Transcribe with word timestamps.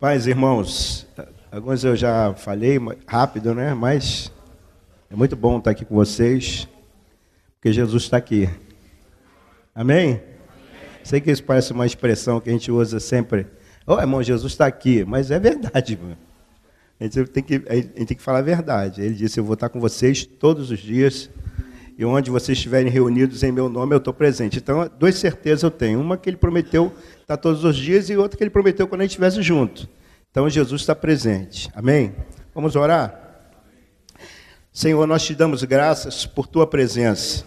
Pais, 0.00 0.26
irmãos, 0.26 1.06
alguns 1.52 1.84
eu 1.84 1.94
já 1.94 2.34
falei 2.34 2.78
rápido, 3.06 3.54
né? 3.54 3.72
Mas 3.74 4.30
é 5.08 5.14
muito 5.14 5.36
bom 5.36 5.58
estar 5.58 5.70
aqui 5.70 5.84
com 5.84 5.94
vocês, 5.94 6.68
porque 7.54 7.72
Jesus 7.72 8.02
está 8.02 8.16
aqui. 8.16 8.50
Amém? 9.72 10.20
Sei 11.04 11.20
que 11.20 11.30
isso 11.30 11.44
parece 11.44 11.72
uma 11.72 11.86
expressão 11.86 12.40
que 12.40 12.50
a 12.50 12.52
gente 12.52 12.72
usa 12.72 12.98
sempre. 12.98 13.46
Oh, 13.86 13.98
irmão, 13.98 14.22
Jesus 14.22 14.52
está 14.52 14.66
aqui, 14.66 15.04
mas 15.04 15.30
é 15.30 15.38
verdade, 15.38 15.96
mano. 15.96 16.18
A 16.98 17.04
gente, 17.04 17.24
tem 17.26 17.42
que, 17.42 17.62
a 17.68 17.74
gente 17.76 18.06
tem 18.06 18.16
que 18.16 18.22
falar 18.22 18.40
a 18.40 18.42
verdade. 18.42 19.00
Ele 19.00 19.14
disse: 19.14 19.38
Eu 19.38 19.44
vou 19.44 19.54
estar 19.54 19.68
com 19.68 19.80
vocês 19.80 20.26
todos 20.26 20.70
os 20.72 20.80
dias, 20.80 21.30
e 21.96 22.04
onde 22.04 22.30
vocês 22.30 22.58
estiverem 22.58 22.90
reunidos 22.90 23.44
em 23.44 23.52
meu 23.52 23.68
nome, 23.68 23.94
eu 23.94 23.98
estou 23.98 24.12
presente. 24.12 24.58
Então, 24.58 24.90
duas 24.98 25.14
certezas 25.14 25.62
eu 25.62 25.70
tenho: 25.70 26.00
uma 26.00 26.16
que 26.16 26.28
ele 26.28 26.36
prometeu 26.36 26.92
estar 27.24 27.38
todos 27.38 27.64
os 27.64 27.76
dias, 27.76 28.10
e 28.10 28.16
outra 28.16 28.36
que 28.36 28.44
ele 28.44 28.50
prometeu 28.50 28.86
quando 28.86 29.00
a 29.00 29.04
gente 29.04 29.12
estivesse 29.12 29.42
junto. 29.42 29.88
Então, 30.30 30.48
Jesus 30.48 30.82
está 30.82 30.94
presente. 30.94 31.70
Amém? 31.74 32.14
Vamos 32.54 32.76
orar? 32.76 33.20
Senhor, 34.72 35.06
nós 35.06 35.24
te 35.24 35.34
damos 35.34 35.62
graças 35.64 36.26
por 36.26 36.46
tua 36.46 36.66
presença, 36.66 37.44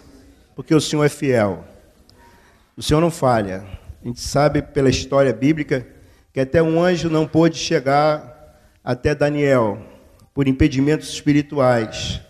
porque 0.56 0.74
o 0.74 0.80
Senhor 0.80 1.04
é 1.04 1.08
fiel. 1.08 1.64
O 2.76 2.82
Senhor 2.82 3.00
não 3.00 3.10
falha. 3.10 3.64
A 4.02 4.08
gente 4.08 4.20
sabe 4.20 4.62
pela 4.62 4.88
história 4.88 5.32
bíblica 5.32 5.86
que 6.32 6.40
até 6.40 6.62
um 6.62 6.82
anjo 6.82 7.08
não 7.08 7.26
pôde 7.26 7.56
chegar 7.58 8.58
até 8.82 9.14
Daniel 9.14 9.78
por 10.34 10.48
impedimentos 10.48 11.08
espirituais. 11.08 12.20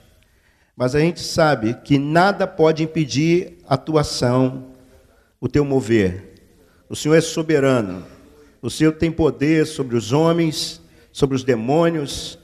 Mas 0.76 0.94
a 0.94 1.00
gente 1.00 1.20
sabe 1.20 1.74
que 1.84 1.98
nada 1.98 2.46
pode 2.46 2.82
impedir 2.82 3.58
a 3.66 3.76
tua 3.76 4.02
ação, 4.02 4.72
o 5.40 5.48
teu 5.48 5.64
mover. 5.64 6.27
O 6.88 6.96
Senhor 6.96 7.14
é 7.14 7.20
soberano. 7.20 8.04
O 8.60 8.70
Senhor 8.70 8.92
tem 8.92 9.10
poder 9.10 9.66
sobre 9.66 9.96
os 9.96 10.12
homens, 10.12 10.80
sobre 11.12 11.36
os 11.36 11.44
demônios, 11.44 12.38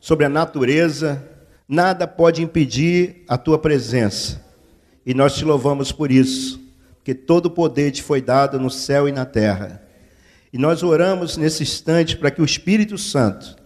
sobre 0.00 0.24
a 0.24 0.28
natureza. 0.28 1.26
Nada 1.68 2.06
pode 2.06 2.42
impedir 2.42 3.24
a 3.28 3.36
tua 3.36 3.58
presença. 3.58 4.44
E 5.04 5.14
nós 5.14 5.34
te 5.34 5.44
louvamos 5.44 5.90
por 5.90 6.10
isso, 6.10 6.60
porque 6.96 7.14
todo 7.14 7.46
o 7.46 7.50
poder 7.50 7.90
te 7.90 8.02
foi 8.02 8.20
dado 8.20 8.60
no 8.60 8.70
céu 8.70 9.08
e 9.08 9.12
na 9.12 9.24
terra. 9.24 9.82
E 10.52 10.58
nós 10.58 10.82
oramos 10.82 11.36
nesse 11.36 11.62
instante 11.62 12.16
para 12.16 12.30
que 12.30 12.40
o 12.40 12.44
Espírito 12.44 12.96
Santo 12.96 13.58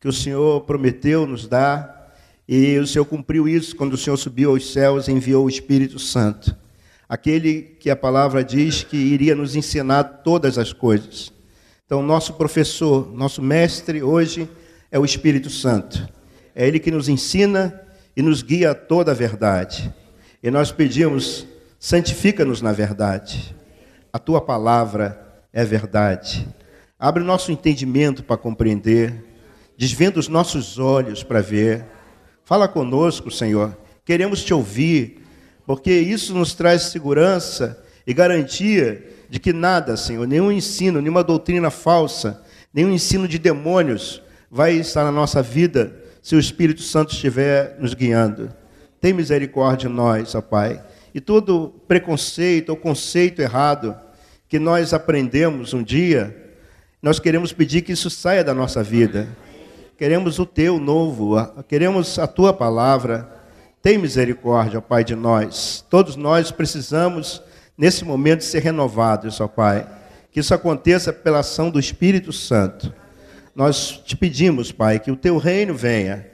que 0.00 0.08
o 0.08 0.12
Senhor 0.12 0.62
prometeu 0.62 1.26
nos 1.26 1.46
dar, 1.46 2.16
e 2.48 2.78
o 2.78 2.86
Senhor 2.86 3.04
cumpriu 3.04 3.46
isso 3.46 3.76
quando 3.76 3.92
o 3.92 3.98
Senhor 3.98 4.16
subiu 4.16 4.50
aos 4.50 4.72
céus 4.72 5.06
e 5.06 5.12
enviou 5.12 5.44
o 5.44 5.48
Espírito 5.48 5.98
Santo. 5.98 6.56
Aquele 7.10 7.76
que 7.80 7.90
a 7.90 7.96
palavra 7.96 8.44
diz 8.44 8.84
que 8.84 8.96
iria 8.96 9.34
nos 9.34 9.56
ensinar 9.56 10.04
todas 10.04 10.56
as 10.56 10.72
coisas. 10.72 11.32
Então, 11.84 12.02
nosso 12.02 12.34
professor, 12.34 13.12
nosso 13.12 13.42
mestre 13.42 14.00
hoje 14.00 14.48
é 14.92 14.98
o 14.98 15.04
Espírito 15.04 15.50
Santo. 15.50 16.08
É 16.54 16.68
ele 16.68 16.78
que 16.78 16.92
nos 16.92 17.08
ensina 17.08 17.80
e 18.16 18.22
nos 18.22 18.42
guia 18.42 18.70
a 18.70 18.74
toda 18.74 19.10
a 19.10 19.14
verdade. 19.14 19.92
E 20.40 20.52
nós 20.52 20.70
pedimos, 20.70 21.48
santifica-nos 21.80 22.62
na 22.62 22.70
verdade. 22.70 23.56
A 24.12 24.18
tua 24.20 24.40
palavra 24.40 25.42
é 25.52 25.64
verdade. 25.64 26.46
Abre 26.96 27.24
o 27.24 27.26
nosso 27.26 27.50
entendimento 27.50 28.22
para 28.22 28.36
compreender 28.36 29.28
desvenda 29.80 30.20
os 30.20 30.28
nossos 30.28 30.78
olhos 30.78 31.22
para 31.22 31.40
ver. 31.40 31.86
Fala 32.44 32.68
conosco, 32.68 33.30
Senhor. 33.30 33.74
Queremos 34.04 34.44
te 34.44 34.52
ouvir, 34.52 35.22
porque 35.66 35.92
isso 35.92 36.34
nos 36.34 36.54
traz 36.54 36.82
segurança 36.82 37.82
e 38.06 38.14
garantia 38.14 39.06
de 39.28 39.38
que 39.38 39.52
nada, 39.52 39.96
Senhor, 39.96 40.26
nenhum 40.26 40.50
ensino, 40.50 41.00
nenhuma 41.00 41.22
doutrina 41.22 41.70
falsa, 41.70 42.42
nenhum 42.72 42.90
ensino 42.90 43.28
de 43.28 43.38
demônios 43.38 44.22
vai 44.50 44.72
estar 44.74 45.04
na 45.04 45.12
nossa 45.12 45.42
vida 45.42 45.94
se 46.22 46.34
o 46.34 46.38
Espírito 46.38 46.82
Santo 46.82 47.12
estiver 47.12 47.76
nos 47.78 47.94
guiando. 47.94 48.52
Tem 49.00 49.12
misericórdia 49.12 49.88
de 49.88 49.94
nós, 49.94 50.34
ó 50.34 50.40
Pai. 50.40 50.82
E 51.14 51.20
todo 51.20 51.74
preconceito 51.88 52.70
ou 52.70 52.76
conceito 52.76 53.40
errado 53.40 53.96
que 54.48 54.58
nós 54.58 54.92
aprendemos 54.92 55.72
um 55.72 55.82
dia, 55.82 56.36
nós 57.00 57.18
queremos 57.18 57.52
pedir 57.52 57.82
que 57.82 57.92
isso 57.92 58.10
saia 58.10 58.44
da 58.44 58.52
nossa 58.52 58.82
vida 58.82 59.28
Queremos 60.00 60.38
o 60.38 60.46
teu 60.46 60.80
novo, 60.80 61.36
queremos 61.68 62.18
a 62.18 62.26
tua 62.26 62.54
palavra. 62.54 63.28
Tem 63.82 63.96
misericórdia, 63.96 64.80
Pai, 64.80 65.02
de 65.02 65.14
nós. 65.14 65.84
Todos 65.88 66.14
nós 66.14 66.50
precisamos, 66.50 67.42
nesse 67.78 68.04
momento, 68.04 68.44
ser 68.44 68.60
renovados, 68.60 69.40
ó 69.40 69.48
Pai. 69.48 69.86
Que 70.30 70.40
isso 70.40 70.52
aconteça 70.52 71.12
pela 71.12 71.38
ação 71.38 71.70
do 71.70 71.80
Espírito 71.80 72.30
Santo. 72.32 72.92
Nós 73.54 74.00
te 74.04 74.16
pedimos, 74.16 74.70
Pai, 74.70 74.98
que 74.98 75.10
o 75.10 75.16
teu 75.16 75.38
reino 75.38 75.74
venha, 75.74 76.26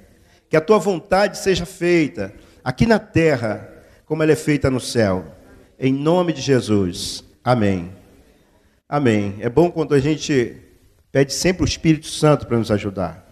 que 0.50 0.56
a 0.56 0.60
tua 0.60 0.78
vontade 0.78 1.38
seja 1.38 1.64
feita 1.64 2.32
aqui 2.64 2.84
na 2.84 2.98
terra, 2.98 3.68
como 4.04 4.22
ela 4.22 4.32
é 4.32 4.36
feita 4.36 4.68
no 4.68 4.80
céu. 4.80 5.24
Em 5.78 5.92
nome 5.92 6.32
de 6.32 6.40
Jesus. 6.40 7.22
Amém. 7.44 7.92
Amém. 8.88 9.36
É 9.40 9.48
bom 9.48 9.70
quando 9.70 9.94
a 9.94 10.00
gente 10.00 10.56
pede 11.12 11.32
sempre 11.32 11.62
o 11.62 11.64
Espírito 11.64 12.06
Santo 12.06 12.46
para 12.46 12.58
nos 12.58 12.72
ajudar 12.72 13.25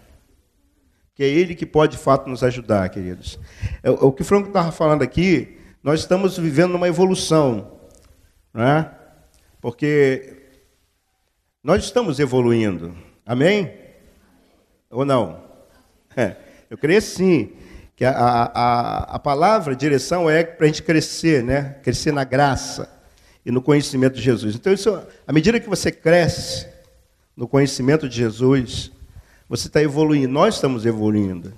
que 1.15 1.23
é 1.23 1.27
Ele 1.27 1.55
que 1.55 1.65
pode 1.65 1.93
de 1.93 2.03
fato 2.03 2.29
nos 2.29 2.43
ajudar, 2.43 2.89
queridos. 2.89 3.39
É, 3.81 3.89
o 3.89 4.11
que 4.11 4.21
o 4.21 4.25
Franco 4.25 4.49
estava 4.49 4.71
falando 4.71 5.01
aqui, 5.01 5.57
nós 5.81 6.01
estamos 6.01 6.37
vivendo 6.37 6.75
uma 6.75 6.89
evolução, 6.89 7.71
não 8.53 8.63
é? 8.63 8.91
Porque 9.61 10.43
nós 11.63 11.83
estamos 11.85 12.19
evoluindo, 12.19 12.93
amém? 13.25 13.71
Ou 14.91 15.05
não? 15.05 15.43
É, 16.17 16.35
eu 16.69 16.77
creio 16.77 17.01
sim, 17.01 17.53
que 17.95 18.03
a, 18.03 18.11
a, 18.11 19.15
a 19.15 19.19
palavra 19.19 19.75
direção 19.75 20.29
é 20.29 20.43
para 20.43 20.65
a 20.65 20.67
gente 20.67 20.83
crescer, 20.83 21.43
né? 21.43 21.77
Crescer 21.81 22.11
na 22.11 22.25
graça 22.25 22.89
e 23.45 23.51
no 23.51 23.61
conhecimento 23.61 24.15
de 24.15 24.21
Jesus. 24.21 24.55
Então, 24.55 24.73
isso, 24.73 25.01
à 25.25 25.31
medida 25.31 25.59
que 25.59 25.69
você 25.69 25.91
cresce 25.91 26.67
no 27.37 27.47
conhecimento 27.47 28.09
de 28.09 28.17
Jesus, 28.17 28.91
você 29.47 29.67
está 29.67 29.81
evoluindo, 29.81 30.33
nós 30.33 30.55
estamos 30.55 30.85
evoluindo. 30.85 31.53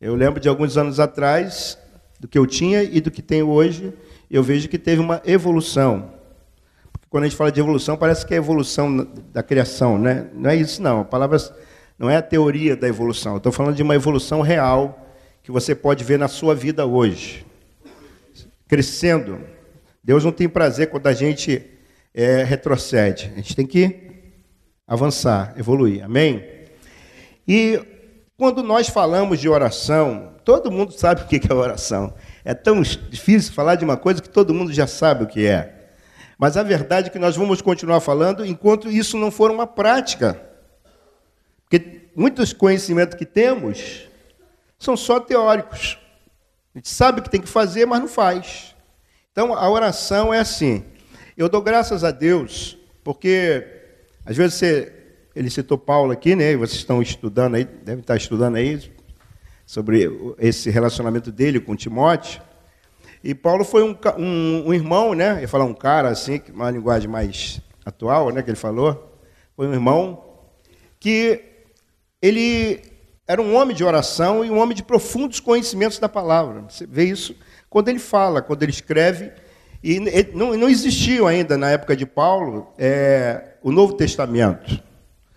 Eu 0.00 0.14
lembro 0.14 0.40
de 0.40 0.48
alguns 0.48 0.76
anos 0.76 0.98
atrás, 0.98 1.78
do 2.18 2.26
que 2.26 2.38
eu 2.38 2.46
tinha 2.46 2.82
e 2.82 3.00
do 3.00 3.10
que 3.10 3.22
tenho 3.22 3.48
hoje, 3.48 3.92
eu 4.30 4.42
vejo 4.42 4.68
que 4.68 4.78
teve 4.78 5.00
uma 5.00 5.22
evolução. 5.24 6.10
Porque 6.92 7.06
quando 7.08 7.24
a 7.24 7.28
gente 7.28 7.36
fala 7.36 7.52
de 7.52 7.60
evolução, 7.60 7.96
parece 7.96 8.26
que 8.26 8.34
é 8.34 8.36
a 8.36 8.38
evolução 8.38 9.08
da 9.32 9.42
criação, 9.42 9.98
né? 9.98 10.26
Não 10.34 10.50
é 10.50 10.56
isso, 10.56 10.82
não. 10.82 11.00
A 11.00 11.04
palavra 11.04 11.38
não 11.98 12.10
é 12.10 12.16
a 12.16 12.22
teoria 12.22 12.76
da 12.76 12.88
evolução. 12.88 13.36
Estou 13.36 13.52
falando 13.52 13.76
de 13.76 13.82
uma 13.82 13.94
evolução 13.94 14.40
real 14.40 15.06
que 15.42 15.52
você 15.52 15.74
pode 15.74 16.02
ver 16.02 16.18
na 16.18 16.28
sua 16.28 16.54
vida 16.54 16.84
hoje. 16.84 17.46
Crescendo. 18.66 19.38
Deus 20.02 20.24
não 20.24 20.32
tem 20.32 20.48
prazer 20.48 20.90
quando 20.90 21.06
a 21.06 21.12
gente 21.12 21.62
é, 22.12 22.42
retrocede. 22.42 23.30
A 23.34 23.36
gente 23.36 23.54
tem 23.54 23.66
que 23.66 24.00
avançar, 24.86 25.54
evoluir. 25.56 26.04
Amém? 26.04 26.53
E 27.46 27.80
quando 28.36 28.62
nós 28.62 28.88
falamos 28.88 29.38
de 29.38 29.48
oração, 29.48 30.34
todo 30.44 30.70
mundo 30.70 30.92
sabe 30.92 31.22
o 31.22 31.26
que 31.26 31.40
é 31.50 31.54
oração. 31.54 32.14
É 32.44 32.52
tão 32.52 32.82
difícil 32.82 33.52
falar 33.52 33.76
de 33.76 33.84
uma 33.84 33.96
coisa 33.96 34.20
que 34.20 34.28
todo 34.28 34.54
mundo 34.54 34.72
já 34.72 34.86
sabe 34.86 35.24
o 35.24 35.26
que 35.26 35.46
é. 35.46 35.92
Mas 36.38 36.56
a 36.56 36.62
verdade 36.62 37.08
é 37.08 37.10
que 37.10 37.18
nós 37.18 37.36
vamos 37.36 37.62
continuar 37.62 38.00
falando 38.00 38.44
enquanto 38.44 38.90
isso 38.90 39.16
não 39.16 39.30
for 39.30 39.50
uma 39.50 39.66
prática. 39.66 40.40
Porque 41.62 42.08
muitos 42.14 42.52
conhecimentos 42.52 43.16
que 43.16 43.24
temos 43.24 44.08
são 44.78 44.96
só 44.96 45.20
teóricos. 45.20 45.98
A 46.74 46.78
gente 46.78 46.88
sabe 46.88 47.20
o 47.20 47.22
que 47.22 47.30
tem 47.30 47.40
que 47.40 47.48
fazer, 47.48 47.86
mas 47.86 48.00
não 48.00 48.08
faz. 48.08 48.74
Então 49.30 49.54
a 49.54 49.70
oração 49.70 50.34
é 50.34 50.40
assim. 50.40 50.84
Eu 51.36 51.48
dou 51.48 51.62
graças 51.62 52.04
a 52.04 52.10
Deus, 52.10 52.76
porque 53.02 53.66
às 54.26 54.36
vezes 54.36 54.54
você 54.54 55.03
ele 55.34 55.50
citou 55.50 55.76
Paulo 55.76 56.12
aqui, 56.12 56.36
né? 56.36 56.56
Vocês 56.56 56.78
estão 56.78 57.02
estudando 57.02 57.56
aí, 57.56 57.64
devem 57.64 58.00
estar 58.00 58.16
estudando 58.16 58.56
aí 58.56 58.80
sobre 59.66 60.08
esse 60.38 60.70
relacionamento 60.70 61.32
dele 61.32 61.58
com 61.58 61.74
Timóteo. 61.74 62.40
E 63.22 63.34
Paulo 63.34 63.64
foi 63.64 63.82
um, 63.82 63.96
um, 64.18 64.68
um 64.68 64.74
irmão, 64.74 65.14
né? 65.14 65.40
Ia 65.40 65.48
falar 65.48 65.64
um 65.64 65.74
cara 65.74 66.08
assim, 66.08 66.40
uma 66.52 66.70
linguagem 66.70 67.08
mais 67.08 67.60
atual, 67.84 68.30
né? 68.30 68.42
Que 68.42 68.50
ele 68.50 68.56
falou. 68.56 69.18
Foi 69.56 69.66
um 69.66 69.72
irmão 69.72 70.22
que 71.00 71.42
ele 72.22 72.80
era 73.26 73.40
um 73.40 73.56
homem 73.56 73.74
de 73.74 73.82
oração 73.82 74.44
e 74.44 74.50
um 74.50 74.58
homem 74.58 74.76
de 74.76 74.82
profundos 74.82 75.40
conhecimentos 75.40 75.98
da 75.98 76.08
palavra. 76.08 76.64
Você 76.68 76.86
vê 76.86 77.04
isso 77.04 77.34
quando 77.68 77.88
ele 77.88 77.98
fala, 77.98 78.40
quando 78.40 78.62
ele 78.62 78.72
escreve. 78.72 79.32
E 79.82 79.98
não, 80.32 80.56
não 80.56 80.68
ainda 81.26 81.58
na 81.58 81.70
época 81.70 81.96
de 81.96 82.06
Paulo 82.06 82.72
é, 82.78 83.56
o 83.62 83.72
Novo 83.72 83.94
Testamento. 83.94 84.82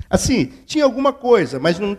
Assim, 0.10 0.52
tinha 0.66 0.84
alguma 0.84 1.12
coisa, 1.12 1.60
mas 1.60 1.80
não, 1.80 1.98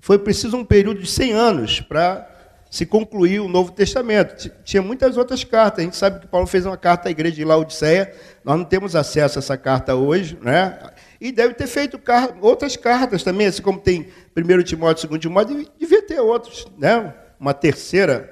foi 0.00 0.18
preciso 0.18 0.56
um 0.56 0.64
período 0.64 1.00
de 1.00 1.08
100 1.08 1.32
anos 1.32 1.80
para 1.80 2.28
se 2.70 2.84
concluir 2.84 3.40
o 3.40 3.48
Novo 3.48 3.72
Testamento. 3.72 4.50
Tinha 4.64 4.82
muitas 4.82 5.16
outras 5.16 5.42
cartas. 5.44 5.80
A 5.80 5.82
gente 5.82 5.96
sabe 5.96 6.20
que 6.20 6.26
Paulo 6.26 6.46
fez 6.46 6.66
uma 6.66 6.76
carta 6.76 7.08
à 7.08 7.10
igreja 7.10 7.36
de 7.36 7.44
Laodiceia. 7.44 8.12
Nós 8.44 8.58
não 8.58 8.64
temos 8.64 8.94
acesso 8.94 9.38
a 9.38 9.40
essa 9.40 9.56
carta 9.56 9.94
hoje, 9.94 10.38
né? 10.42 10.78
E 11.20 11.32
deve 11.32 11.54
ter 11.54 11.66
feito 11.66 11.98
outras 12.40 12.76
cartas 12.76 13.22
também, 13.22 13.46
assim 13.46 13.62
como 13.62 13.80
tem 13.80 14.08
1 14.36 14.62
Timóteo, 14.62 15.08
2 15.08 15.20
Timóteo, 15.20 15.66
devia 15.78 16.02
ter 16.02 16.20
outros, 16.20 16.66
né? 16.76 17.14
Uma 17.40 17.54
terceira, 17.54 18.30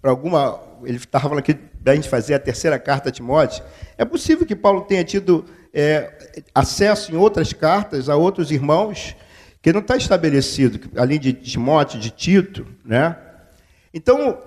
para 0.00 0.10
alguma. 0.10 0.60
Ele 0.84 0.96
estava 0.96 1.24
falando 1.24 1.38
aqui 1.38 1.56
da 1.80 1.94
gente 1.94 2.08
fazer 2.08 2.34
a 2.34 2.38
terceira 2.38 2.78
carta 2.78 3.10
a 3.10 3.12
Timóteo. 3.12 3.62
É 3.98 4.04
possível 4.04 4.46
que 4.46 4.56
Paulo 4.56 4.82
tenha 4.82 5.04
tido 5.04 5.44
é, 5.72 6.42
acesso 6.54 7.12
em 7.12 7.16
outras 7.16 7.52
cartas 7.52 8.08
a 8.08 8.16
outros 8.16 8.50
irmãos 8.50 9.16
que 9.62 9.72
não 9.72 9.80
está 9.80 9.96
estabelecido, 9.96 10.90
além 10.96 11.18
de 11.18 11.32
Timóteo, 11.32 12.00
de 12.00 12.10
Tito, 12.10 12.66
né? 12.84 13.16
Então, 13.94 14.38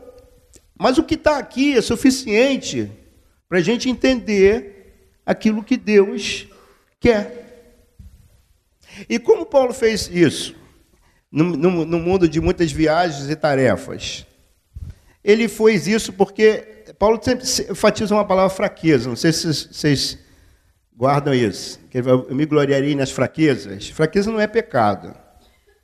mas 0.78 0.98
o 0.98 1.04
que 1.04 1.16
está 1.16 1.38
aqui 1.38 1.78
é 1.78 1.82
suficiente 1.82 2.92
para 3.48 3.60
a 3.60 3.62
gente 3.62 3.90
entender 3.90 5.16
aquilo 5.26 5.64
que 5.64 5.78
Deus 5.78 6.48
quer. 7.00 7.46
E 9.08 9.18
como 9.18 9.46
Paulo 9.46 9.74
fez 9.74 10.10
isso? 10.12 10.56
No, 11.32 11.44
no, 11.44 11.86
no 11.86 12.00
mundo 12.00 12.28
de 12.28 12.40
muitas 12.40 12.72
viagens 12.72 13.30
e 13.30 13.36
tarefas. 13.36 14.26
Ele 15.24 15.48
fez 15.48 15.88
isso 15.88 16.14
porque 16.14 16.86
Paulo 17.00 17.20
sempre 17.22 17.46
enfatiza 17.72 18.14
uma 18.14 18.26
palavra 18.26 18.56
fraqueza. 18.56 19.10
Não 19.10 19.16
sei 19.16 19.32
se 19.34 19.54
vocês 19.54 20.25
guardam 20.96 21.34
isso. 21.34 21.80
Eu 21.94 22.36
me 22.36 22.46
gloriarei 22.46 22.96
nas 22.96 23.12
fraquezas. 23.12 23.90
Fraqueza 23.90 24.32
não 24.32 24.40
é 24.40 24.48
pecado. 24.48 25.16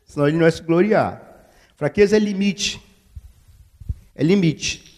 Senão 0.06 0.28
ele 0.28 0.38
não 0.38 0.44
vai 0.44 0.52
se 0.52 0.62
gloriar. 0.62 1.50
Fraqueza 1.75 2.16
é 2.16 2.19
limite. 2.19 2.81
É 4.16 4.24
limite. 4.24 4.92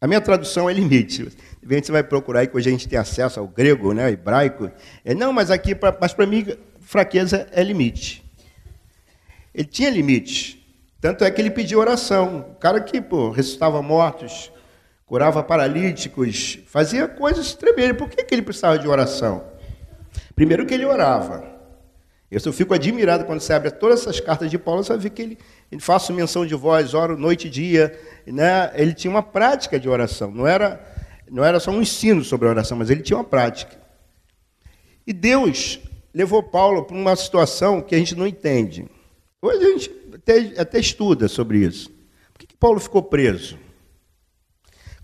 A 0.00 0.06
minha 0.06 0.20
tradução 0.20 0.68
é 0.70 0.72
limite. 0.72 1.24
De 1.24 1.62
repente 1.62 1.86
você 1.86 1.92
vai 1.92 2.02
procurar 2.02 2.40
aí 2.40 2.46
que 2.46 2.56
hoje 2.56 2.68
a 2.68 2.72
gente 2.72 2.88
tem 2.88 2.98
acesso 2.98 3.40
ao 3.40 3.48
grego, 3.48 3.92
né, 3.92 4.04
ao 4.04 4.10
hebraico. 4.10 4.70
É, 5.04 5.14
não, 5.14 5.32
mas 5.32 5.50
aqui, 5.50 5.76
mas 6.00 6.12
para 6.12 6.26
mim, 6.26 6.46
fraqueza 6.80 7.48
é 7.52 7.62
limite. 7.62 8.24
Ele 9.54 9.66
tinha 9.66 9.90
limite. 9.90 10.58
Tanto 11.00 11.24
é 11.24 11.30
que 11.30 11.40
ele 11.40 11.50
pediu 11.50 11.78
oração. 11.78 12.46
O 12.52 12.54
cara 12.56 12.80
que 12.80 13.00
pô, 13.00 13.30
ressuscitava 13.30 13.82
mortos, 13.82 14.52
curava 15.08 15.42
paralíticos, 15.42 16.58
fazia 16.66 17.08
coisas 17.08 17.54
tremendas. 17.54 17.96
Por 17.96 18.10
que, 18.10 18.22
que 18.22 18.34
ele 18.34 18.42
precisava 18.42 18.78
de 18.78 18.86
oração? 18.86 19.42
Primeiro 20.36 20.66
que 20.66 20.74
ele 20.74 20.84
orava. 20.84 21.56
Eu 22.30 22.38
só 22.38 22.52
fico 22.52 22.74
admirado 22.74 23.24
quando 23.24 23.40
você 23.40 23.54
abre 23.54 23.70
todas 23.70 24.02
essas 24.02 24.20
cartas 24.20 24.50
de 24.50 24.58
Paulo, 24.58 24.84
você 24.84 24.94
ver 24.98 25.08
que 25.08 25.22
ele, 25.22 25.38
ele 25.72 25.80
faz 25.80 26.10
menção 26.10 26.44
de 26.44 26.54
voz, 26.54 26.92
ora 26.92 27.16
noite 27.16 27.46
e 27.46 27.50
dia. 27.50 27.98
Né? 28.26 28.70
Ele 28.74 28.92
tinha 28.92 29.10
uma 29.10 29.22
prática 29.22 29.80
de 29.80 29.88
oração. 29.88 30.30
Não 30.30 30.46
era, 30.46 30.78
não 31.30 31.42
era 31.42 31.58
só 31.58 31.70
um 31.70 31.80
ensino 31.80 32.22
sobre 32.22 32.46
a 32.46 32.50
oração, 32.50 32.76
mas 32.76 32.90
ele 32.90 33.00
tinha 33.00 33.16
uma 33.16 33.24
prática. 33.24 33.78
E 35.06 35.12
Deus 35.14 35.80
levou 36.12 36.42
Paulo 36.42 36.84
para 36.84 36.94
uma 36.94 37.16
situação 37.16 37.80
que 37.80 37.94
a 37.94 37.98
gente 37.98 38.14
não 38.14 38.26
entende. 38.26 38.84
Hoje 39.40 39.64
a 39.64 39.70
gente 39.70 39.90
até, 40.14 40.60
até 40.60 40.78
estuda 40.78 41.28
sobre 41.28 41.60
isso. 41.60 41.88
Por 42.30 42.40
que, 42.40 42.46
que 42.48 42.56
Paulo 42.56 42.78
ficou 42.78 43.02
preso? 43.02 43.67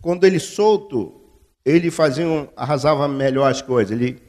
Quando 0.05 0.25
ele 0.25 0.39
solto, 0.39 1.19
ele 1.65 1.91
fazia 1.91 2.29
um, 2.29 2.47
arrasava 2.55 3.09
melhor 3.09 3.51
as 3.51 3.63
coisas. 3.63 3.91
Ele, 3.91 4.21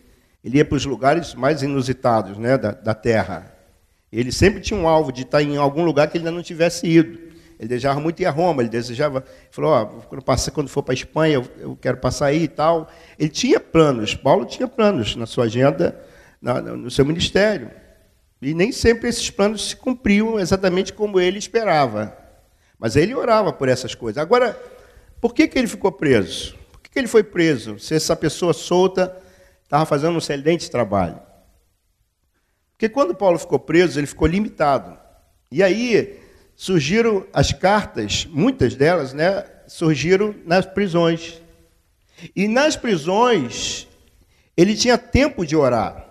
ele 0.41 0.59
ia 0.59 0.63
para 0.63 0.77
os 0.77 0.85
lugares 0.85 1.35
mais 1.35 1.61
inusitados 1.61 2.37
né, 2.37 2.57
da, 2.57 2.71
da 2.71 2.93
terra. 2.93 3.53
Ele 4.09 4.31
sempre 4.31 4.61
tinha 4.61 4.79
um 4.79 4.87
alvo 4.87 5.11
de 5.11 5.23
estar 5.23 5.41
em 5.41 5.57
algum 5.57 5.83
lugar 5.83 6.07
que 6.07 6.17
ele 6.17 6.25
ainda 6.25 6.33
não 6.33 6.41
tivesse 6.41 6.87
ido. 6.87 7.19
Ele 7.59 7.67
desejava 7.67 7.99
muito 7.99 8.21
ir 8.21 8.25
a 8.25 8.31
Roma, 8.31 8.61
ele 8.61 8.69
desejava, 8.69 9.21
falou, 9.51 10.01
quando, 10.07 10.23
passar, 10.23 10.51
quando 10.51 10.69
for 10.69 10.81
para 10.81 10.93
a 10.93 10.95
Espanha, 10.95 11.33
eu, 11.33 11.45
eu, 11.59 11.75
quero 11.75 11.97
passar 11.97 12.27
aí 12.27 12.43
e 12.43 12.47
tal. 12.47 12.89
Ele 13.19 13.27
tinha 13.27 13.59
planos, 13.59 14.15
Paulo 14.15 14.45
tinha 14.45 14.69
planos 14.69 15.17
na 15.17 15.25
sua 15.25 15.43
agenda, 15.43 16.01
na, 16.41 16.61
no 16.61 16.89
seu 16.89 17.03
ministério. 17.03 17.69
E 18.41 18.53
nem 18.53 18.71
sempre 18.71 19.09
esses 19.09 19.29
planos 19.29 19.71
se 19.71 19.75
cumpriam 19.75 20.39
exatamente 20.39 20.93
como 20.93 21.19
ele 21.19 21.37
esperava. 21.37 22.17
Mas 22.79 22.95
ele 22.95 23.13
orava 23.13 23.51
por 23.51 23.67
essas 23.67 23.93
coisas. 23.93 24.21
Agora, 24.23 24.57
por 25.25 25.33
que, 25.33 25.47
que 25.47 25.57
ele 25.57 25.67
ficou 25.67 25.91
preso? 25.91 26.55
Por 26.71 26.81
que, 26.81 26.89
que 26.91 26.99
ele 26.99 27.07
foi 27.07 27.23
preso? 27.23 27.79
Se 27.79 27.95
essa 27.95 28.15
pessoa 28.15 28.53
solta 28.53 29.19
estava 29.63 29.83
fazendo 29.83 30.13
um 30.13 30.19
excelente 30.19 30.69
trabalho. 30.69 31.19
Porque 32.73 32.87
quando 32.87 33.15
Paulo 33.15 33.39
ficou 33.39 33.57
preso, 33.57 33.99
ele 33.99 34.05
ficou 34.05 34.27
limitado. 34.27 34.95
E 35.51 35.63
aí 35.63 36.19
surgiram 36.55 37.25
as 37.33 37.51
cartas, 37.51 38.27
muitas 38.27 38.75
delas, 38.75 39.13
né, 39.13 39.43
surgiram 39.65 40.35
nas 40.45 40.67
prisões. 40.67 41.41
E 42.35 42.47
nas 42.47 42.75
prisões, 42.75 43.87
ele 44.55 44.75
tinha 44.75 44.95
tempo 44.95 45.43
de 45.43 45.55
orar. 45.55 46.07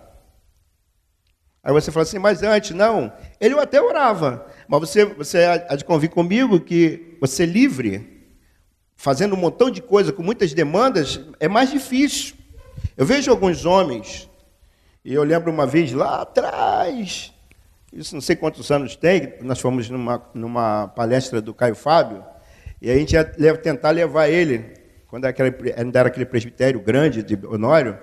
Aí 1.63 1.71
você 1.71 1.89
fala 1.89 2.03
assim, 2.03 2.19
mas 2.19 2.43
antes, 2.43 2.71
não. 2.71 3.13
Ele 3.39 3.57
até 3.57 3.81
orava. 3.81 4.45
Mas 4.67 4.81
você, 4.81 5.05
você 5.05 5.45
há 5.69 5.77
de 5.77 5.85
convir 5.85 6.09
comigo 6.09 6.59
que 6.59 7.17
você 7.21 7.45
livre 7.45 8.14
fazendo 8.95 9.35
um 9.35 9.37
montão 9.37 9.69
de 9.69 9.81
coisa, 9.81 10.11
com 10.11 10.23
muitas 10.23 10.53
demandas, 10.53 11.19
é 11.39 11.47
mais 11.47 11.69
difícil. 11.69 12.35
Eu 12.97 13.05
vejo 13.05 13.29
alguns 13.29 13.65
homens, 13.65 14.29
e 15.03 15.13
eu 15.13 15.23
lembro 15.23 15.51
uma 15.51 15.65
vez 15.65 15.91
lá 15.91 16.21
atrás, 16.21 17.33
isso 17.91 18.15
não 18.15 18.21
sei 18.21 18.35
quantos 18.35 18.71
anos 18.71 18.95
tem, 18.95 19.33
nós 19.41 19.59
fomos 19.59 19.89
numa, 19.89 20.21
numa 20.33 20.87
palestra 20.89 21.41
do 21.41 21.53
Caio 21.53 21.75
Fábio, 21.75 22.23
e 22.81 22.89
a 22.89 22.95
gente 22.95 23.13
ia 23.13 23.57
tentar 23.57 23.91
levar 23.91 24.27
ele, 24.27 24.73
quando 25.07 25.25
ainda 25.25 25.99
era 25.99 26.07
aquele 26.07 26.25
presbitério 26.25 26.79
grande 26.79 27.23
de 27.23 27.37
Honório, 27.45 27.97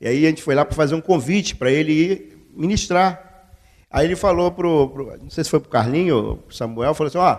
e 0.00 0.06
aí 0.06 0.26
a 0.26 0.28
gente 0.28 0.42
foi 0.42 0.54
lá 0.54 0.64
para 0.64 0.76
fazer 0.76 0.94
um 0.94 1.00
convite 1.00 1.56
para 1.56 1.70
ele 1.70 1.92
ir 1.92 2.46
ministrar. 2.54 3.48
Aí 3.90 4.06
ele 4.06 4.16
falou 4.16 4.50
para 4.50 4.66
não 5.16 5.30
sei 5.30 5.42
se 5.42 5.50
foi 5.50 5.60
para 5.60 5.68
o 5.68 5.70
Carlinho 5.70 6.16
ou 6.16 6.36
para 6.36 6.52
o 6.52 6.54
Samuel, 6.54 6.94
falou 6.94 7.08
assim, 7.08 7.18
ó, 7.18 7.38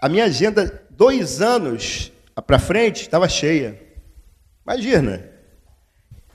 a 0.00 0.08
minha 0.08 0.24
agenda 0.24 0.82
dois 0.90 1.40
anos 1.40 2.12
para 2.46 2.58
frente 2.58 3.02
estava 3.02 3.28
cheia. 3.28 3.80
Imagina. 4.64 5.28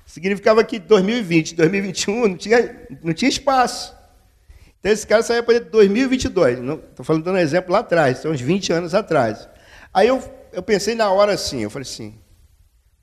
Significava 0.06 0.63
que 0.63 0.77
2020, 0.80 1.56
2021 1.56 2.27
não 2.27 2.38
tinha, 2.38 2.88
não 3.01 3.13
tinha 3.13 3.30
espaço. 3.30 3.95
Então 4.80 4.92
esse 4.92 5.07
cara 5.07 5.25
ia 5.33 5.42
poder 5.42 5.62
2022. 5.62 6.60
Estou 6.60 7.06
falando 7.06 7.24
dando 7.24 7.36
um 7.36 7.39
exemplo 7.39 7.71
lá 7.71 7.80
atrás, 7.80 8.19
são 8.19 8.31
uns 8.31 8.42
20 8.42 8.74
anos 8.74 8.94
atrás. 8.94 9.48
Aí 9.94 10.07
eu, 10.07 10.21
eu 10.51 10.62
pensei 10.62 10.94
na 10.94 11.09
hora 11.09 11.33
assim, 11.33 11.62
eu 11.62 11.69
falei 11.69 11.88
assim, 11.88 12.16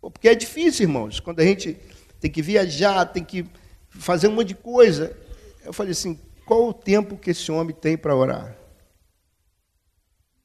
porque 0.01 0.29
é 0.29 0.35
difícil, 0.35 0.85
irmãos, 0.85 1.21
quando 1.21 1.41
a 1.41 1.45
gente 1.45 1.77
tem 2.21 2.31
que 2.31 2.43
viajar, 2.43 3.05
tem 3.07 3.25
que 3.25 3.47
fazer 3.89 4.29
um 4.29 4.33
monte 4.33 4.49
de 4.49 4.55
coisa. 4.55 5.17
Eu 5.65 5.73
falei 5.73 5.93
assim, 5.93 6.19
qual 6.45 6.69
o 6.69 6.75
tempo 6.75 7.17
que 7.17 7.31
esse 7.31 7.51
homem 7.51 7.75
tem 7.75 7.97
para 7.97 8.15
orar? 8.15 8.60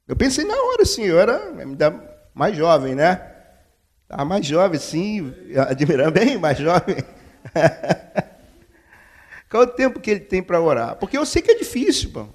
Eu 0.08 0.16
pensei 0.16 0.46
na 0.46 0.56
hora, 0.56 0.84
assim, 0.84 1.04
eu 1.04 1.20
era 1.20 1.52
mais 2.34 2.56
jovem, 2.56 2.94
né? 2.94 3.34
Estava 4.04 4.24
mais 4.24 4.46
jovem, 4.46 4.80
sim, 4.80 5.34
admirando 5.68 6.12
bem 6.12 6.38
mais 6.40 6.58
jovem. 6.60 6.98
Qual 9.50 9.64
o 9.64 9.68
tempo 9.68 10.00
que 10.00 10.12
ele 10.12 10.20
tem 10.20 10.44
para 10.44 10.62
orar? 10.62 10.96
Porque 10.98 11.18
eu 11.18 11.26
sei 11.26 11.42
que 11.42 11.52
é 11.52 11.56
difícil, 11.56 12.12
pô. 12.12 12.28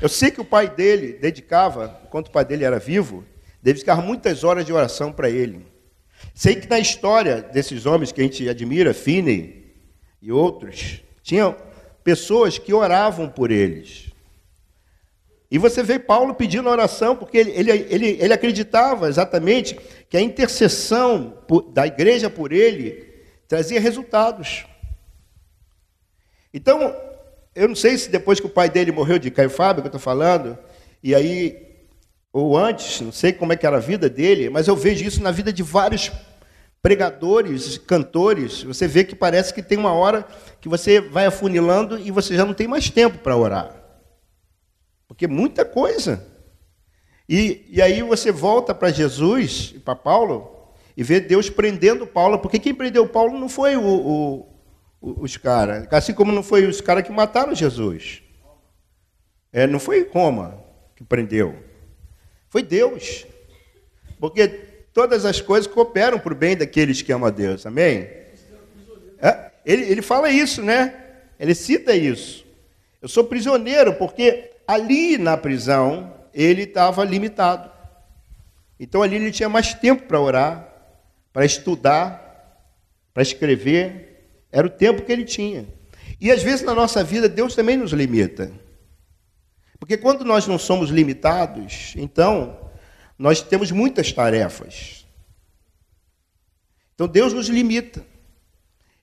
Eu 0.00 0.08
sei 0.08 0.30
que 0.30 0.40
o 0.40 0.44
pai 0.44 0.68
dele 0.68 1.14
dedicava, 1.14 2.00
enquanto 2.04 2.28
o 2.28 2.30
pai 2.30 2.44
dele 2.44 2.64
era 2.64 2.78
vivo, 2.78 3.24
dedicava 3.62 4.02
muitas 4.02 4.44
horas 4.44 4.66
de 4.66 4.72
oração 4.72 5.12
para 5.12 5.30
ele. 5.30 5.66
Sei 6.34 6.56
que 6.56 6.68
na 6.68 6.78
história 6.78 7.40
desses 7.40 7.86
homens 7.86 8.12
que 8.12 8.20
a 8.20 8.24
gente 8.24 8.46
admira, 8.48 8.92
Finney 8.92 9.74
e 10.20 10.30
outros, 10.30 11.02
tinham 11.22 11.56
pessoas 12.02 12.58
que 12.58 12.72
oravam 12.72 13.28
por 13.28 13.50
eles. 13.50 14.13
E 15.54 15.58
você 15.58 15.84
vê 15.84 16.00
Paulo 16.00 16.34
pedindo 16.34 16.68
oração, 16.68 17.14
porque 17.14 17.38
ele, 17.38 17.52
ele, 17.52 17.70
ele, 17.88 18.18
ele 18.20 18.32
acreditava 18.32 19.08
exatamente 19.08 19.78
que 20.10 20.16
a 20.16 20.20
intercessão 20.20 21.38
da 21.72 21.86
igreja 21.86 22.28
por 22.28 22.52
ele 22.52 23.22
trazia 23.46 23.78
resultados. 23.78 24.66
Então, 26.52 26.92
eu 27.54 27.68
não 27.68 27.76
sei 27.76 27.96
se 27.96 28.10
depois 28.10 28.40
que 28.40 28.46
o 28.46 28.50
pai 28.50 28.68
dele 28.68 28.90
morreu 28.90 29.16
de 29.16 29.30
Caio 29.30 29.48
Fábio, 29.48 29.80
que 29.80 29.86
eu 29.86 29.90
estou 29.90 30.00
falando, 30.00 30.58
e 31.00 31.14
aí, 31.14 31.56
ou 32.32 32.58
antes, 32.58 33.00
não 33.00 33.12
sei 33.12 33.32
como 33.32 33.52
é 33.52 33.56
que 33.56 33.64
era 33.64 33.76
a 33.76 33.80
vida 33.80 34.10
dele, 34.10 34.50
mas 34.50 34.66
eu 34.66 34.74
vejo 34.74 35.04
isso 35.04 35.22
na 35.22 35.30
vida 35.30 35.52
de 35.52 35.62
vários 35.62 36.10
pregadores, 36.82 37.78
cantores. 37.78 38.64
Você 38.64 38.88
vê 38.88 39.04
que 39.04 39.14
parece 39.14 39.54
que 39.54 39.62
tem 39.62 39.78
uma 39.78 39.92
hora 39.92 40.26
que 40.60 40.68
você 40.68 41.00
vai 41.00 41.26
afunilando 41.26 41.96
e 41.96 42.10
você 42.10 42.34
já 42.34 42.44
não 42.44 42.54
tem 42.54 42.66
mais 42.66 42.90
tempo 42.90 43.18
para 43.18 43.36
orar. 43.36 43.83
Porque 45.14 45.28
muita 45.28 45.64
coisa. 45.64 46.26
E, 47.28 47.66
e 47.68 47.80
aí 47.80 48.02
você 48.02 48.32
volta 48.32 48.74
para 48.74 48.90
Jesus 48.90 49.72
e 49.76 49.78
para 49.78 49.94
Paulo 49.94 50.74
e 50.96 51.04
vê 51.04 51.20
Deus 51.20 51.48
prendendo 51.48 52.04
Paulo, 52.04 52.40
porque 52.40 52.58
quem 52.58 52.74
prendeu 52.74 53.08
Paulo 53.08 53.38
não 53.38 53.48
foi 53.48 53.76
o, 53.76 53.80
o, 53.80 54.48
os 55.00 55.36
caras, 55.36 55.86
assim 55.92 56.12
como 56.12 56.32
não 56.32 56.42
foi 56.42 56.66
os 56.66 56.80
caras 56.80 57.04
que 57.04 57.12
mataram 57.12 57.54
Jesus. 57.54 58.22
É, 59.52 59.68
não 59.68 59.78
foi 59.78 60.08
Roma 60.12 60.60
que 60.96 61.04
prendeu. 61.04 61.54
Foi 62.48 62.64
Deus. 62.64 63.24
Porque 64.18 64.48
todas 64.92 65.24
as 65.24 65.40
coisas 65.40 65.72
cooperam 65.72 66.18
para 66.18 66.32
o 66.32 66.36
bem 66.36 66.56
daqueles 66.56 67.02
que 67.02 67.12
amam 67.12 67.28
a 67.28 67.30
Deus. 67.30 67.64
Amém? 67.64 68.08
É, 69.18 69.52
ele, 69.64 69.84
ele 69.84 70.02
fala 70.02 70.28
isso, 70.28 70.60
né? 70.60 70.92
Ele 71.38 71.54
cita 71.54 71.94
isso. 71.94 72.44
Eu 73.00 73.08
sou 73.08 73.22
prisioneiro 73.22 73.94
porque 73.94 74.53
ali 74.66 75.18
na 75.18 75.36
prisão 75.36 76.12
ele 76.32 76.62
estava 76.62 77.04
limitado. 77.04 77.70
Então 78.78 79.02
ali 79.02 79.16
ele 79.16 79.30
tinha 79.30 79.48
mais 79.48 79.72
tempo 79.72 80.04
para 80.04 80.20
orar, 80.20 80.68
para 81.32 81.44
estudar, 81.44 82.72
para 83.12 83.22
escrever. 83.22 84.44
Era 84.50 84.66
o 84.66 84.70
tempo 84.70 85.02
que 85.02 85.12
ele 85.12 85.24
tinha. 85.24 85.66
E 86.20 86.30
às 86.30 86.42
vezes 86.42 86.64
na 86.64 86.74
nossa 86.74 87.04
vida 87.04 87.28
Deus 87.28 87.54
também 87.54 87.76
nos 87.76 87.92
limita. 87.92 88.50
Porque 89.78 89.96
quando 89.96 90.24
nós 90.24 90.46
não 90.46 90.58
somos 90.58 90.90
limitados, 90.90 91.92
então 91.96 92.70
nós 93.18 93.42
temos 93.42 93.70
muitas 93.70 94.12
tarefas. 94.12 95.06
Então 96.94 97.06
Deus 97.06 97.32
nos 97.32 97.48
limita. 97.48 98.04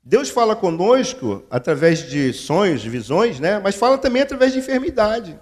Deus 0.03 0.29
fala 0.29 0.55
conosco 0.55 1.45
através 1.49 2.09
de 2.09 2.33
sonhos, 2.33 2.83
visões, 2.83 3.39
né? 3.39 3.59
mas 3.59 3.75
fala 3.75 3.97
também 3.97 4.21
através 4.21 4.51
de 4.51 4.59
enfermidade. 4.59 5.39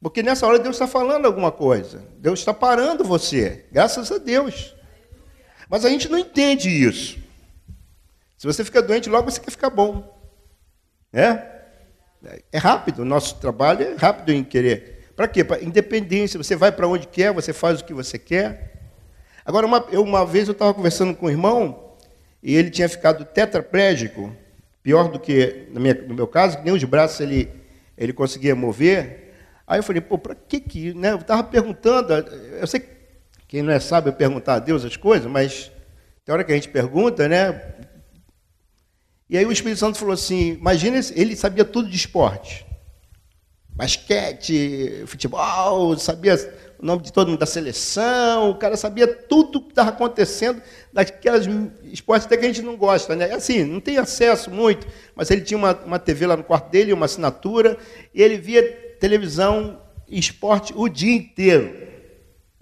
Porque 0.00 0.22
nessa 0.22 0.46
hora 0.46 0.58
Deus 0.58 0.76
está 0.76 0.86
falando 0.86 1.26
alguma 1.26 1.50
coisa. 1.50 2.04
Deus 2.18 2.38
está 2.38 2.54
parando 2.54 3.04
você, 3.04 3.66
graças 3.72 4.10
a 4.12 4.18
Deus. 4.18 4.74
Mas 5.68 5.84
a 5.84 5.88
gente 5.88 6.08
não 6.08 6.18
entende 6.18 6.68
isso. 6.68 7.18
Se 8.36 8.46
você 8.46 8.64
fica 8.64 8.80
doente, 8.80 9.10
logo 9.10 9.30
você 9.30 9.40
quer 9.40 9.50
ficar 9.50 9.70
bom. 9.70 10.16
É? 11.12 11.58
É 12.52 12.58
rápido, 12.58 13.00
o 13.00 13.04
nosso 13.04 13.36
trabalho 13.36 13.82
é 13.82 13.94
rápido 13.94 14.32
em 14.32 14.44
querer. 14.44 15.12
Para 15.16 15.26
quê? 15.26 15.42
Para 15.42 15.62
independência. 15.62 16.38
Você 16.38 16.54
vai 16.54 16.70
para 16.70 16.86
onde 16.86 17.08
quer, 17.08 17.32
você 17.32 17.52
faz 17.52 17.80
o 17.80 17.84
que 17.84 17.92
você 17.92 18.18
quer. 18.18 18.92
Agora, 19.44 19.66
uma, 19.66 19.84
eu, 19.90 20.02
uma 20.02 20.24
vez 20.24 20.46
eu 20.46 20.52
estava 20.52 20.72
conversando 20.72 21.14
com 21.14 21.26
um 21.26 21.30
irmão 21.30 21.96
e 22.42 22.54
ele 22.54 22.70
tinha 22.70 22.88
ficado 22.88 23.24
tetraplégico, 23.24 24.32
pior 24.82 25.08
do 25.08 25.18
que 25.18 25.66
no, 25.70 25.80
meu 26.14 26.26
caso, 26.26 26.58
que 26.58 26.64
nem 26.64 26.72
os 26.72 26.84
braços 26.84 27.18
ele, 27.20 27.50
ele 27.96 28.12
conseguia 28.12 28.54
mover. 28.54 29.27
Aí 29.68 29.78
eu 29.78 29.82
falei, 29.82 30.00
pô, 30.00 30.16
para 30.16 30.34
que 30.34 30.58
que. 30.58 30.94
Né? 30.94 31.12
Eu 31.12 31.18
estava 31.18 31.44
perguntando, 31.44 32.14
eu 32.14 32.66
sei 32.66 32.80
que 32.80 32.88
quem 33.46 33.62
não 33.62 33.70
é 33.70 33.78
sábio 33.78 34.14
perguntar 34.14 34.54
a 34.54 34.58
Deus 34.58 34.82
as 34.82 34.96
coisas, 34.96 35.30
mas 35.30 35.70
tem 36.24 36.32
hora 36.32 36.42
que 36.42 36.52
a 36.52 36.54
gente 36.54 36.70
pergunta, 36.70 37.28
né? 37.28 37.74
E 39.28 39.36
aí 39.36 39.44
o 39.44 39.52
Espírito 39.52 39.78
Santo 39.78 39.98
falou 39.98 40.14
assim: 40.14 40.54
imagina, 40.54 40.98
ele 41.14 41.36
sabia 41.36 41.66
tudo 41.66 41.88
de 41.88 41.96
esporte. 41.96 42.64
Basquete, 43.68 45.04
futebol, 45.06 45.96
sabia 45.98 46.34
o 46.78 46.86
nome 46.86 47.02
de 47.02 47.12
todo 47.12 47.28
mundo 47.28 47.38
da 47.38 47.46
seleção, 47.46 48.50
o 48.50 48.54
cara 48.56 48.76
sabia 48.76 49.06
tudo 49.06 49.60
que 49.60 49.70
estava 49.70 49.90
acontecendo 49.90 50.62
daquelas 50.92 51.46
esportes 51.84 52.26
até 52.26 52.36
que 52.36 52.44
a 52.44 52.48
gente 52.48 52.62
não 52.62 52.76
gosta, 52.76 53.14
né? 53.14 53.32
Assim, 53.34 53.64
não 53.64 53.80
tem 53.80 53.98
acesso 53.98 54.50
muito, 54.50 54.86
mas 55.14 55.30
ele 55.30 55.42
tinha 55.42 55.58
uma, 55.58 55.74
uma 55.84 55.98
TV 55.98 56.26
lá 56.26 56.36
no 56.36 56.44
quarto 56.44 56.70
dele, 56.70 56.92
uma 56.92 57.04
assinatura, 57.06 57.76
e 58.14 58.22
ele 58.22 58.36
via 58.36 58.87
televisão 58.98 59.80
e 60.06 60.18
esporte 60.18 60.72
o 60.76 60.88
dia 60.88 61.14
inteiro. 61.14 61.88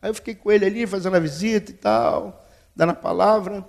Aí 0.00 0.10
eu 0.10 0.14
fiquei 0.14 0.34
com 0.34 0.52
ele 0.52 0.64
ali, 0.64 0.86
fazendo 0.86 1.16
a 1.16 1.20
visita 1.20 1.70
e 1.70 1.74
tal, 1.74 2.46
dando 2.74 2.90
a 2.90 2.94
palavra, 2.94 3.64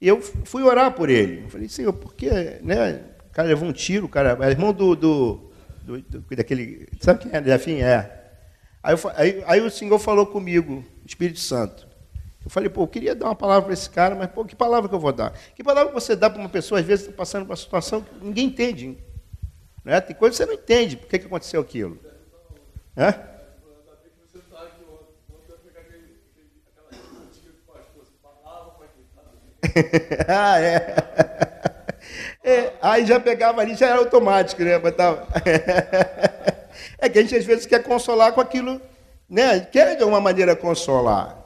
e 0.00 0.08
eu 0.08 0.20
fui 0.20 0.62
orar 0.62 0.92
por 0.92 1.08
ele. 1.08 1.44
Eu 1.44 1.50
falei, 1.50 1.68
Senhor, 1.68 1.92
por 1.92 2.14
que, 2.14 2.30
né? 2.62 3.02
O 3.28 3.32
cara 3.32 3.48
levou 3.48 3.68
um 3.68 3.72
tiro, 3.72 4.06
o 4.06 4.08
cara, 4.08 4.38
é 4.40 4.50
irmão 4.50 4.72
do, 4.72 4.94
do, 4.94 5.50
do, 5.82 6.00
do 6.00 6.36
daquele, 6.36 6.88
sabe 7.00 7.20
quem 7.20 7.32
é? 7.32 7.40
Defim? 7.40 7.80
É. 7.80 8.24
Aí, 8.82 8.94
eu, 8.94 9.10
aí, 9.16 9.44
aí, 9.46 9.60
o 9.60 9.70
Senhor 9.70 9.98
falou 9.98 10.26
comigo, 10.26 10.84
Espírito 11.04 11.40
Santo. 11.40 11.86
Eu 12.44 12.50
falei, 12.50 12.68
pô, 12.68 12.82
eu 12.82 12.88
queria 12.88 13.14
dar 13.14 13.26
uma 13.26 13.34
palavra 13.34 13.64
para 13.64 13.72
esse 13.72 13.90
cara, 13.90 14.14
mas 14.14 14.30
pô, 14.30 14.44
que 14.44 14.54
palavra 14.54 14.88
que 14.88 14.94
eu 14.94 15.00
vou 15.00 15.12
dar? 15.12 15.32
Que 15.54 15.64
palavra 15.64 15.92
você 15.92 16.14
dá 16.14 16.30
para 16.30 16.40
uma 16.40 16.48
pessoa, 16.48 16.80
às 16.80 16.86
vezes, 16.86 17.06
está 17.06 17.16
passando 17.16 17.44
por 17.44 17.50
uma 17.50 17.56
situação 17.56 18.00
que 18.02 18.24
ninguém 18.24 18.46
entende? 18.46 18.96
Né? 19.86 20.00
Tem 20.00 20.16
coisa 20.16 20.32
que 20.32 20.38
você 20.38 20.46
não 20.46 20.54
entende, 20.54 20.96
por 20.96 21.06
que, 21.06 21.16
que 21.16 21.26
aconteceu 21.26 21.60
aquilo. 21.60 21.96
É? 22.96 23.36
ah, 30.26 30.60
é. 30.60 30.96
é. 32.42 32.72
Aí 32.82 33.06
já 33.06 33.20
pegava 33.20 33.60
ali, 33.60 33.76
já 33.76 33.86
era 33.90 33.98
automático, 33.98 34.60
né? 34.64 34.76
Botava... 34.76 35.24
É 36.98 37.08
que 37.08 37.18
a 37.18 37.22
gente 37.22 37.36
às 37.36 37.44
vezes 37.44 37.66
quer 37.66 37.82
consolar 37.82 38.32
com 38.32 38.40
aquilo, 38.40 38.80
né? 39.28 39.60
Quer 39.60 39.96
de 39.96 40.02
alguma 40.02 40.20
maneira 40.20 40.56
consolar. 40.56 41.38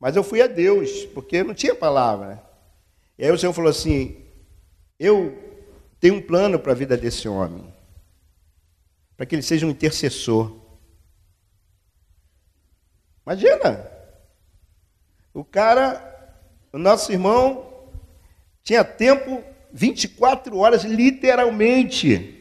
Mas 0.00 0.16
eu 0.16 0.22
fui 0.22 0.40
a 0.40 0.46
Deus, 0.46 1.04
porque 1.06 1.42
não 1.42 1.52
tinha 1.52 1.74
palavra. 1.74 2.42
E 3.18 3.24
aí 3.24 3.30
o 3.30 3.36
Senhor 3.36 3.52
falou 3.52 3.70
assim: 3.70 4.24
Eu 4.98 5.36
tenho 6.00 6.14
um 6.14 6.22
plano 6.22 6.58
para 6.60 6.72
a 6.72 6.76
vida 6.76 6.96
desse 6.96 7.28
homem, 7.28 7.73
para 9.16 9.26
que 9.26 9.34
ele 9.34 9.42
seja 9.42 9.66
um 9.66 9.70
intercessor. 9.70 10.60
Imagina! 13.26 13.90
O 15.32 15.44
cara, 15.44 16.00
o 16.72 16.78
nosso 16.78 17.10
irmão, 17.10 17.90
tinha 18.62 18.84
tempo 18.84 19.42
24 19.72 20.56
horas, 20.56 20.84
literalmente. 20.84 22.40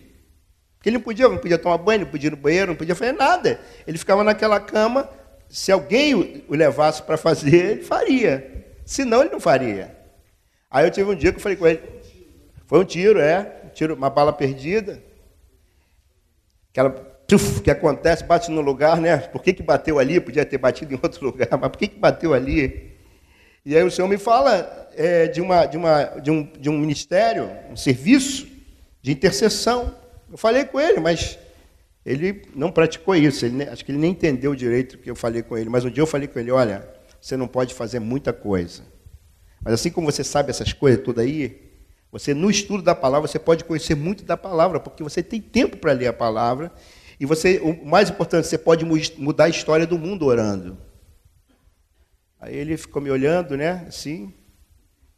Porque 0.76 0.90
ele 0.90 0.98
não 0.98 1.04
podia, 1.04 1.28
não 1.28 1.38
podia 1.38 1.58
tomar 1.58 1.78
banho, 1.78 2.02
não 2.02 2.12
podia 2.12 2.28
ir 2.28 2.32
no 2.32 2.38
banheiro, 2.38 2.72
não 2.72 2.78
podia 2.78 2.96
fazer 2.96 3.14
nada. 3.14 3.60
Ele 3.88 3.98
ficava 3.98 4.24
naquela 4.24 4.60
cama, 4.60 5.10
se 5.50 5.72
alguém 5.72 6.44
o 6.48 6.56
levasse 6.56 7.02
para 7.02 7.18
fazer, 7.18 7.72
ele 7.72 7.84
faria. 7.84 8.66
Senão, 8.86 9.22
ele 9.22 9.32
não 9.32 9.40
faria. 9.40 9.98
Aí 10.70 10.86
eu 10.86 10.92
tive 10.92 11.10
um 11.10 11.16
dia 11.16 11.32
que 11.32 11.38
eu 11.38 11.42
falei 11.42 11.58
com 11.58 11.68
ele, 11.68 11.82
foi 12.66 12.80
um 12.80 12.84
tiro, 12.84 13.20
é, 13.20 13.62
um 13.66 13.70
tiro, 13.70 13.94
uma 13.94 14.10
bala 14.10 14.34
perdida. 14.34 15.02
Aquela 16.74 16.90
tuf, 17.28 17.62
que 17.62 17.70
acontece, 17.70 18.24
bate 18.24 18.50
no 18.50 18.60
lugar, 18.60 19.00
né? 19.00 19.16
Por 19.18 19.44
que, 19.44 19.54
que 19.54 19.62
bateu 19.62 20.00
ali? 20.00 20.20
Podia 20.20 20.44
ter 20.44 20.58
batido 20.58 20.92
em 20.92 21.00
outro 21.02 21.24
lugar, 21.24 21.48
mas 21.52 21.70
por 21.70 21.78
que, 21.78 21.88
que 21.88 22.00
bateu 22.00 22.34
ali? 22.34 22.92
E 23.64 23.78
aí 23.78 23.84
o 23.84 23.92
Senhor 23.92 24.08
me 24.08 24.18
fala 24.18 24.90
é, 24.96 25.28
de, 25.28 25.40
uma, 25.40 25.68
de, 25.68 25.78
uma, 25.78 26.04
de, 26.20 26.32
um, 26.32 26.44
de 26.44 26.70
um 26.72 26.78
ministério, 26.78 27.48
um 27.72 27.76
serviço 27.76 28.48
de 29.04 29.12
intercessão. 29.12 29.96
Eu 30.32 30.38
falei 30.38 30.66
com 30.66 30.82
ele, 30.82 31.00
mas 31.00 31.38
ele 32.04 32.42
não 32.56 32.72
praticou 32.72 33.16
isso. 33.16 33.46
Ele, 33.46 33.64
acho 33.70 33.86
que 33.86 33.92
ele 33.92 34.00
nem 34.00 34.12
entendeu 34.12 34.56
direito 34.56 34.96
o 34.96 34.98
que 34.98 35.12
eu 35.12 35.16
falei 35.16 35.44
com 35.44 35.56
ele. 35.56 35.70
Mas 35.70 35.86
um 35.86 35.92
dia 35.92 36.02
eu 36.02 36.08
falei 36.08 36.28
com 36.28 36.40
ele: 36.40 36.50
olha, 36.50 36.90
você 37.22 37.38
não 37.38 37.48
pode 37.48 37.76
fazer 37.76 38.00
muita 38.00 38.34
coisa. 38.34 38.82
Mas 39.64 39.76
assim 39.76 39.92
como 39.92 40.12
você 40.12 40.24
sabe 40.24 40.50
essas 40.50 40.74
coisas 40.74 41.02
tudo 41.04 41.22
aí, 41.22 41.63
você 42.14 42.32
no 42.32 42.48
estudo 42.52 42.84
da 42.84 42.94
palavra 42.94 43.28
você 43.28 43.40
pode 43.40 43.64
conhecer 43.64 43.96
muito 43.96 44.24
da 44.24 44.38
palavra, 44.38 44.80
porque 44.80 45.02
você 45.02 45.24
tem 45.24 45.42
tempo 45.42 45.78
para 45.78 45.94
ler 45.94 46.06
a 46.06 46.14
palavra. 46.14 46.72
E 47.20 47.26
você, 47.26 47.58
o 47.58 47.84
mais 47.84 48.12
importante, 48.12 48.48
você 48.48 48.58
pode 48.58 48.86
mudar 49.18 49.46
a 49.46 49.50
história 49.50 49.88
do 49.88 49.98
mundo 49.98 50.28
orando. 50.28 50.78
Aí 52.40 52.56
ele 52.56 52.78
ficou 52.78 53.02
me 53.02 53.10
olhando, 53.10 53.58
né, 53.58 53.84
assim, 53.88 54.32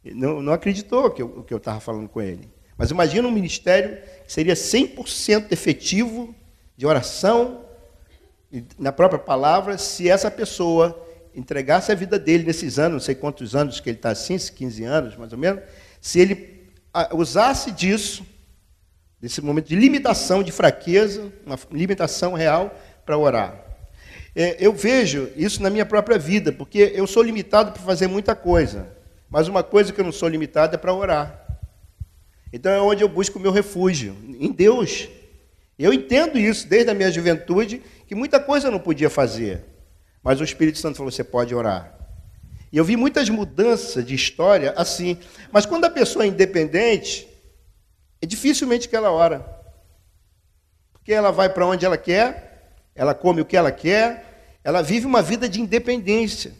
não, 0.02 0.40
não 0.40 0.54
acreditou 0.54 1.10
que 1.10 1.22
o 1.22 1.42
que 1.42 1.52
eu 1.52 1.58
estava 1.58 1.80
falando 1.80 2.08
com 2.08 2.22
ele. 2.22 2.48
Mas 2.78 2.90
imagina 2.90 3.28
um 3.28 3.32
ministério 3.32 3.98
que 4.24 4.32
seria 4.32 4.54
100% 4.54 5.52
efetivo 5.52 6.34
de 6.78 6.86
oração 6.86 7.62
na 8.78 8.90
própria 8.90 9.18
palavra, 9.18 9.76
se 9.76 10.08
essa 10.08 10.30
pessoa 10.30 10.98
entregasse 11.34 11.92
a 11.92 11.94
vida 11.94 12.18
dele 12.18 12.44
nesses 12.44 12.78
anos, 12.78 12.92
não 12.92 13.00
sei 13.00 13.14
quantos 13.14 13.54
anos 13.54 13.80
que 13.80 13.90
ele 13.90 13.98
está 13.98 14.10
assim, 14.10 14.38
15 14.38 14.84
anos 14.84 15.16
mais 15.16 15.32
ou 15.32 15.38
menos, 15.38 15.62
se 16.00 16.20
ele 16.20 16.55
usasse 17.12 17.70
disso, 17.70 18.24
desse 19.20 19.40
momento 19.40 19.68
de 19.68 19.76
limitação, 19.76 20.42
de 20.42 20.52
fraqueza, 20.52 21.32
uma 21.44 21.58
limitação 21.70 22.34
real 22.34 22.74
para 23.04 23.16
orar. 23.16 23.64
É, 24.34 24.56
eu 24.60 24.72
vejo 24.72 25.30
isso 25.34 25.62
na 25.62 25.70
minha 25.70 25.86
própria 25.86 26.18
vida, 26.18 26.52
porque 26.52 26.92
eu 26.94 27.06
sou 27.06 27.22
limitado 27.22 27.72
para 27.72 27.82
fazer 27.82 28.06
muita 28.06 28.34
coisa, 28.34 28.88
mas 29.30 29.48
uma 29.48 29.62
coisa 29.62 29.92
que 29.92 30.00
eu 30.00 30.04
não 30.04 30.12
sou 30.12 30.28
limitado 30.28 30.74
é 30.74 30.78
para 30.78 30.92
orar. 30.92 31.42
Então 32.52 32.70
é 32.70 32.80
onde 32.80 33.02
eu 33.02 33.08
busco 33.08 33.38
o 33.38 33.42
meu 33.42 33.50
refúgio, 33.50 34.16
em 34.38 34.52
Deus. 34.52 35.08
Eu 35.78 35.92
entendo 35.92 36.38
isso 36.38 36.68
desde 36.68 36.90
a 36.90 36.94
minha 36.94 37.10
juventude, 37.10 37.82
que 38.06 38.14
muita 38.14 38.38
coisa 38.38 38.68
eu 38.68 38.72
não 38.72 38.78
podia 38.78 39.10
fazer. 39.10 39.64
Mas 40.22 40.40
o 40.40 40.44
Espírito 40.44 40.78
Santo 40.78 40.96
falou: 40.96 41.10
você 41.10 41.24
pode 41.24 41.54
orar. 41.54 41.95
E 42.72 42.78
eu 42.78 42.84
vi 42.84 42.96
muitas 42.96 43.28
mudanças 43.28 44.04
de 44.04 44.14
história 44.14 44.72
assim. 44.76 45.18
Mas 45.52 45.64
quando 45.64 45.84
a 45.84 45.90
pessoa 45.90 46.24
é 46.24 46.28
independente, 46.28 47.28
é 48.20 48.26
dificilmente 48.26 48.88
que 48.88 48.96
ela 48.96 49.10
ora. 49.10 49.46
Porque 50.92 51.12
ela 51.12 51.30
vai 51.30 51.48
para 51.48 51.66
onde 51.66 51.86
ela 51.86 51.96
quer, 51.96 52.74
ela 52.94 53.14
come 53.14 53.40
o 53.40 53.44
que 53.44 53.56
ela 53.56 53.70
quer, 53.70 54.58
ela 54.64 54.82
vive 54.82 55.06
uma 55.06 55.22
vida 55.22 55.48
de 55.48 55.60
independência. 55.60 56.52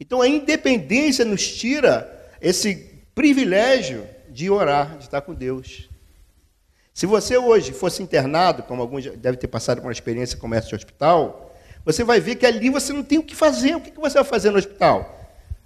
Então 0.00 0.20
a 0.20 0.28
independência 0.28 1.24
nos 1.24 1.46
tira 1.46 2.10
esse 2.40 2.74
privilégio 3.14 4.06
de 4.28 4.50
orar, 4.50 4.96
de 4.96 5.04
estar 5.04 5.20
com 5.20 5.32
Deus. 5.32 5.88
Se 6.92 7.06
você 7.06 7.36
hoje 7.36 7.72
fosse 7.72 8.02
internado, 8.02 8.62
como 8.64 8.82
alguns 8.82 9.06
devem 9.16 9.38
ter 9.38 9.48
passado 9.48 9.80
por 9.80 9.86
uma 9.86 9.92
experiência 9.92 10.36
como 10.36 10.54
essa 10.54 10.68
de 10.68 10.74
hospital, 10.74 11.54
você 11.84 12.04
vai 12.04 12.20
ver 12.20 12.36
que 12.36 12.44
ali 12.44 12.68
você 12.68 12.92
não 12.92 13.02
tem 13.02 13.18
o 13.18 13.22
que 13.22 13.34
fazer. 13.34 13.76
O 13.76 13.80
que 13.80 13.98
você 13.98 14.14
vai 14.14 14.24
fazer 14.24 14.50
no 14.50 14.58
hospital? 14.58 15.21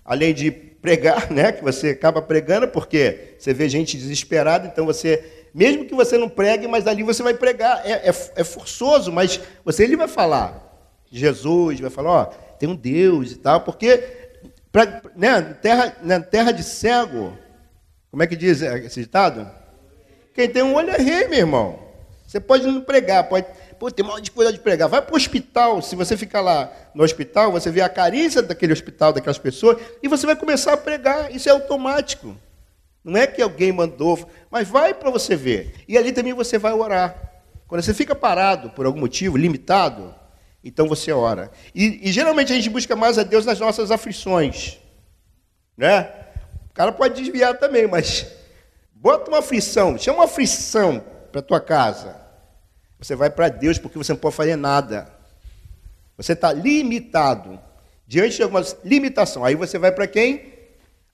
Além 0.06 0.32
de 0.32 0.50
pregar, 0.50 1.28
né? 1.32 1.50
Que 1.52 1.62
você 1.62 1.90
acaba 1.90 2.22
pregando, 2.22 2.68
porque 2.68 3.34
você 3.38 3.52
vê 3.52 3.68
gente 3.68 3.96
desesperada, 3.96 4.68
então 4.68 4.86
você, 4.86 5.48
mesmo 5.52 5.84
que 5.84 5.94
você 5.94 6.16
não 6.16 6.28
pregue, 6.28 6.68
mas 6.68 6.86
ali 6.86 7.02
você 7.02 7.22
vai 7.22 7.34
pregar. 7.34 7.84
É, 7.84 8.08
é, 8.08 8.14
é 8.36 8.44
forçoso, 8.44 9.10
mas 9.10 9.40
você 9.64 9.82
ele 9.82 9.96
vai 9.96 10.08
falar. 10.08 10.62
Jesus 11.10 11.80
vai 11.80 11.90
falar, 11.90 12.10
ó, 12.10 12.24
tem 12.58 12.68
um 12.68 12.74
Deus 12.74 13.32
e 13.32 13.36
tal, 13.36 13.60
porque 13.60 13.98
pra, 14.72 15.02
né, 15.16 15.42
terra, 15.60 15.96
na 16.02 16.20
terra 16.20 16.52
de 16.52 16.62
cego, 16.62 17.36
como 18.10 18.22
é 18.22 18.26
que 18.26 18.36
diz 18.36 18.62
esse 18.62 19.00
ditado? 19.00 19.50
Quem 20.34 20.48
tem 20.48 20.62
um 20.62 20.74
olho 20.74 20.90
é 20.90 20.98
rei, 20.98 21.28
meu 21.28 21.38
irmão. 21.38 21.78
Você 22.26 22.40
pode 22.40 22.66
não 22.66 22.80
pregar, 22.80 23.28
pode. 23.28 23.46
Pô, 23.78 23.90
tem 23.90 24.04
uma 24.04 24.20
dificuldade 24.20 24.56
de 24.56 24.62
pregar. 24.62 24.88
Vai 24.88 25.02
para 25.02 25.12
o 25.12 25.16
hospital. 25.16 25.82
Se 25.82 25.94
você 25.94 26.16
ficar 26.16 26.40
lá 26.40 26.72
no 26.94 27.02
hospital, 27.04 27.52
você 27.52 27.70
vê 27.70 27.80
a 27.80 27.88
carícia 27.88 28.42
daquele 28.42 28.72
hospital, 28.72 29.12
daquelas 29.12 29.38
pessoas, 29.38 29.78
e 30.02 30.08
você 30.08 30.26
vai 30.26 30.36
começar 30.36 30.72
a 30.72 30.76
pregar. 30.76 31.34
Isso 31.34 31.48
é 31.48 31.52
automático. 31.52 32.36
Não 33.04 33.18
é 33.18 33.26
que 33.26 33.40
alguém 33.40 33.72
mandou, 33.72 34.28
mas 34.50 34.68
vai 34.68 34.92
para 34.92 35.10
você 35.10 35.36
ver. 35.36 35.74
E 35.86 35.96
ali 35.96 36.12
também 36.12 36.32
você 36.32 36.58
vai 36.58 36.72
orar. 36.72 37.14
Quando 37.68 37.82
você 37.82 37.94
fica 37.94 38.14
parado 38.14 38.70
por 38.70 38.86
algum 38.86 39.00
motivo, 39.00 39.36
limitado, 39.36 40.14
então 40.64 40.88
você 40.88 41.12
ora. 41.12 41.50
E, 41.74 42.08
e 42.08 42.12
geralmente 42.12 42.52
a 42.52 42.56
gente 42.56 42.70
busca 42.70 42.96
mais 42.96 43.18
a 43.18 43.22
Deus 43.22 43.46
nas 43.46 43.60
nossas 43.60 43.90
aflições. 43.90 44.78
Né? 45.76 46.10
O 46.70 46.74
cara 46.74 46.90
pode 46.92 47.14
desviar 47.14 47.58
também, 47.58 47.86
mas 47.86 48.26
Bota 48.98 49.30
uma 49.30 49.38
aflição, 49.38 49.98
chama 49.98 50.18
uma 50.18 50.24
aflição 50.24 51.04
para 51.30 51.42
tua 51.42 51.60
casa. 51.60 52.16
Você 52.98 53.14
vai 53.14 53.30
para 53.30 53.48
Deus 53.48 53.78
porque 53.78 53.98
você 53.98 54.12
não 54.12 54.18
pode 54.18 54.34
fazer 54.34 54.56
nada. 54.56 55.10
Você 56.16 56.32
está 56.32 56.52
limitado. 56.52 57.58
Diante 58.06 58.36
de 58.36 58.42
alguma 58.42 58.64
limitação. 58.84 59.44
Aí 59.44 59.54
você 59.54 59.78
vai 59.78 59.92
para 59.92 60.06
quem? 60.06 60.52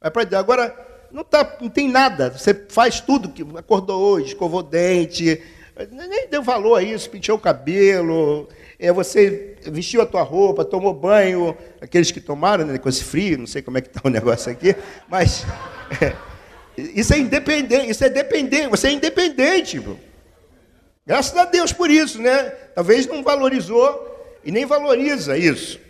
Vai 0.00 0.10
para 0.10 0.24
Deus. 0.24 0.40
Agora, 0.40 0.76
não, 1.10 1.24
tá, 1.24 1.56
não 1.60 1.68
tem 1.68 1.88
nada. 1.88 2.30
Você 2.30 2.54
faz 2.68 3.00
tudo 3.00 3.30
que 3.30 3.44
acordou 3.56 4.00
hoje, 4.00 4.28
escovou 4.28 4.62
dente, 4.62 5.42
nem 5.90 6.28
deu 6.28 6.42
valor 6.42 6.76
a 6.76 6.82
isso, 6.82 7.08
penteou 7.08 7.38
o 7.38 7.40
cabelo, 7.40 8.48
é, 8.78 8.92
você 8.92 9.56
vestiu 9.62 10.02
a 10.02 10.06
tua 10.06 10.22
roupa, 10.22 10.64
tomou 10.64 10.92
banho, 10.92 11.56
aqueles 11.80 12.10
que 12.10 12.20
tomaram 12.20 12.66
né, 12.66 12.78
com 12.78 12.88
esse 12.88 13.04
frio, 13.04 13.38
não 13.38 13.46
sei 13.46 13.62
como 13.62 13.78
é 13.78 13.80
que 13.80 13.88
está 13.88 14.00
o 14.04 14.10
negócio 14.10 14.50
aqui, 14.50 14.74
mas. 15.08 15.44
É, 16.00 16.16
isso 16.74 17.12
é 17.12 17.18
independente, 17.18 17.90
isso 17.90 18.02
é 18.02 18.08
dependente, 18.08 18.68
você 18.68 18.88
é 18.88 18.92
independente. 18.92 19.78
Bro. 19.78 19.98
Graças 21.04 21.36
a 21.36 21.44
Deus 21.44 21.72
por 21.72 21.90
isso, 21.90 22.20
né? 22.20 22.50
Talvez 22.74 23.06
não 23.06 23.22
valorizou 23.22 24.38
e 24.44 24.50
nem 24.50 24.64
valoriza 24.64 25.36
isso. 25.36 25.80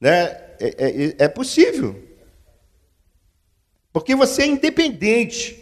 Né? 0.00 0.24
É, 0.60 1.16
é, 1.18 1.24
é 1.24 1.28
possível. 1.28 2.00
Porque 3.92 4.14
você 4.14 4.42
é 4.42 4.46
independente. 4.46 5.58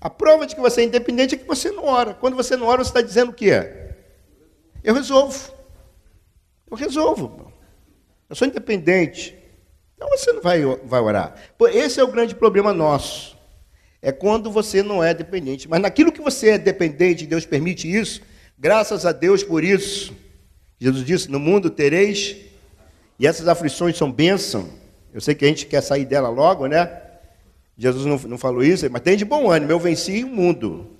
A 0.00 0.10
prova 0.10 0.46
de 0.46 0.54
que 0.54 0.60
você 0.60 0.82
é 0.82 0.84
independente 0.84 1.34
é 1.34 1.38
que 1.38 1.46
você 1.46 1.70
não 1.70 1.84
ora. 1.84 2.12
Quando 2.14 2.36
você 2.36 2.56
não 2.56 2.66
ora, 2.66 2.84
você 2.84 2.90
está 2.90 3.00
dizendo 3.00 3.30
o 3.30 3.34
quê? 3.34 3.52
Eu 4.82 4.94
resolvo. 4.94 5.54
Eu 6.70 6.76
resolvo. 6.76 7.52
Eu 8.28 8.36
sou 8.36 8.46
independente. 8.46 9.36
Então 9.94 10.08
você 10.10 10.32
não 10.32 10.42
vai, 10.42 10.60
vai 10.84 11.00
orar. 11.00 11.34
Esse 11.72 12.00
é 12.00 12.04
o 12.04 12.08
grande 12.08 12.34
problema 12.34 12.74
nosso. 12.74 13.34
É 14.04 14.12
quando 14.12 14.50
você 14.50 14.82
não 14.82 15.02
é 15.02 15.14
dependente. 15.14 15.66
Mas 15.66 15.80
naquilo 15.80 16.12
que 16.12 16.20
você 16.20 16.50
é 16.50 16.58
dependente, 16.58 17.26
Deus 17.26 17.46
permite 17.46 17.90
isso, 17.90 18.20
graças 18.58 19.06
a 19.06 19.12
Deus 19.12 19.42
por 19.42 19.64
isso. 19.64 20.14
Jesus 20.78 21.06
disse: 21.06 21.30
No 21.30 21.40
mundo 21.40 21.70
tereis, 21.70 22.36
e 23.18 23.26
essas 23.26 23.48
aflições 23.48 23.96
são 23.96 24.12
bênção. 24.12 24.68
Eu 25.10 25.22
sei 25.22 25.34
que 25.34 25.42
a 25.42 25.48
gente 25.48 25.64
quer 25.64 25.80
sair 25.80 26.04
dela 26.04 26.28
logo, 26.28 26.66
né? 26.66 27.00
Jesus 27.78 28.04
não, 28.04 28.18
não 28.28 28.36
falou 28.36 28.62
isso, 28.62 28.86
mas 28.90 29.00
tem 29.00 29.16
de 29.16 29.24
bom 29.24 29.50
ânimo, 29.50 29.72
eu 29.72 29.80
venci 29.80 30.22
o 30.22 30.28
mundo. 30.28 30.90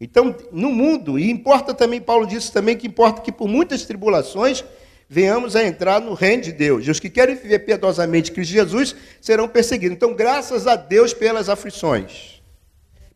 Então, 0.00 0.34
no 0.50 0.72
mundo, 0.72 1.20
e 1.20 1.30
importa 1.30 1.72
também, 1.72 2.00
Paulo 2.00 2.26
disse 2.26 2.50
também 2.50 2.76
que 2.76 2.88
importa 2.88 3.22
que 3.22 3.30
por 3.30 3.46
muitas 3.46 3.84
tribulações 3.84 4.64
venhamos 5.08 5.54
a 5.54 5.64
entrar 5.64 6.00
no 6.00 6.14
reino 6.14 6.42
de 6.42 6.52
Deus. 6.52 6.86
E 6.86 6.90
os 6.90 7.00
que 7.00 7.08
querem 7.08 7.36
viver 7.36 7.60
piedosamente 7.60 8.32
Cristo 8.32 8.52
Jesus 8.52 8.96
serão 9.20 9.48
perseguidos. 9.48 9.96
Então, 9.96 10.14
graças 10.14 10.66
a 10.66 10.76
Deus 10.76 11.14
pelas 11.14 11.48
aflições, 11.48 12.42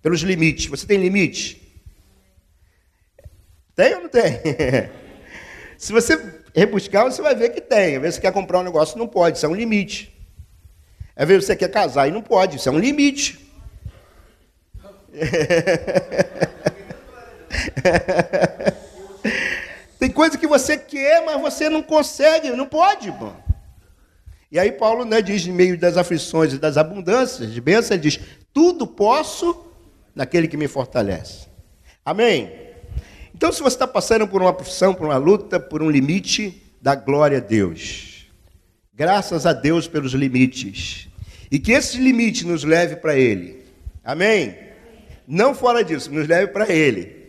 pelos 0.01 0.21
limites. 0.21 0.67
Você 0.67 0.87
tem 0.87 0.99
limite? 0.99 1.61
Tem 3.75 3.95
ou 3.95 4.03
não 4.03 4.09
tem? 4.09 4.31
Se 5.79 5.93
você 5.93 6.19
rebuscar, 6.55 7.05
você 7.05 7.23
vai 7.23 7.35
ver 7.35 7.51
que 7.51 7.61
tem. 7.61 7.97
Às 7.97 8.03
vezes 8.03 8.15
você 8.17 8.21
quer 8.21 8.33
comprar 8.33 8.61
um 8.61 8.65
negócio, 8.65 8.99
não 8.99 9.09
pode, 9.09 9.37
isso 9.37 9.47
é 9.47 9.49
um 9.49 9.55
limite. 9.55 10.15
Às 11.17 11.27
vezes 11.27 11.47
você 11.47 11.57
quer 11.57 11.71
casar 11.71 12.09
e 12.09 12.11
não 12.11 12.23
pode, 12.23 12.57
isso 12.57 12.69
é 12.69 12.73
um 12.73 12.79
limite. 12.79 13.39
Tem 20.01 20.11
coisa 20.11 20.39
que 20.39 20.47
você 20.47 20.79
quer, 20.79 21.23
mas 21.27 21.39
você 21.39 21.69
não 21.69 21.83
consegue, 21.83 22.51
não 22.53 22.65
pode, 22.65 23.09
irmão. 23.09 23.37
E 24.51 24.59
aí 24.59 24.73
Paulo 24.73 25.05
né, 25.05 25.21
diz, 25.21 25.47
em 25.47 25.53
meio 25.53 25.79
das 25.79 25.99
aflições 25.99 26.55
e 26.55 26.59
das 26.59 26.79
abundâncias 26.79 27.53
de 27.53 27.61
bênção, 27.61 27.95
ele 27.95 28.05
diz, 28.05 28.19
tudo 28.51 28.87
posso 28.87 29.63
naquele 30.15 30.49
que 30.49 30.57
me 30.57 30.67
fortalece. 30.67 31.49
Amém? 32.03 32.51
Então, 33.35 33.53
se 33.53 33.63
você 33.63 33.77
está 33.77 33.87
passando 33.87 34.27
por 34.27 34.41
uma 34.41 34.55
profissão, 34.55 34.95
por 34.95 35.05
uma 35.05 35.19
luta, 35.19 35.61
por 35.61 35.83
um 35.83 35.91
limite, 35.91 36.63
dá 36.81 36.95
glória 36.95 37.37
a 37.37 37.41
Deus. 37.41 38.27
Graças 38.95 39.45
a 39.45 39.53
Deus 39.53 39.87
pelos 39.87 40.15
limites. 40.15 41.09
E 41.51 41.59
que 41.59 41.73
esse 41.73 41.99
limite 41.99 42.47
nos 42.47 42.65
leve 42.65 42.97
para 42.97 43.15
Ele. 43.15 43.63
Amém? 44.03 44.57
Não 45.29 45.55
fora 45.55 45.85
disso, 45.85 46.11
nos 46.11 46.27
leve 46.27 46.53
para 46.53 46.73
Ele. 46.73 47.20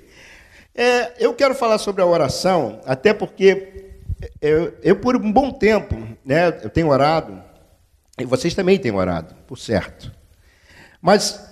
É, 0.74 1.14
eu 1.20 1.34
quero 1.34 1.54
falar 1.54 1.78
sobre 1.78 2.02
a 2.02 2.06
oração, 2.06 2.80
até 2.86 3.14
porque 3.14 4.00
eu, 4.42 4.74
eu, 4.82 4.96
por 4.96 5.16
um 5.16 5.32
bom 5.32 5.52
tempo, 5.52 5.96
né, 6.24 6.48
eu 6.64 6.70
tenho 6.70 6.90
orado, 6.90 7.42
e 8.18 8.26
vocês 8.26 8.54
também 8.54 8.80
têm 8.80 8.92
orado, 8.92 9.36
por 9.48 9.58
certo. 9.58 10.12
Mas 11.02 11.44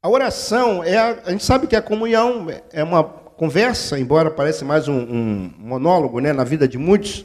a 0.00 0.08
oração, 0.08 0.84
é 0.84 0.96
a, 0.96 1.18
a 1.26 1.30
gente 1.30 1.44
sabe 1.44 1.66
que 1.66 1.74
a 1.74 1.82
comunhão 1.82 2.46
é 2.72 2.84
uma 2.84 3.02
conversa, 3.02 3.98
embora 3.98 4.30
pareça 4.30 4.64
mais 4.64 4.86
um, 4.86 4.98
um 4.98 5.54
monólogo 5.58 6.20
né, 6.20 6.32
na 6.32 6.44
vida 6.44 6.68
de 6.68 6.78
muitos, 6.78 7.24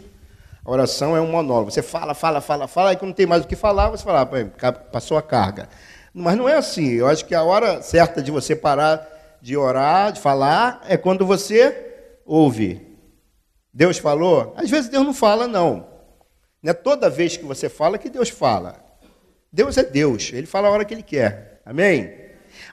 a 0.65 0.71
oração 0.71 1.15
é 1.15 1.21
um 1.21 1.31
monólogo. 1.31 1.71
Você 1.71 1.81
fala, 1.81 2.13
fala, 2.13 2.41
fala, 2.41 2.67
fala, 2.67 2.93
e 2.93 2.97
quando 2.97 3.09
não 3.09 3.15
tem 3.15 3.25
mais 3.25 3.43
o 3.43 3.47
que 3.47 3.55
falar, 3.55 3.89
você 3.89 4.03
fala, 4.03 4.21
ah, 4.21 4.71
passou 4.71 5.17
a 5.17 5.21
carga. 5.21 5.69
Mas 6.13 6.35
não 6.35 6.49
é 6.49 6.55
assim. 6.55 6.87
Eu 6.89 7.07
acho 7.07 7.25
que 7.25 7.35
a 7.35 7.43
hora 7.43 7.81
certa 7.81 8.21
de 8.21 8.31
você 8.31 8.55
parar 8.55 9.16
de 9.41 9.55
orar, 9.55 10.11
de 10.11 10.19
falar, 10.19 10.83
é 10.87 10.97
quando 10.97 11.25
você 11.25 11.75
ouve. 12.25 12.81
Deus 13.73 13.97
falou? 13.97 14.53
Às 14.57 14.69
vezes 14.69 14.89
Deus 14.89 15.05
não 15.05 15.13
fala, 15.13 15.47
não. 15.47 15.87
Não 16.61 16.71
é 16.71 16.73
toda 16.73 17.09
vez 17.09 17.37
que 17.37 17.45
você 17.45 17.69
fala 17.69 17.97
que 17.97 18.09
Deus 18.09 18.29
fala. 18.29 18.83
Deus 19.51 19.77
é 19.77 19.83
Deus, 19.83 20.31
Ele 20.33 20.47
fala 20.47 20.67
a 20.67 20.71
hora 20.71 20.85
que 20.85 20.93
Ele 20.93 21.03
quer. 21.03 21.61
Amém? 21.65 22.13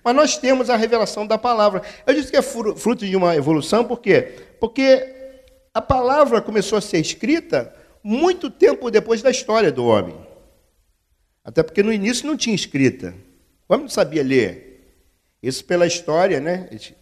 Mas 0.02 0.14
nós 0.14 0.36
temos 0.38 0.70
a 0.70 0.76
revelação 0.76 1.26
da 1.26 1.38
palavra. 1.38 1.82
Eu 2.06 2.14
disse 2.14 2.30
que 2.30 2.36
é 2.36 2.42
fruto 2.42 3.06
de 3.06 3.16
uma 3.16 3.36
evolução, 3.36 3.84
por 3.84 4.00
quê? 4.00 4.34
Porque 4.60 5.06
a 5.72 5.80
palavra 5.80 6.40
começou 6.40 6.78
a 6.78 6.80
ser 6.80 6.98
escrita 6.98 7.74
muito 8.02 8.50
tempo 8.50 8.90
depois 8.90 9.22
da 9.22 9.30
história 9.30 9.72
do 9.72 9.84
homem. 9.86 10.16
Até 11.44 11.62
porque 11.62 11.82
no 11.82 11.92
início 11.92 12.26
não 12.26 12.36
tinha 12.36 12.54
escrita. 12.54 13.14
O 13.68 13.74
homem 13.74 13.84
não 13.84 13.90
sabia 13.90 14.22
ler. 14.22 14.73
Isso 15.44 15.62
pela 15.62 15.86
história, 15.86 16.40
né? 16.40 16.66
A 16.70 16.72
gente 16.72 16.96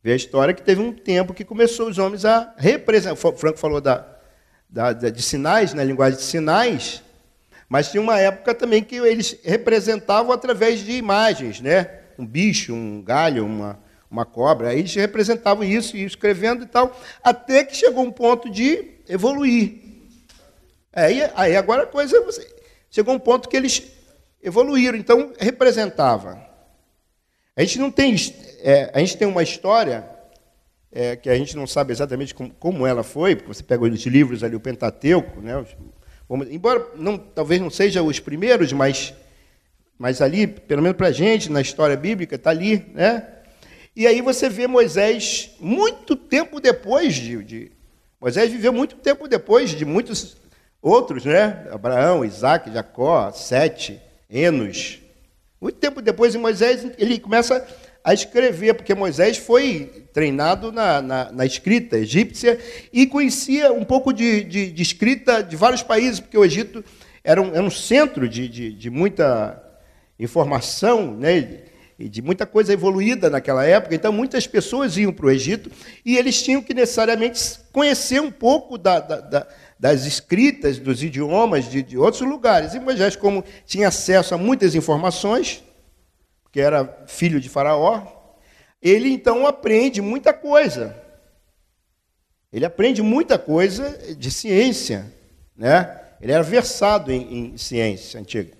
vê 0.00 0.12
a 0.12 0.16
história 0.16 0.54
que 0.54 0.62
teve 0.62 0.80
um 0.80 0.92
tempo 0.92 1.34
que 1.34 1.44
começou 1.44 1.88
os 1.88 1.98
homens 1.98 2.24
a 2.24 2.54
representar. 2.56 3.14
O 3.14 3.36
Franco 3.36 3.58
falou 3.58 3.80
da, 3.80 4.06
da, 4.70 4.92
de 4.92 5.20
sinais, 5.20 5.74
na 5.74 5.82
né? 5.82 5.84
linguagem 5.84 6.16
de 6.16 6.24
sinais, 6.24 7.02
mas 7.68 7.90
tinha 7.90 8.00
uma 8.00 8.16
época 8.20 8.54
também 8.54 8.80
que 8.80 8.94
eles 8.94 9.36
representavam 9.42 10.30
através 10.30 10.84
de 10.84 10.92
imagens, 10.92 11.60
né? 11.60 11.90
Um 12.16 12.24
bicho, 12.24 12.72
um 12.72 13.02
galho, 13.02 13.44
uma, 13.44 13.76
uma 14.08 14.24
cobra. 14.24 14.68
Aí 14.68 14.78
eles 14.78 14.94
representavam 14.94 15.64
isso, 15.64 15.96
e 15.96 16.04
escrevendo 16.04 16.62
e 16.62 16.68
tal, 16.68 16.96
até 17.24 17.64
que 17.64 17.76
chegou 17.76 18.04
um 18.04 18.12
ponto 18.12 18.48
de 18.48 19.00
evoluir. 19.08 19.82
Aí, 20.92 21.28
aí 21.34 21.56
agora 21.56 21.82
a 21.82 21.86
coisa. 21.86 22.24
Chegou 22.88 23.12
um 23.12 23.18
ponto 23.18 23.48
que 23.48 23.56
eles 23.56 23.82
evoluíram, 24.40 24.96
então 24.96 25.32
representava 25.40 26.43
a 27.56 27.62
gente 27.62 27.78
não 27.78 27.90
tem, 27.90 28.14
é, 28.62 28.90
a 28.92 28.98
gente 28.98 29.16
tem 29.16 29.28
uma 29.28 29.42
história 29.42 30.08
é, 30.90 31.16
que 31.16 31.30
a 31.30 31.36
gente 31.36 31.56
não 31.56 31.66
sabe 31.66 31.92
exatamente 31.92 32.34
como, 32.34 32.50
como, 32.50 32.86
ela 32.86 33.02
foi, 33.02 33.36
porque 33.36 33.52
você 33.52 33.62
pega 33.62 33.84
os 33.84 34.06
livros 34.06 34.42
ali, 34.42 34.56
o 34.56 34.60
Pentateuco, 34.60 35.40
né? 35.40 35.56
Os, 35.58 35.68
embora 36.50 36.86
não, 36.96 37.18
talvez 37.18 37.60
não 37.60 37.70
sejam 37.70 38.06
os 38.06 38.18
primeiros, 38.18 38.72
mas, 38.72 39.14
mas 39.98 40.20
ali, 40.20 40.46
pelo 40.46 40.82
menos 40.82 40.96
para 40.96 41.08
a 41.08 41.12
gente, 41.12 41.50
na 41.50 41.60
história 41.60 41.96
bíblica, 41.96 42.36
está 42.36 42.50
ali, 42.50 42.86
né? 42.92 43.28
E 43.94 44.06
aí 44.06 44.20
você 44.20 44.48
vê 44.48 44.66
Moisés 44.66 45.52
muito 45.60 46.16
tempo 46.16 46.60
depois 46.60 47.14
de, 47.14 47.44
de 47.44 47.72
Moisés 48.20 48.50
viveu 48.50 48.72
muito 48.72 48.96
tempo 48.96 49.28
depois 49.28 49.70
de 49.70 49.84
muitos 49.84 50.36
outros, 50.80 51.24
né? 51.24 51.68
Abraão, 51.70 52.24
Isaac, 52.24 52.72
Jacó, 52.72 53.30
Sete, 53.30 54.00
Enos. 54.30 55.03
Muito 55.64 55.76
tempo 55.76 56.02
depois 56.02 56.30
de 56.30 56.38
Moisés, 56.38 56.86
ele 56.98 57.18
começa 57.18 57.66
a 58.04 58.12
escrever, 58.12 58.74
porque 58.74 58.94
Moisés 58.94 59.38
foi 59.38 60.04
treinado 60.12 60.70
na, 60.70 61.00
na, 61.00 61.32
na 61.32 61.46
escrita 61.46 61.96
egípcia 61.96 62.58
e 62.92 63.06
conhecia 63.06 63.72
um 63.72 63.82
pouco 63.82 64.12
de, 64.12 64.44
de, 64.44 64.70
de, 64.70 64.82
escrita 64.82 65.42
de 65.42 65.56
vários 65.56 65.82
países, 65.82 66.20
porque 66.20 66.36
o 66.36 66.44
Egito 66.44 66.84
era 67.24 67.40
um, 67.40 67.54
era 67.54 67.62
um 67.62 67.70
centro 67.70 68.28
de, 68.28 68.46
de, 68.46 68.74
de 68.74 68.90
muita 68.90 69.58
informação, 70.18 71.16
né? 71.16 71.62
e 71.98 72.08
de 72.08 72.20
muita 72.20 72.44
coisa 72.44 72.72
evoluída 72.72 73.30
naquela 73.30 73.64
época, 73.64 73.94
então 73.94 74.12
muitas 74.12 74.46
pessoas 74.46 74.96
iam 74.96 75.12
para 75.12 75.26
o 75.26 75.30
Egito 75.30 75.70
e 76.04 76.16
eles 76.16 76.42
tinham 76.42 76.60
que 76.60 76.74
necessariamente 76.74 77.60
conhecer 77.72 78.20
um 78.20 78.30
pouco 78.30 78.76
da, 78.76 78.98
da, 79.00 79.20
da, 79.20 79.46
das 79.84 80.06
escritas, 80.06 80.78
dos 80.78 81.02
idiomas 81.02 81.70
de, 81.70 81.82
de, 81.82 81.98
outros 81.98 82.22
lugares. 82.22 82.72
E 82.72 82.80
Moisés, 82.80 83.16
como 83.16 83.44
tinha 83.66 83.88
acesso 83.88 84.34
a 84.34 84.38
muitas 84.38 84.74
informações, 84.74 85.62
que 86.50 86.58
era 86.58 87.04
filho 87.06 87.38
de 87.38 87.50
Faraó, 87.50 88.02
ele 88.80 89.10
então 89.10 89.46
aprende 89.46 90.00
muita 90.00 90.32
coisa. 90.32 90.96
Ele 92.50 92.64
aprende 92.64 93.02
muita 93.02 93.38
coisa 93.38 94.14
de 94.14 94.30
ciência, 94.30 95.04
né? 95.54 96.00
Ele 96.18 96.32
era 96.32 96.42
versado 96.42 97.12
em, 97.12 97.52
em 97.52 97.58
ciência 97.58 98.18
antiga. 98.18 98.56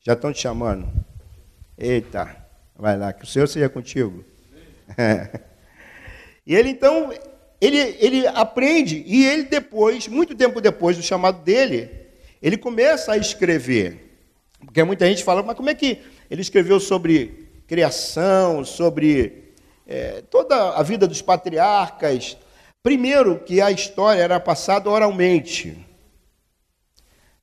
Já 0.00 0.14
estão 0.14 0.32
te 0.32 0.40
chamando. 0.40 0.90
Eita. 1.76 2.34
Vai 2.74 2.96
lá, 2.96 3.12
que 3.12 3.24
o 3.24 3.26
Senhor 3.26 3.46
seja 3.48 3.68
contigo. 3.68 4.24
É. 4.96 5.40
E 6.48 6.54
ele 6.54 6.70
então, 6.70 7.12
ele, 7.60 7.96
ele 7.98 8.26
aprende, 8.26 9.02
e 9.06 9.24
ele 9.24 9.44
depois, 9.44 10.06
muito 10.06 10.34
tempo 10.34 10.60
depois 10.60 10.96
do 10.96 11.02
chamado 11.02 11.42
dele, 11.42 11.90
ele 12.40 12.56
começa 12.56 13.12
a 13.12 13.16
escrever. 13.16 14.08
Porque 14.60 14.82
muita 14.84 15.06
gente 15.06 15.24
fala, 15.24 15.42
mas 15.42 15.56
como 15.56 15.70
é 15.70 15.74
que 15.74 15.98
ele 16.30 16.42
escreveu 16.42 16.78
sobre 16.78 17.48
criação, 17.66 18.64
sobre 18.64 19.52
é, 19.86 20.22
toda 20.30 20.76
a 20.76 20.82
vida 20.82 21.06
dos 21.06 21.20
patriarcas? 21.20 22.36
Primeiro, 22.82 23.40
que 23.40 23.60
a 23.60 23.70
história 23.70 24.22
era 24.22 24.38
passada 24.38 24.88
oralmente. 24.88 25.76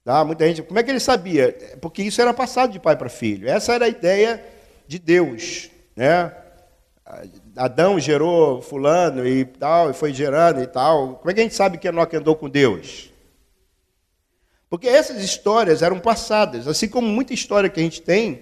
Tá? 0.03 0.23
Muita 0.23 0.47
gente, 0.47 0.61
como 0.61 0.79
é 0.79 0.83
que 0.83 0.91
ele 0.91 0.99
sabia? 0.99 1.51
Porque 1.81 2.03
isso 2.03 2.21
era 2.21 2.33
passado 2.33 2.71
de 2.71 2.79
pai 2.79 2.95
para 2.95 3.09
filho. 3.09 3.49
Essa 3.49 3.73
era 3.73 3.85
a 3.85 3.89
ideia 3.89 4.43
de 4.87 4.99
Deus, 4.99 5.69
né? 5.95 6.31
Adão 7.55 7.99
gerou 7.99 8.61
fulano 8.61 9.25
e 9.25 9.45
tal, 9.45 9.89
e 9.89 9.93
foi 9.93 10.13
gerando 10.13 10.61
e 10.61 10.67
tal. 10.67 11.15
Como 11.15 11.31
é 11.31 11.33
que 11.33 11.39
a 11.39 11.43
gente 11.43 11.55
sabe 11.55 11.77
que 11.77 11.87
Enoque 11.87 12.15
andou 12.15 12.35
com 12.35 12.49
Deus? 12.49 13.11
Porque 14.69 14.87
essas 14.87 15.23
histórias 15.23 15.81
eram 15.81 15.99
passadas, 15.99 16.67
assim 16.67 16.87
como 16.87 17.07
muita 17.07 17.33
história 17.33 17.69
que 17.69 17.79
a 17.79 17.83
gente 17.83 18.01
tem. 18.01 18.41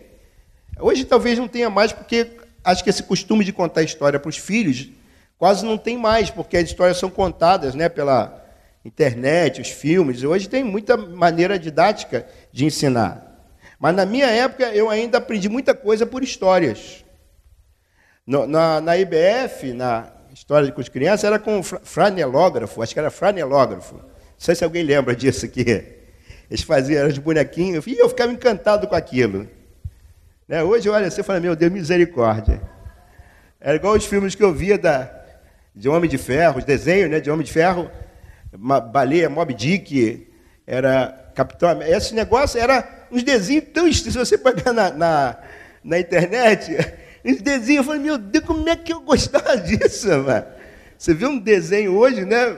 Hoje 0.79 1.05
talvez 1.05 1.37
não 1.37 1.47
tenha 1.47 1.69
mais, 1.69 1.91
porque 1.91 2.31
acho 2.63 2.83
que 2.83 2.89
esse 2.89 3.03
costume 3.03 3.45
de 3.45 3.53
contar 3.53 3.83
história 3.83 4.19
para 4.19 4.29
os 4.29 4.37
filhos 4.37 4.89
quase 5.37 5.65
não 5.65 5.77
tem 5.77 5.97
mais, 5.97 6.29
porque 6.31 6.57
as 6.57 6.63
histórias 6.63 6.97
são 6.97 7.09
contadas 7.09 7.75
né, 7.75 7.89
pela 7.89 8.41
internet, 8.83 9.61
os 9.61 9.69
filmes. 9.69 10.23
Hoje 10.23 10.49
tem 10.49 10.63
muita 10.63 10.97
maneira 10.97 11.59
didática 11.59 12.25
de 12.51 12.65
ensinar. 12.65 13.29
Mas 13.77 13.95
na 13.95 14.05
minha 14.05 14.27
época 14.27 14.73
eu 14.73 14.89
ainda 14.89 15.17
aprendi 15.17 15.49
muita 15.49 15.75
coisa 15.75 16.05
por 16.05 16.23
histórias. 16.23 17.02
No, 18.25 18.47
na, 18.47 18.79
na 18.79 18.97
IBF, 18.97 19.73
na 19.73 20.07
história 20.33 20.71
com 20.71 20.79
as 20.79 20.89
crianças, 20.89 21.25
era 21.25 21.37
com 21.37 21.61
franelógrafo, 21.61 22.81
acho 22.81 22.93
que 22.93 22.99
era 22.99 23.11
franelógrafo. 23.11 23.95
Não 23.95 24.03
sei 24.37 24.55
se 24.55 24.63
alguém 24.63 24.83
lembra 24.83 25.15
disso 25.15 25.45
aqui. 25.45 25.65
Eles 26.49 26.63
faziam 26.63 27.07
os 27.07 27.17
bonequinhos, 27.17 27.85
e 27.85 27.97
eu 27.97 28.07
ficava 28.09 28.31
encantado 28.31 28.87
com 28.87 28.95
aquilo. 28.95 29.47
Né? 30.47 30.63
Hoje, 30.63 30.89
olha, 30.89 31.09
você 31.09 31.21
fala, 31.21 31.39
meu 31.39 31.55
Deus, 31.55 31.71
misericórdia. 31.71 32.61
Era 33.59 33.75
igual 33.75 33.95
os 33.95 34.05
filmes 34.05 34.35
que 34.35 34.43
eu 34.43 34.53
via 34.53 34.77
da, 34.77 35.09
de 35.75 35.89
Homem 35.89 36.09
de 36.09 36.17
Ferro, 36.17 36.59
os 36.59 36.65
desenhos 36.65 37.09
né, 37.09 37.19
de 37.19 37.29
Homem 37.31 37.45
de 37.45 37.51
Ferro, 37.51 37.89
baleia, 38.91 39.29
Mob 39.29 39.53
Dick, 39.53 40.27
era 40.65 41.31
Capitão 41.33 41.81
Esse 41.81 42.13
negócio 42.13 42.59
era 42.59 43.07
uns 43.11 43.23
desenhos 43.23 43.65
tão 43.73 43.91
Se 43.91 44.11
você 44.11 44.37
pegar 44.37 44.71
na, 44.71 44.91
na, 44.91 45.37
na 45.83 45.99
internet, 45.99 46.77
uns 47.25 47.41
desenhos, 47.41 47.77
eu 47.77 47.83
falei, 47.83 48.01
meu 48.01 48.17
Deus, 48.17 48.45
como 48.45 48.67
é 48.67 48.75
que 48.75 48.91
eu 48.91 49.01
gostava 49.01 49.55
disso, 49.57 50.07
mano? 50.07 50.45
Você 50.97 51.13
vê 51.13 51.25
um 51.25 51.37
desenho 51.37 51.95
hoje, 51.95 52.25
né? 52.25 52.57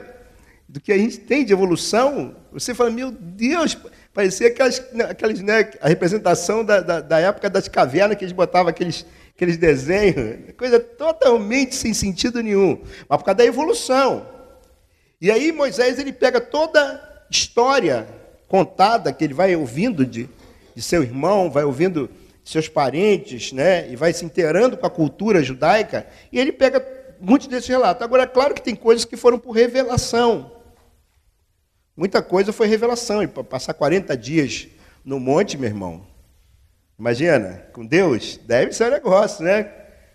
Do 0.68 0.80
que 0.80 0.92
a 0.92 0.98
gente 0.98 1.18
tem 1.18 1.44
de 1.44 1.52
evolução, 1.52 2.34
você 2.52 2.74
fala, 2.74 2.90
meu 2.90 3.10
Deus, 3.10 3.78
parecia 4.12 4.48
aquelas, 4.48 4.82
aquelas 5.08 5.40
né, 5.40 5.70
a 5.80 5.88
representação 5.88 6.64
da, 6.64 6.80
da, 6.80 7.00
da 7.00 7.20
época 7.20 7.50
das 7.50 7.68
cavernas 7.68 8.16
que 8.16 8.24
eles 8.24 8.32
botavam 8.32 8.68
aqueles, 8.68 9.06
aqueles 9.34 9.56
desenhos, 9.56 10.54
coisa 10.56 10.80
totalmente 10.80 11.74
sem 11.74 11.92
sentido 11.92 12.42
nenhum, 12.42 12.80
mas 13.08 13.18
por 13.18 13.24
causa 13.24 13.38
da 13.38 13.44
evolução. 13.44 14.26
E 15.20 15.30
aí 15.30 15.52
Moisés 15.52 15.98
ele 15.98 16.12
pega 16.12 16.40
toda 16.40 16.80
a 16.80 17.26
história 17.30 18.06
contada 18.48 19.12
que 19.12 19.22
ele 19.22 19.34
vai 19.34 19.54
ouvindo 19.54 20.04
de, 20.04 20.28
de 20.74 20.82
seu 20.82 21.02
irmão, 21.02 21.50
vai 21.50 21.64
ouvindo 21.64 22.08
seus 22.46 22.68
parentes, 22.68 23.52
né, 23.52 23.90
e 23.90 23.96
vai 23.96 24.12
se 24.12 24.24
inteirando 24.24 24.76
com 24.76 24.86
a 24.86 24.90
cultura 24.90 25.42
judaica, 25.42 26.06
e 26.30 26.38
ele 26.38 26.52
pega 26.52 26.86
muitos 27.20 27.48
desses 27.48 27.68
relatos. 27.68 28.02
Agora, 28.02 28.22
é 28.22 28.26
claro 28.26 28.54
que 28.54 28.62
tem 28.62 28.76
coisas 28.76 29.04
que 29.04 29.16
foram 29.16 29.38
por 29.38 29.50
revelação. 29.50 30.52
Muita 31.96 32.22
coisa 32.22 32.52
foi 32.52 32.68
revelação, 32.68 33.20
e 33.22 33.26
passar 33.26 33.74
40 33.74 34.16
dias 34.16 34.68
no 35.04 35.18
monte, 35.18 35.58
meu 35.58 35.68
irmão, 35.68 36.06
imagina, 36.96 37.66
com 37.72 37.84
Deus, 37.84 38.38
deve 38.44 38.72
ser 38.72 38.86
um 38.86 38.90
negócio, 38.90 39.44
né? 39.44 39.72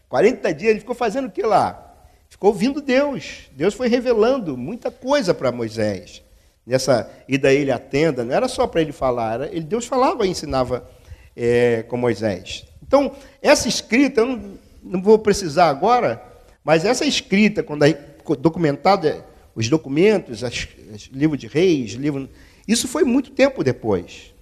40 0.07 0.53
dias, 0.53 0.71
ele 0.71 0.79
ficou 0.79 0.95
fazendo 0.95 1.27
o 1.27 1.31
que 1.31 1.43
lá? 1.43 1.95
Ficou 2.29 2.49
ouvindo 2.49 2.81
Deus. 2.81 3.49
Deus 3.51 3.73
foi 3.73 3.89
revelando 3.89 4.57
muita 4.57 4.89
coisa 4.89 5.33
para 5.33 5.51
Moisés 5.51 6.23
nessa 6.65 7.09
ida 7.27 7.51
ele 7.51 7.71
à 7.71 7.79
tenda, 7.79 8.23
não 8.23 8.33
era 8.33 8.47
só 8.47 8.67
para 8.67 8.81
ele 8.81 8.91
falar, 8.91 9.33
era, 9.33 9.47
ele, 9.47 9.65
Deus 9.65 9.85
falava 9.85 10.25
e 10.25 10.29
ensinava 10.29 10.87
é, 11.35 11.83
com 11.83 11.97
Moisés. 11.97 12.65
Então, 12.81 13.15
essa 13.41 13.67
escrita, 13.67 14.21
eu 14.21 14.27
não, 14.27 14.59
não 14.83 15.01
vou 15.01 15.17
precisar 15.19 15.69
agora, 15.69 16.21
mas 16.63 16.85
essa 16.85 17.05
escrita, 17.05 17.63
quando 17.63 17.83
é 17.83 17.93
documentada, 18.39 19.25
os 19.55 19.69
documentos, 19.69 20.43
as, 20.43 20.67
os 20.93 21.09
livros 21.11 21.39
de 21.39 21.47
reis, 21.47 21.91
livro, 21.91 22.29
isso 22.67 22.87
foi 22.87 23.03
muito 23.03 23.31
tempo 23.31 23.63
depois. 23.63 24.33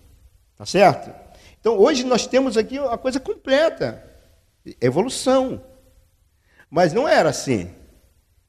Tá 0.57 0.65
certo? 0.65 1.11
Então, 1.59 1.77
hoje 1.77 2.03
nós 2.03 2.27
temos 2.27 2.57
aqui 2.57 2.77
a 2.77 2.97
coisa 2.97 3.19
completa, 3.19 4.03
evolução. 4.81 5.61
Mas 6.69 6.93
não 6.93 7.07
era 7.07 7.29
assim. 7.29 7.69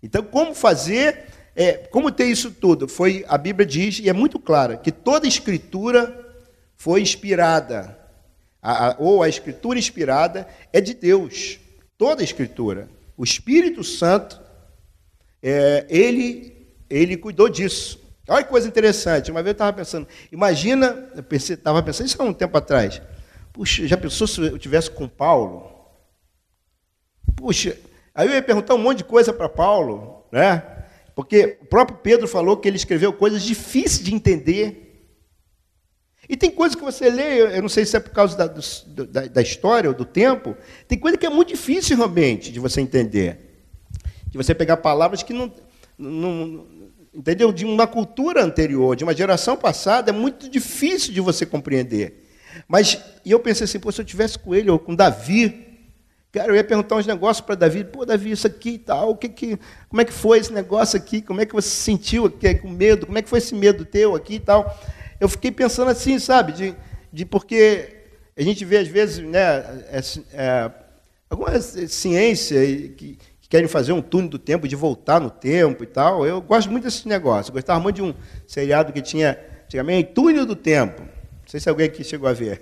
Então, 0.02 0.22
como 0.22 0.54
fazer 0.54 1.26
é, 1.54 1.72
como 1.72 2.10
ter 2.10 2.26
isso 2.26 2.50
tudo? 2.50 2.88
Foi 2.88 3.24
a 3.28 3.36
Bíblia 3.36 3.66
diz 3.66 3.98
e 3.98 4.08
é 4.08 4.12
muito 4.12 4.38
clara 4.38 4.76
que 4.76 4.92
toda 4.92 5.26
escritura 5.26 6.34
foi 6.76 7.02
inspirada, 7.02 7.98
a, 8.62 8.88
a, 8.88 8.96
ou 8.98 9.22
a 9.22 9.28
escritura 9.28 9.78
inspirada 9.78 10.48
é 10.72 10.80
de 10.80 10.94
Deus. 10.94 11.58
Toda 11.96 12.22
a 12.22 12.24
escritura, 12.24 12.88
o 13.16 13.24
Espírito 13.24 13.84
Santo, 13.84 14.40
é, 15.42 15.86
ele 15.88 16.60
ele 16.90 17.16
cuidou 17.16 17.48
disso. 17.48 18.00
Olha 18.28 18.42
que 18.42 18.50
coisa 18.50 18.66
interessante. 18.66 19.30
Uma 19.30 19.42
vez 19.42 19.50
eu 19.50 19.52
estava 19.52 19.72
pensando, 19.72 20.06
imagina, 20.30 21.08
eu 21.14 21.24
estava 21.36 21.82
pensando 21.82 22.06
isso 22.06 22.20
há 22.20 22.24
um 22.24 22.32
tempo 22.32 22.56
atrás. 22.58 23.00
Puxa, 23.52 23.86
já 23.86 23.96
pensou 23.96 24.26
se 24.26 24.40
eu 24.40 24.58
tivesse 24.58 24.90
com 24.90 25.08
Paulo? 25.08 25.70
Puxa, 27.36 27.76
aí 28.14 28.28
eu 28.28 28.34
ia 28.34 28.42
perguntar 28.42 28.74
um 28.74 28.78
monte 28.78 28.98
de 28.98 29.04
coisa 29.04 29.32
para 29.32 29.48
Paulo, 29.48 30.24
né? 30.30 30.62
Porque 31.14 31.58
o 31.60 31.66
próprio 31.66 31.98
Pedro 31.98 32.28
falou 32.28 32.56
que 32.56 32.68
ele 32.68 32.76
escreveu 32.76 33.12
coisas 33.12 33.42
difíceis 33.42 34.02
de 34.02 34.14
entender. 34.14 34.89
E 36.30 36.36
tem 36.36 36.48
coisas 36.48 36.76
que 36.76 36.84
você 36.84 37.10
lê, 37.10 37.56
eu 37.56 37.60
não 37.60 37.68
sei 37.68 37.84
se 37.84 37.96
é 37.96 37.98
por 37.98 38.12
causa 38.12 38.36
da, 38.36 38.46
do, 38.46 39.04
da, 39.04 39.26
da, 39.26 39.42
história 39.42 39.90
ou 39.90 39.96
do 39.96 40.04
tempo, 40.04 40.56
tem 40.86 40.96
coisa 40.96 41.18
que 41.18 41.26
é 41.26 41.28
muito 41.28 41.48
difícil 41.48 41.96
realmente 41.96 42.52
de 42.52 42.60
você 42.60 42.80
entender. 42.80 43.66
De 44.28 44.38
você 44.38 44.54
pegar 44.54 44.76
palavras 44.76 45.24
que 45.24 45.32
não, 45.32 45.52
não 45.98 46.68
entendeu? 47.12 47.50
De 47.50 47.64
uma 47.64 47.84
cultura 47.84 48.44
anterior, 48.44 48.94
de 48.94 49.02
uma 49.02 49.12
geração 49.12 49.56
passada, 49.56 50.10
é 50.10 50.12
muito 50.12 50.48
difícil 50.48 51.12
de 51.12 51.20
você 51.20 51.44
compreender. 51.44 52.28
Mas, 52.68 52.96
e 53.24 53.32
eu 53.32 53.40
pensei 53.40 53.64
assim, 53.64 53.80
pô, 53.80 53.90
se 53.90 54.00
eu 54.00 54.04
tivesse 54.04 54.38
com 54.38 54.54
ele 54.54 54.70
ou 54.70 54.78
com 54.78 54.94
Davi, 54.94 55.66
Cara, 56.30 56.52
eu 56.52 56.54
ia 56.54 56.62
perguntar 56.62 56.94
uns 56.94 57.08
negócios 57.08 57.44
para 57.44 57.56
Davi. 57.56 57.82
Pô, 57.82 58.06
Davi, 58.06 58.30
isso 58.30 58.46
aqui 58.46 58.74
e 58.74 58.78
tal, 58.78 59.10
o 59.10 59.16
que 59.16 59.28
que, 59.28 59.58
como 59.88 60.00
é 60.00 60.04
que 60.04 60.12
foi 60.12 60.38
esse 60.38 60.52
negócio 60.52 60.96
aqui? 60.96 61.20
Como 61.20 61.40
é 61.40 61.44
que 61.44 61.52
você 61.52 61.68
se 61.68 61.82
sentiu 61.82 62.26
aqui, 62.26 62.54
com 62.54 62.68
medo? 62.68 63.04
Como 63.04 63.18
é 63.18 63.22
que 63.22 63.28
foi 63.28 63.40
esse 63.40 63.52
medo 63.52 63.84
teu 63.84 64.14
aqui 64.14 64.34
e 64.34 64.38
tal? 64.38 64.78
Eu 65.20 65.28
fiquei 65.28 65.52
pensando 65.52 65.90
assim, 65.90 66.18
sabe? 66.18 66.52
De, 66.52 66.74
de 67.12 67.26
porque 67.26 67.96
a 68.36 68.42
gente 68.42 68.64
vê 68.64 68.78
às 68.78 68.88
vezes, 68.88 69.18
né? 69.18 69.84
É, 69.90 70.00
é, 70.32 70.70
alguma 71.28 71.60
ciência 71.60 72.58
que, 72.96 73.18
que 73.40 73.48
querem 73.48 73.68
fazer 73.68 73.92
um 73.92 74.00
túnel 74.00 74.30
do 74.30 74.38
tempo, 74.38 74.66
de 74.66 74.74
voltar 74.74 75.20
no 75.20 75.30
tempo 75.30 75.84
e 75.84 75.86
tal. 75.86 76.26
Eu 76.26 76.40
gosto 76.40 76.70
muito 76.70 76.84
desse 76.84 77.06
negócio. 77.06 77.50
Eu 77.50 77.54
gostava 77.54 77.78
muito 77.78 77.96
de 77.96 78.02
um 78.02 78.14
seriado 78.46 78.92
que 78.92 79.02
tinha 79.02 79.38
antigamente 79.64 80.12
Túnel 80.12 80.46
do 80.46 80.56
Tempo. 80.56 81.02
Não 81.02 81.46
sei 81.46 81.60
se 81.60 81.68
alguém 81.68 81.86
aqui 81.86 82.02
chegou 82.02 82.28
a 82.28 82.32
ver. 82.32 82.60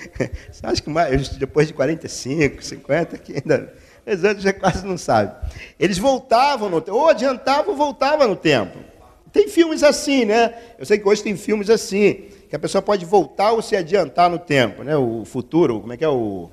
Acho 0.62 0.82
que 0.82 0.88
mais, 0.88 1.28
depois 1.30 1.68
de 1.68 1.74
45, 1.74 2.64
50, 2.64 3.18
que 3.18 3.34
ainda. 3.34 3.74
Os 4.06 4.24
outros 4.24 4.42
já 4.42 4.52
quase 4.52 4.86
não 4.86 4.96
sabem. 4.96 5.34
Eles 5.78 5.98
voltavam 5.98 6.70
no 6.70 6.80
tempo, 6.80 6.96
ou 6.96 7.08
adiantavam 7.10 7.76
voltavam 7.76 8.26
no 8.26 8.36
tempo. 8.36 8.78
Tem 9.32 9.48
filmes 9.48 9.82
assim, 9.82 10.24
né? 10.24 10.54
Eu 10.78 10.84
sei 10.84 10.98
que 10.98 11.08
hoje 11.08 11.22
tem 11.22 11.36
filmes 11.36 11.70
assim, 11.70 12.24
que 12.48 12.56
a 12.56 12.58
pessoa 12.58 12.82
pode 12.82 13.04
voltar 13.04 13.52
ou 13.52 13.62
se 13.62 13.76
adiantar 13.76 14.28
no 14.28 14.38
tempo, 14.38 14.82
né? 14.82 14.96
O 14.96 15.24
futuro, 15.24 15.80
como 15.80 15.92
é 15.92 15.96
que 15.96 16.04
é 16.04 16.08
o. 16.08 16.50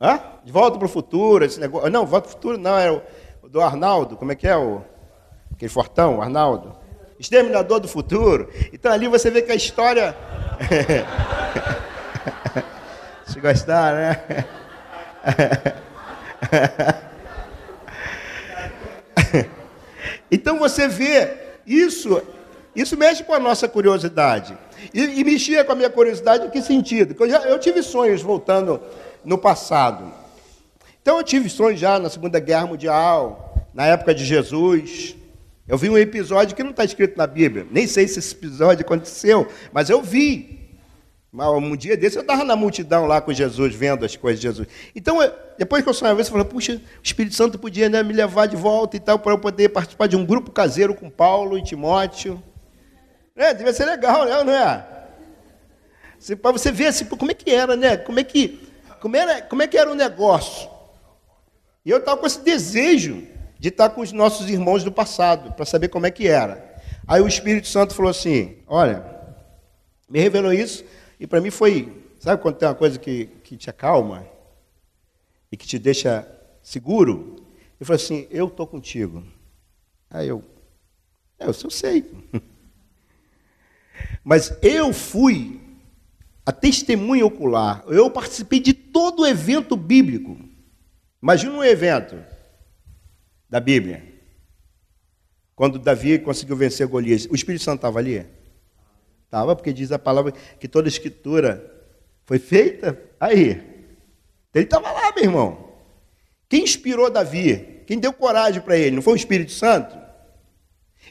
Hã? 0.00 0.20
De 0.44 0.52
volta 0.52 0.78
para 0.78 0.86
o 0.86 0.88
futuro, 0.88 1.44
esse 1.44 1.58
negócio. 1.58 1.90
Não, 1.90 2.04
volta 2.04 2.28
para 2.28 2.34
o 2.34 2.36
futuro 2.36 2.58
não, 2.58 2.78
é 2.78 2.90
o 2.90 3.02
do 3.48 3.60
Arnaldo, 3.60 4.16
como 4.16 4.32
é 4.32 4.34
que 4.34 4.46
é 4.46 4.56
o. 4.56 4.82
Aquele 5.54 5.70
fortão, 5.70 6.20
Arnaldo. 6.20 6.76
Exterminador 7.18 7.80
do 7.80 7.88
futuro. 7.88 8.50
Então 8.72 8.92
ali 8.92 9.08
você 9.08 9.30
vê 9.30 9.40
que 9.40 9.52
a 9.52 9.54
história. 9.54 10.14
Se 13.26 13.40
gostar, 13.40 13.94
né? 13.94 14.44
então 20.30 20.58
você 20.58 20.86
vê 20.86 21.43
isso, 21.66 22.22
isso 22.74 22.96
mexe 22.96 23.22
com 23.24 23.34
a 23.34 23.38
nossa 23.38 23.68
curiosidade. 23.68 24.56
E, 24.92 25.00
e 25.00 25.24
mexia 25.24 25.64
com 25.64 25.72
a 25.72 25.74
minha 25.74 25.90
curiosidade 25.90 26.46
em 26.46 26.50
que 26.50 26.60
sentido? 26.60 27.14
Eu, 27.18 27.28
já, 27.28 27.38
eu 27.42 27.58
tive 27.58 27.82
sonhos 27.82 28.22
voltando 28.22 28.80
no 29.24 29.38
passado. 29.38 30.12
Então 31.00 31.18
eu 31.18 31.22
tive 31.22 31.48
sonhos 31.48 31.78
já 31.78 31.98
na 31.98 32.08
Segunda 32.08 32.40
Guerra 32.40 32.66
Mundial, 32.66 33.68
na 33.74 33.86
época 33.86 34.14
de 34.14 34.24
Jesus. 34.24 35.14
Eu 35.66 35.78
vi 35.78 35.88
um 35.88 35.96
episódio 35.96 36.54
que 36.54 36.62
não 36.62 36.70
está 36.70 36.84
escrito 36.84 37.16
na 37.16 37.26
Bíblia. 37.26 37.66
Nem 37.70 37.86
sei 37.86 38.06
se 38.06 38.18
esse 38.18 38.34
episódio 38.34 38.84
aconteceu, 38.84 39.46
mas 39.72 39.88
eu 39.88 40.02
vi. 40.02 40.63
Um 41.36 41.76
dia 41.76 41.96
desse 41.96 42.16
eu 42.16 42.22
estava 42.22 42.44
na 42.44 42.54
multidão 42.54 43.06
lá 43.06 43.20
com 43.20 43.32
Jesus, 43.32 43.74
vendo 43.74 44.04
as 44.04 44.14
coisas 44.14 44.40
de 44.40 44.46
Jesus. 44.46 44.68
Então, 44.94 45.18
depois 45.58 45.82
que 45.82 45.88
eu 45.88 45.94
sonhava 45.94 46.20
isso, 46.20 46.30
eu 46.30 46.32
falei, 46.32 46.46
puxa, 46.46 46.74
o 46.76 47.02
Espírito 47.02 47.34
Santo 47.34 47.58
podia 47.58 47.88
né, 47.88 48.04
me 48.04 48.12
levar 48.12 48.46
de 48.46 48.54
volta 48.54 48.96
e 48.96 49.00
tal, 49.00 49.18
para 49.18 49.32
eu 49.32 49.38
poder 49.38 49.70
participar 49.70 50.06
de 50.06 50.14
um 50.14 50.24
grupo 50.24 50.52
caseiro 50.52 50.94
com 50.94 51.10
Paulo 51.10 51.58
e 51.58 51.62
Timóteo. 51.64 52.40
É, 53.34 53.52
devia 53.52 53.72
ser 53.72 53.84
legal, 53.84 54.24
né, 54.24 54.44
não 54.44 54.52
é? 54.52 54.86
Para 56.40 56.52
você 56.52 56.70
ver 56.70 56.86
assim, 56.86 57.04
como 57.04 57.32
é 57.32 57.34
que 57.34 57.50
era, 57.50 57.74
né? 57.74 57.96
Como 57.96 58.20
é 58.20 58.24
que, 58.24 58.60
como 59.00 59.16
era, 59.16 59.42
como 59.42 59.60
é 59.60 59.66
que 59.66 59.76
era 59.76 59.90
o 59.90 59.94
negócio. 59.94 60.70
E 61.84 61.90
eu 61.90 61.98
estava 61.98 62.16
com 62.16 62.26
esse 62.26 62.40
desejo 62.40 63.26
de 63.58 63.68
estar 63.70 63.90
com 63.90 64.02
os 64.02 64.12
nossos 64.12 64.48
irmãos 64.48 64.84
do 64.84 64.92
passado, 64.92 65.52
para 65.52 65.66
saber 65.66 65.88
como 65.88 66.06
é 66.06 66.12
que 66.12 66.28
era. 66.28 66.76
Aí 67.08 67.20
o 67.20 67.26
Espírito 67.26 67.66
Santo 67.66 67.92
falou 67.92 68.10
assim: 68.10 68.56
olha, 68.68 69.04
me 70.08 70.20
revelou 70.20 70.52
isso, 70.52 70.84
e 71.24 71.26
para 71.26 71.40
mim 71.40 71.50
foi, 71.50 71.90
sabe 72.18 72.42
quando 72.42 72.56
tem 72.56 72.68
uma 72.68 72.74
coisa 72.74 72.98
que, 72.98 73.24
que 73.42 73.56
te 73.56 73.70
acalma 73.70 74.28
e 75.50 75.56
que 75.56 75.66
te 75.66 75.78
deixa 75.78 76.28
seguro? 76.62 77.36
Ele 77.80 77.86
falou 77.86 77.96
assim: 77.96 78.26
Eu 78.30 78.46
estou 78.46 78.66
contigo. 78.66 79.24
Aí 80.10 80.28
eu, 80.28 80.44
é, 81.38 81.48
eu 81.48 81.54
sei. 81.54 82.04
Mas 84.22 84.54
eu 84.60 84.92
fui 84.92 85.62
a 86.44 86.52
testemunha 86.52 87.24
ocular, 87.24 87.82
eu 87.86 88.10
participei 88.10 88.60
de 88.60 88.74
todo 88.74 89.22
o 89.22 89.26
evento 89.26 89.78
bíblico. 89.78 90.38
Imagina 91.22 91.54
um 91.54 91.64
evento 91.64 92.22
da 93.48 93.60
Bíblia. 93.60 94.04
Quando 95.56 95.78
Davi 95.78 96.18
conseguiu 96.18 96.54
vencer 96.54 96.86
Golias, 96.86 97.24
o 97.30 97.34
Espírito 97.34 97.64
Santo 97.64 97.76
estava 97.76 97.98
ali? 97.98 98.26
Estava, 99.34 99.56
porque 99.56 99.72
diz 99.72 99.90
a 99.90 99.98
palavra 99.98 100.32
que 100.60 100.68
toda 100.68 100.86
escritura 100.86 101.68
foi 102.24 102.38
feita 102.38 102.96
aí. 103.18 103.60
Ele 104.54 104.64
estava 104.64 104.92
lá, 104.92 105.12
meu 105.12 105.24
irmão. 105.24 105.70
Quem 106.48 106.62
inspirou 106.62 107.10
Davi? 107.10 107.82
Quem 107.84 107.98
deu 107.98 108.12
coragem 108.12 108.62
para 108.62 108.76
ele? 108.76 108.94
Não 108.94 109.02
foi 109.02 109.14
o 109.14 109.16
Espírito 109.16 109.50
Santo? 109.50 109.98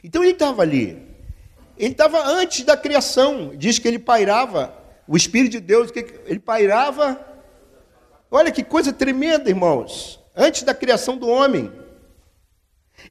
Então 0.02 0.22
ele 0.22 0.32
estava 0.32 0.62
ali. 0.62 1.06
Ele 1.76 1.92
estava 1.92 2.26
antes 2.26 2.64
da 2.64 2.78
criação. 2.78 3.54
Diz 3.54 3.78
que 3.78 3.86
ele 3.86 3.98
pairava, 3.98 4.74
o 5.06 5.18
Espírito 5.18 5.52
de 5.52 5.60
Deus, 5.60 5.92
ele 6.24 6.40
pairava. 6.40 7.20
Olha 8.30 8.50
que 8.50 8.64
coisa 8.64 8.90
tremenda, 8.90 9.50
irmãos. 9.50 10.18
Antes 10.34 10.62
da 10.62 10.72
criação 10.72 11.18
do 11.18 11.28
homem. 11.28 11.70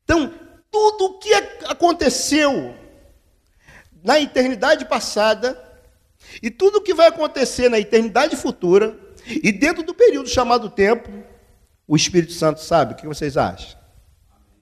Então, 0.04 0.34
tudo 0.72 1.06
o 1.06 1.20
que 1.20 1.32
aconteceu 1.66 2.74
na 4.04 4.20
eternidade 4.20 4.86
passada 4.86 5.58
e 6.42 6.50
tudo 6.50 6.78
o 6.78 6.82
que 6.82 6.94
vai 6.94 7.08
acontecer 7.08 7.70
na 7.70 7.80
eternidade 7.80 8.36
futura 8.36 8.98
e 9.26 9.52
dentro 9.52 9.84
do 9.84 9.94
período 9.94 10.28
chamado 10.28 10.70
tempo, 10.70 11.10
o 11.88 11.96
Espírito 11.96 12.34
Santo 12.34 12.62
sabe. 12.62 12.94
O 12.94 12.98
que 12.98 13.08
vocês 13.08 13.38
acham? 13.38 13.80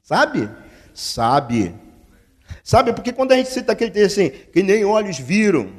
Sabe? 0.04 0.50
Sabe. 0.94 1.74
Sabe, 2.64 2.94
porque 2.94 3.14
quando 3.14 3.32
a 3.32 3.38
gente 3.38 3.50
cita 3.50 3.72
aquele 3.72 3.92
texto 3.92 4.20
assim, 4.20 4.30
que 4.30 4.62
nem 4.62 4.86
olhos 4.86 5.18
viram, 5.18 5.72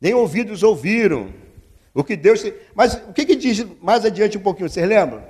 nem 0.00 0.12
ouvidos 0.12 0.62
ouviram, 0.62 1.32
o 1.94 2.02
que 2.02 2.16
Deus. 2.16 2.42
Mas 2.74 2.94
o 2.94 3.12
que, 3.12 3.24
que 3.24 3.36
diz 3.36 3.64
mais 3.80 4.04
adiante 4.04 4.36
um 4.36 4.42
pouquinho? 4.42 4.68
Vocês 4.68 4.86
lembram? 4.86 5.24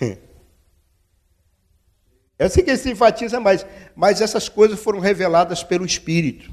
Eu 2.42 2.50
sei 2.50 2.64
que 2.64 2.70
ele 2.70 2.76
se 2.76 2.90
enfatiza 2.90 3.38
mais, 3.38 3.64
mas 3.94 4.20
essas 4.20 4.48
coisas 4.48 4.80
foram 4.80 4.98
reveladas 4.98 5.62
pelo 5.62 5.86
Espírito. 5.86 6.50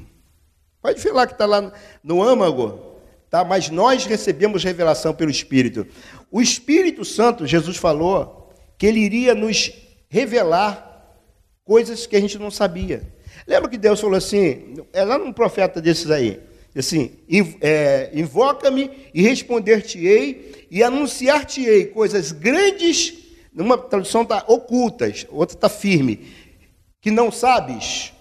Pode 0.80 1.06
lá 1.10 1.26
que 1.26 1.34
está 1.34 1.48
lá 1.48 1.74
no 2.04 2.22
âmago, 2.22 2.96
tá? 3.28 3.44
mas 3.44 3.72
nós 3.72 4.06
recebemos 4.06 4.64
revelação 4.64 5.16
pelo 5.16 5.32
Espírito. 5.32 5.88
O 6.32 6.40
Espírito 6.42 7.04
Santo, 7.04 7.48
Jesus 7.48 7.76
falou, 7.76 8.54
que 8.78 8.86
ele 8.86 9.00
iria 9.00 9.34
nos 9.34 9.72
revelar 10.08 11.18
coisas 11.66 12.06
que 12.06 12.16
a 12.16 12.20
gente 12.20 12.38
não 12.38 12.52
sabia. 12.52 13.02
Lembra 13.48 13.68
que 13.68 13.78
Deus 13.78 14.00
falou 14.00 14.16
assim, 14.16 14.76
é 14.94 15.04
lá 15.04 15.18
num 15.18 15.34
profeta 15.34 15.82
desses 15.82 16.12
aí, 16.12 16.40
assim, 16.76 17.14
é, 17.62 18.12
invoca-me 18.14 18.92
e 19.12 19.24
responder-te-ei 19.24 20.68
e 20.70 20.84
anunciar-te-ei 20.84 21.88
coisas 21.88 22.32
grandes 22.32 23.29
numa 23.54 23.78
tradução 23.78 24.24
está 24.24 24.44
ocultas, 24.48 25.26
outra 25.30 25.56
está 25.56 25.70
firme. 25.70 26.28
Que 27.02 27.12
não 27.12 27.32
sabes. 27.32 28.14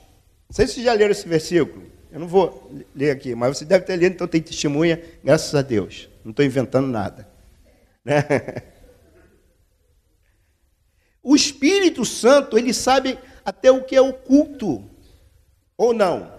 Não 0.49 0.55
sei 0.55 0.67
se 0.67 0.75
vocês 0.75 0.87
já 0.87 0.93
leram 0.93 1.13
esse 1.13 1.29
versículo. 1.29 1.87
Eu 2.11 2.21
não 2.21 2.29
vou 2.29 2.71
ler 2.95 3.11
aqui, 3.11 3.35
mas 3.35 3.59
você 3.59 3.65
deve 3.65 3.85
ter 3.85 3.97
lido, 3.97 4.15
então 4.15 4.27
tem 4.27 4.41
testemunha, 4.41 5.03
graças 5.23 5.55
a 5.55 5.63
Deus. 5.63 6.09
Não 6.25 6.31
estou 6.31 6.45
inventando 6.45 6.87
nada. 6.87 7.29
Né? 8.05 8.25
O 11.21 11.37
Espírito 11.37 12.07
Santo, 12.07 12.57
ele 12.57 12.73
sabe 12.73 13.19
até 13.45 13.71
o 13.71 13.85
que 13.85 13.95
é 13.95 14.01
oculto, 14.01 14.89
ou 15.77 15.93
não. 15.93 16.33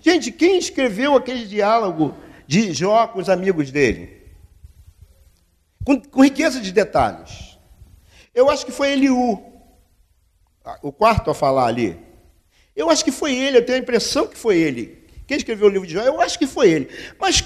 Gente, 0.00 0.32
quem 0.32 0.56
escreveu 0.56 1.14
aquele 1.14 1.44
diálogo 1.44 2.14
de 2.46 2.72
Jó 2.72 3.08
com 3.08 3.18
os 3.18 3.28
amigos 3.28 3.70
dele? 3.70 4.22
Com, 5.84 6.00
com 6.00 6.24
riqueza 6.24 6.62
de 6.62 6.72
detalhes. 6.72 7.49
Eu 8.34 8.48
acho 8.50 8.64
que 8.64 8.72
foi 8.72 8.92
Eliú, 8.92 9.42
o 10.82 10.92
quarto 10.92 11.30
a 11.30 11.34
falar 11.34 11.66
ali. 11.66 11.98
Eu 12.74 12.88
acho 12.90 13.04
que 13.04 13.12
foi 13.12 13.34
ele, 13.34 13.58
eu 13.58 13.66
tenho 13.66 13.78
a 13.78 13.82
impressão 13.82 14.26
que 14.26 14.36
foi 14.36 14.56
ele. 14.58 15.08
Quem 15.26 15.36
escreveu 15.36 15.66
o 15.66 15.70
livro 15.70 15.86
de 15.86 15.94
Jó? 15.94 16.00
Eu 16.00 16.20
acho 16.20 16.38
que 16.38 16.46
foi 16.46 16.70
ele. 16.70 16.88
Mas 17.18 17.44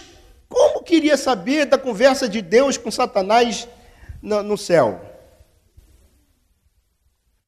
como 0.49 0.83
queria 0.83 1.17
saber 1.17 1.67
da 1.67 1.79
conversa 1.79 2.29
de 2.29 2.41
Deus 2.41 2.77
com 2.77 2.91
Satanás 2.91 3.67
no, 4.23 4.57
céu? 4.57 5.01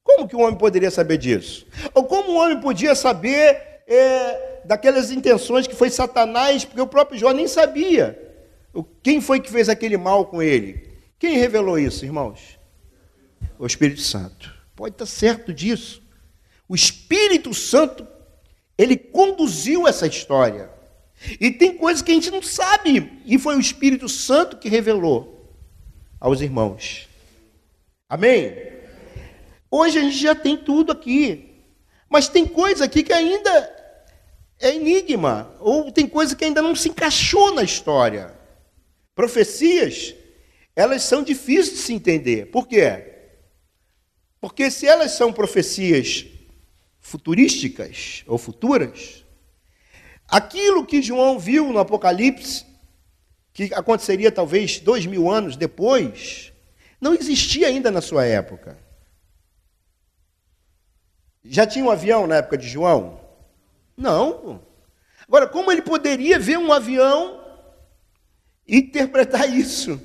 Como 0.03 0.29
que 0.29 0.37
um 0.37 0.42
homem 0.42 0.59
poderia 0.59 0.90
saber 0.90 1.18
disso? 1.18 1.66
Ou 1.94 2.05
como 2.05 2.33
um 2.33 2.37
homem 2.38 2.61
podia 2.61 2.94
saber 2.94 3.83
é, 3.87 4.61
daquelas 4.64 5.11
intenções 5.11 5.66
que 5.66 5.75
foi 5.75 5.90
Satanás, 5.90 6.64
porque 6.64 6.81
o 6.81 6.87
próprio 6.87 7.18
Jó 7.18 7.33
nem 7.33 7.46
sabia 7.46 8.27
quem 9.03 9.20
foi 9.20 9.40
que 9.40 9.51
fez 9.51 9.68
aquele 9.68 9.96
mal 9.96 10.27
com 10.27 10.42
ele? 10.42 10.99
Quem 11.18 11.38
revelou 11.38 11.79
isso, 11.79 12.05
irmãos? 12.05 12.59
O 13.59 13.66
Espírito 13.66 14.01
Santo. 14.01 14.55
Pode 14.75 14.95
estar 14.95 15.07
certo 15.07 15.53
disso. 15.53 16.03
O 16.69 16.75
Espírito 16.75 17.55
Santo, 17.55 18.07
ele 18.77 18.97
conduziu 18.97 19.87
essa 19.87 20.07
história. 20.07 20.71
E 21.40 21.51
tem 21.51 21.77
coisas 21.77 22.03
que 22.03 22.11
a 22.11 22.14
gente 22.14 22.31
não 22.31 22.42
sabe, 22.42 23.21
e 23.25 23.38
foi 23.38 23.57
o 23.57 23.61
Espírito 23.61 24.09
Santo 24.09 24.59
que 24.59 24.69
revelou 24.69 25.51
aos 26.21 26.40
irmãos. 26.40 27.09
Amém? 28.09 28.55
Hoje 29.71 29.99
a 29.99 30.03
gente 30.03 30.19
já 30.19 30.35
tem 30.35 30.57
tudo 30.57 30.92
aqui, 30.92 31.62
mas 32.09 32.29
tem 32.29 32.47
coisa 32.47 32.85
aqui 32.85 33.03
que 33.03 33.12
ainda 33.12 33.51
é 34.61 34.75
enigma, 34.75 35.55
ou 35.59 35.90
tem 35.90 36.07
coisa 36.07 36.37
que 36.37 36.45
ainda 36.45 36.61
não 36.61 36.75
se 36.75 36.88
encaixou 36.88 37.55
na 37.55 37.62
história. 37.62 38.35
Profecias 39.14 40.14
elas 40.77 41.03
são 41.03 41.23
difíceis 41.23 41.71
de 41.71 41.79
se 41.79 41.95
entender. 41.95 42.47
Por 42.51 42.69
quê? 42.69 43.15
Porque 44.46 44.70
se 44.70 44.87
elas 44.87 45.11
são 45.11 45.32
profecias 45.32 46.24
futurísticas 47.00 48.22
ou 48.28 48.38
futuras, 48.38 49.24
aquilo 50.28 50.87
que 50.87 51.02
João 51.02 51.37
viu 51.37 51.72
no 51.72 51.80
Apocalipse, 51.80 52.64
que 53.52 53.74
aconteceria 53.74 54.30
talvez 54.30 54.78
dois 54.78 55.04
mil 55.04 55.28
anos 55.28 55.56
depois, 55.56 56.52
não 57.00 57.12
existia 57.12 57.66
ainda 57.66 57.90
na 57.90 58.00
sua 58.00 58.24
época. 58.24 58.78
Já 61.42 61.66
tinha 61.66 61.85
um 61.85 61.90
avião 61.90 62.28
na 62.28 62.37
época 62.37 62.56
de 62.56 62.68
João? 62.68 63.20
Não. 63.96 64.64
Agora, 65.26 65.48
como 65.48 65.72
ele 65.72 65.82
poderia 65.82 66.38
ver 66.38 66.56
um 66.56 66.72
avião 66.72 67.44
e 68.64 68.76
interpretar 68.76 69.52
isso? 69.52 70.00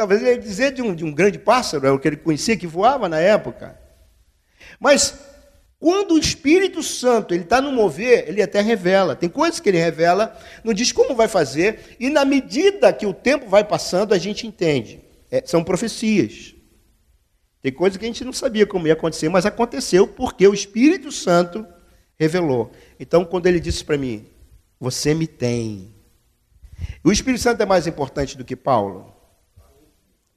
Talvez 0.00 0.22
ele 0.22 0.30
ia 0.30 0.38
dizer 0.38 0.72
de 0.72 0.80
um, 0.80 0.94
de 0.94 1.04
um 1.04 1.12
grande 1.12 1.38
pássaro, 1.38 1.86
é 1.86 1.90
o 1.90 1.98
que 1.98 2.08
ele 2.08 2.16
conhecia 2.16 2.56
que 2.56 2.66
voava 2.66 3.06
na 3.06 3.20
época. 3.20 3.78
Mas 4.80 5.14
quando 5.78 6.14
o 6.14 6.18
Espírito 6.18 6.82
Santo 6.82 7.34
ele 7.34 7.42
está 7.42 7.60
no 7.60 7.70
mover, 7.70 8.26
ele 8.26 8.40
até 8.40 8.62
revela. 8.62 9.14
Tem 9.14 9.28
coisas 9.28 9.60
que 9.60 9.68
ele 9.68 9.76
revela, 9.76 10.34
não 10.64 10.72
diz 10.72 10.90
como 10.90 11.14
vai 11.14 11.28
fazer, 11.28 11.98
e 12.00 12.08
na 12.08 12.24
medida 12.24 12.90
que 12.94 13.04
o 13.04 13.12
tempo 13.12 13.46
vai 13.46 13.62
passando, 13.62 14.14
a 14.14 14.18
gente 14.18 14.46
entende. 14.46 15.02
É, 15.30 15.42
são 15.44 15.62
profecias. 15.62 16.54
Tem 17.60 17.70
coisas 17.70 17.98
que 17.98 18.04
a 18.06 18.08
gente 18.08 18.24
não 18.24 18.32
sabia 18.32 18.66
como 18.66 18.86
ia 18.86 18.94
acontecer, 18.94 19.28
mas 19.28 19.44
aconteceu 19.44 20.08
porque 20.08 20.48
o 20.48 20.54
Espírito 20.54 21.12
Santo 21.12 21.66
revelou. 22.18 22.72
Então, 22.98 23.22
quando 23.22 23.48
ele 23.48 23.60
disse 23.60 23.84
para 23.84 23.98
mim, 23.98 24.24
você 24.80 25.12
me 25.12 25.26
tem. 25.26 25.94
O 27.04 27.12
Espírito 27.12 27.42
Santo 27.42 27.62
é 27.62 27.66
mais 27.66 27.86
importante 27.86 28.38
do 28.38 28.46
que 28.46 28.56
Paulo? 28.56 29.19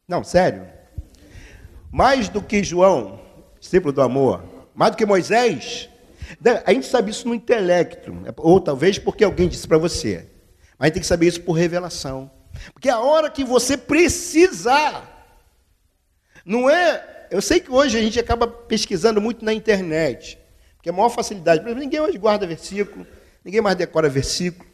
Não, 0.08 0.24
sério. 0.24 0.68
Mais 1.92 2.28
do 2.28 2.42
que 2.42 2.64
João, 2.64 3.20
discípulo 3.60 3.94
do 3.94 4.02
amor, 4.02 4.44
mais 4.74 4.92
do 4.92 4.98
que 4.98 5.06
Moisés. 5.06 5.90
A 6.66 6.74
gente 6.74 6.88
sabe 6.88 7.12
isso 7.12 7.28
no 7.28 7.36
intelecto, 7.36 8.12
ou 8.38 8.60
talvez 8.60 8.98
porque 8.98 9.24
alguém 9.24 9.48
disse 9.48 9.68
para 9.68 9.78
você. 9.78 10.30
Mas 10.78 10.80
a 10.80 10.86
gente 10.86 10.94
tem 10.94 11.02
que 11.02 11.08
saber 11.08 11.28
isso 11.28 11.42
por 11.42 11.54
revelação. 11.54 12.30
Porque 12.74 12.90
a 12.90 13.00
hora 13.00 13.30
que 13.30 13.44
você 13.44 13.78
precisar, 13.78 15.40
não 16.46 16.70
é. 16.70 17.28
Eu 17.32 17.42
sei 17.42 17.60
que 17.60 17.72
hoje 17.72 17.98
a 17.98 18.02
gente 18.02 18.20
acaba 18.20 18.48
pesquisando 18.48 19.22
muito 19.22 19.44
na 19.44 19.54
internet, 19.54 20.38
porque 20.76 20.90
é 20.90 20.92
a 20.92 20.96
maior 20.96 21.10
facilidade. 21.10 21.62
Exemplo, 21.62 21.80
ninguém 21.80 22.00
hoje 22.00 22.18
guarda 22.18 22.46
versículo, 22.46 23.08
ninguém 23.44 23.62
mais 23.62 23.76
decora 23.76 24.10
versículo. 24.10 24.70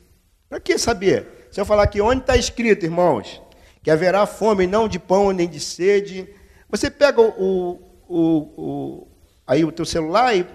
Para 0.49 0.59
que 0.59 0.77
saber? 0.77 1.47
Se 1.51 1.61
eu 1.61 1.65
falar 1.65 1.83
aqui 1.83 2.01
onde 2.01 2.21
está 2.21 2.35
escrito, 2.35 2.85
irmãos, 2.85 3.41
que 3.89 3.91
haverá 3.91 4.27
fome 4.27 4.67
não 4.67 4.87
de 4.87 4.99
pão 4.99 5.31
nem 5.31 5.49
de 5.49 5.59
sede. 5.59 6.29
Você 6.69 6.91
pega 6.91 7.19
o, 7.19 7.81
o, 8.07 8.17
o 8.55 9.07
aí 9.47 9.65
o 9.65 9.71
teu 9.71 9.83
celular 9.83 10.37
e 10.37 10.45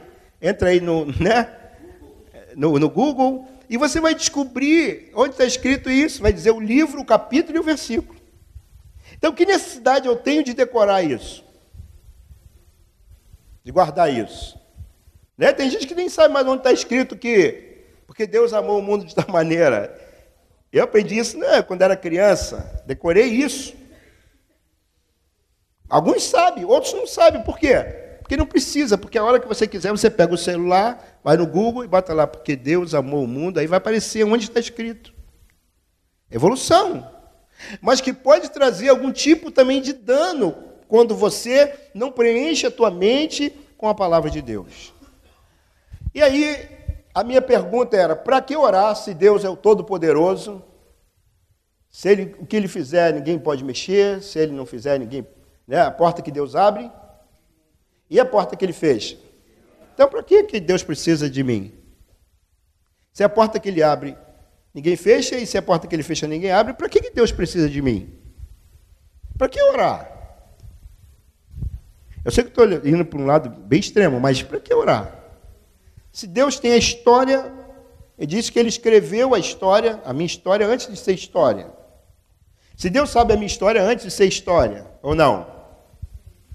entra 0.40 0.68
aí 0.68 0.80
no, 0.80 1.06
né, 1.20 1.52
no, 2.54 2.78
no 2.78 2.88
Google 2.88 3.44
e 3.68 3.76
você 3.76 4.00
vai 4.00 4.14
descobrir 4.14 5.10
onde 5.16 5.32
está 5.32 5.44
escrito 5.44 5.90
isso, 5.90 6.22
vai 6.22 6.32
dizer 6.32 6.52
o 6.52 6.60
livro, 6.60 7.00
o 7.00 7.04
capítulo 7.04 7.58
e 7.58 7.60
o 7.60 7.64
versículo. 7.64 8.20
Então, 9.14 9.32
que 9.32 9.44
necessidade 9.44 10.06
eu 10.06 10.14
tenho 10.14 10.44
de 10.44 10.54
decorar 10.54 11.02
isso? 11.02 11.44
De 13.64 13.72
guardar 13.72 14.12
isso? 14.12 14.56
Né? 15.36 15.52
Tem 15.52 15.68
gente 15.68 15.88
que 15.88 15.94
nem 15.96 16.08
sabe 16.08 16.32
mais 16.32 16.46
onde 16.46 16.58
está 16.58 16.70
escrito 16.70 17.16
que, 17.16 17.82
porque 18.06 18.28
Deus 18.28 18.52
amou 18.52 18.78
o 18.78 18.82
mundo 18.82 19.04
de 19.04 19.12
tal 19.12 19.26
maneira. 19.28 19.92
Eu 20.74 20.82
aprendi 20.82 21.16
isso 21.16 21.38
né, 21.38 21.62
quando 21.62 21.82
era 21.82 21.96
criança, 21.96 22.82
decorei 22.84 23.26
isso. 23.26 23.74
Alguns 25.88 26.24
sabem, 26.24 26.64
outros 26.64 26.92
não 26.94 27.06
sabem. 27.06 27.42
Por 27.42 27.56
quê? 27.56 27.76
Porque 28.18 28.36
não 28.36 28.44
precisa, 28.44 28.98
porque 28.98 29.16
a 29.16 29.22
hora 29.22 29.38
que 29.38 29.46
você 29.46 29.68
quiser, 29.68 29.92
você 29.92 30.10
pega 30.10 30.34
o 30.34 30.38
celular, 30.38 31.20
vai 31.22 31.36
no 31.36 31.46
Google 31.46 31.84
e 31.84 31.86
bota 31.86 32.12
lá, 32.12 32.26
porque 32.26 32.56
Deus 32.56 32.92
amou 32.92 33.22
o 33.22 33.28
mundo, 33.28 33.60
aí 33.60 33.68
vai 33.68 33.76
aparecer 33.76 34.24
onde 34.24 34.46
está 34.46 34.58
escrito. 34.58 35.14
Evolução. 36.28 37.08
Mas 37.80 38.00
que 38.00 38.12
pode 38.12 38.50
trazer 38.50 38.88
algum 38.88 39.12
tipo 39.12 39.52
também 39.52 39.80
de 39.80 39.92
dano 39.92 40.56
quando 40.88 41.14
você 41.14 41.72
não 41.94 42.10
preenche 42.10 42.66
a 42.66 42.70
tua 42.70 42.90
mente 42.90 43.52
com 43.78 43.88
a 43.88 43.94
palavra 43.94 44.28
de 44.28 44.42
Deus. 44.42 44.92
E 46.12 46.20
aí, 46.20 46.66
a 47.14 47.22
minha 47.22 47.40
pergunta 47.40 47.96
era: 47.96 48.16
para 48.16 48.42
que 48.42 48.56
orar 48.56 48.96
se 48.96 49.14
Deus 49.14 49.44
é 49.44 49.48
o 49.48 49.56
Todo-Poderoso? 49.56 50.62
Se 51.88 52.08
ele, 52.08 52.34
o 52.40 52.44
que 52.44 52.56
ele 52.56 52.66
fizer, 52.66 53.14
ninguém 53.14 53.38
pode 53.38 53.62
mexer, 53.62 54.20
se 54.20 54.36
ele 54.40 54.50
não 54.52 54.66
fizer, 54.66 54.98
ninguém. 54.98 55.24
Né, 55.66 55.80
a 55.80 55.90
porta 55.92 56.20
que 56.20 56.32
Deus 56.32 56.56
abre 56.56 56.90
e 58.10 58.18
a 58.18 58.24
porta 58.24 58.56
que 58.56 58.64
ele 58.64 58.72
fecha. 58.72 59.16
Então, 59.94 60.08
para 60.08 60.22
que, 60.22 60.42
que 60.42 60.58
Deus 60.58 60.82
precisa 60.82 61.30
de 61.30 61.42
mim? 61.44 61.72
Se 63.12 63.22
a 63.22 63.28
porta 63.28 63.60
que 63.60 63.68
ele 63.68 63.80
abre, 63.80 64.18
ninguém 64.74 64.96
fecha, 64.96 65.36
e 65.36 65.46
se 65.46 65.56
a 65.56 65.62
porta 65.62 65.86
que 65.86 65.94
ele 65.94 66.02
fecha, 66.02 66.26
ninguém 66.26 66.50
abre, 66.50 66.74
para 66.74 66.88
que, 66.88 67.00
que 67.00 67.10
Deus 67.10 67.30
precisa 67.30 67.70
de 67.70 67.80
mim? 67.80 68.12
Para 69.38 69.48
que 69.48 69.62
orar? 69.62 70.10
Eu 72.24 72.32
sei 72.32 72.42
que 72.42 72.50
estou 72.50 72.66
indo 72.84 73.04
para 73.04 73.18
um 73.20 73.26
lado 73.26 73.48
bem 73.48 73.78
extremo, 73.78 74.18
mas 74.18 74.42
para 74.42 74.58
que 74.58 74.74
orar? 74.74 75.23
Se 76.14 76.26
Deus 76.28 76.60
tem 76.60 76.72
a 76.72 76.76
história, 76.76 77.52
ele 78.16 78.28
disse 78.28 78.52
que 78.52 78.56
ele 78.56 78.68
escreveu 78.68 79.34
a 79.34 79.38
história, 79.40 80.00
a 80.04 80.12
minha 80.12 80.26
história, 80.26 80.64
antes 80.64 80.86
de 80.86 80.96
ser 80.96 81.12
história. 81.12 81.66
Se 82.76 82.88
Deus 82.88 83.10
sabe 83.10 83.32
a 83.32 83.36
minha 83.36 83.48
história 83.48 83.82
antes 83.82 84.04
de 84.04 84.12
ser 84.12 84.26
história, 84.26 84.86
ou 85.02 85.12
não? 85.12 85.44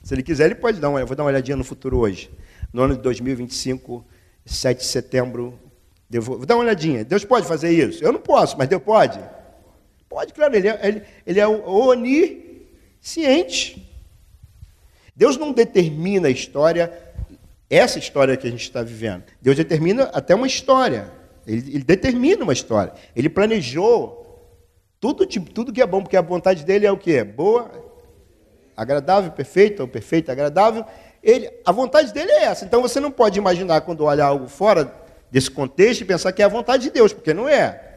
Se 0.01 0.13
ele 0.13 0.23
quiser, 0.23 0.45
ele 0.45 0.55
pode 0.55 0.79
dar 0.79 0.87
uma, 0.87 1.01
eu 1.01 1.05
vou 1.05 1.13
dar 1.13 1.23
uma 1.23 1.29
olhadinha 1.29 1.57
no 1.57 1.65
futuro 1.65 1.97
hoje. 1.99 2.31
No 2.71 2.83
ano 2.83 2.95
de 2.95 3.01
2025, 3.01 4.05
7 4.45 4.77
de 4.77 4.85
setembro, 4.85 5.59
eu 6.09 6.21
vou, 6.21 6.37
vou 6.37 6.45
dar 6.45 6.55
uma 6.55 6.63
olhadinha. 6.63 7.03
Deus 7.03 7.25
pode 7.25 7.45
fazer 7.45 7.69
isso? 7.71 8.01
Eu 8.01 8.13
não 8.13 8.21
posso, 8.21 8.57
mas 8.57 8.69
Deus 8.69 8.81
pode? 8.81 9.19
Pode, 10.07 10.33
claro, 10.33 10.55
ele 10.55 10.69
é, 10.69 10.79
ele, 10.81 11.01
ele 11.27 11.39
é 11.41 11.45
onisciente. 11.45 12.65
Deus 15.13 15.35
não 15.35 15.51
determina 15.51 16.29
a 16.29 16.31
história 16.31 17.08
essa 17.69 17.99
história 17.99 18.35
que 18.35 18.47
a 18.47 18.51
gente 18.51 18.63
está 18.63 18.81
vivendo. 18.81 19.23
Deus 19.41 19.55
determina 19.55 20.09
até 20.13 20.33
uma 20.33 20.47
história. 20.47 21.11
Ele, 21.45 21.75
ele, 21.75 21.83
determina 21.83 22.43
uma 22.43 22.53
história. 22.53 22.93
Ele 23.15 23.29
planejou 23.29 24.25
tudo, 24.99 25.25
tudo 25.25 25.71
que 25.71 25.81
é 25.81 25.85
bom, 25.85 26.01
porque 26.01 26.17
a 26.17 26.21
vontade 26.21 26.65
dele 26.65 26.85
é 26.85 26.91
o 26.91 26.97
que? 26.97 27.23
Boa, 27.23 27.71
agradável, 28.75 29.31
perfeita, 29.31 29.83
ou 29.83 29.87
perfeita, 29.87 30.31
agradável. 30.31 30.85
Ele, 31.21 31.51
a 31.65 31.71
vontade 31.71 32.13
dele 32.13 32.31
é 32.31 32.43
essa. 32.45 32.65
Então 32.65 32.81
você 32.81 32.99
não 32.99 33.11
pode 33.11 33.37
imaginar 33.37 33.81
quando 33.81 34.03
olhar 34.03 34.25
algo 34.25 34.47
fora 34.47 34.93
desse 35.31 35.51
contexto 35.51 36.01
e 36.01 36.05
pensar 36.05 36.31
que 36.31 36.41
é 36.41 36.45
a 36.45 36.49
vontade 36.49 36.83
de 36.83 36.89
Deus, 36.89 37.13
porque 37.13 37.33
não 37.33 37.47
é. 37.47 37.87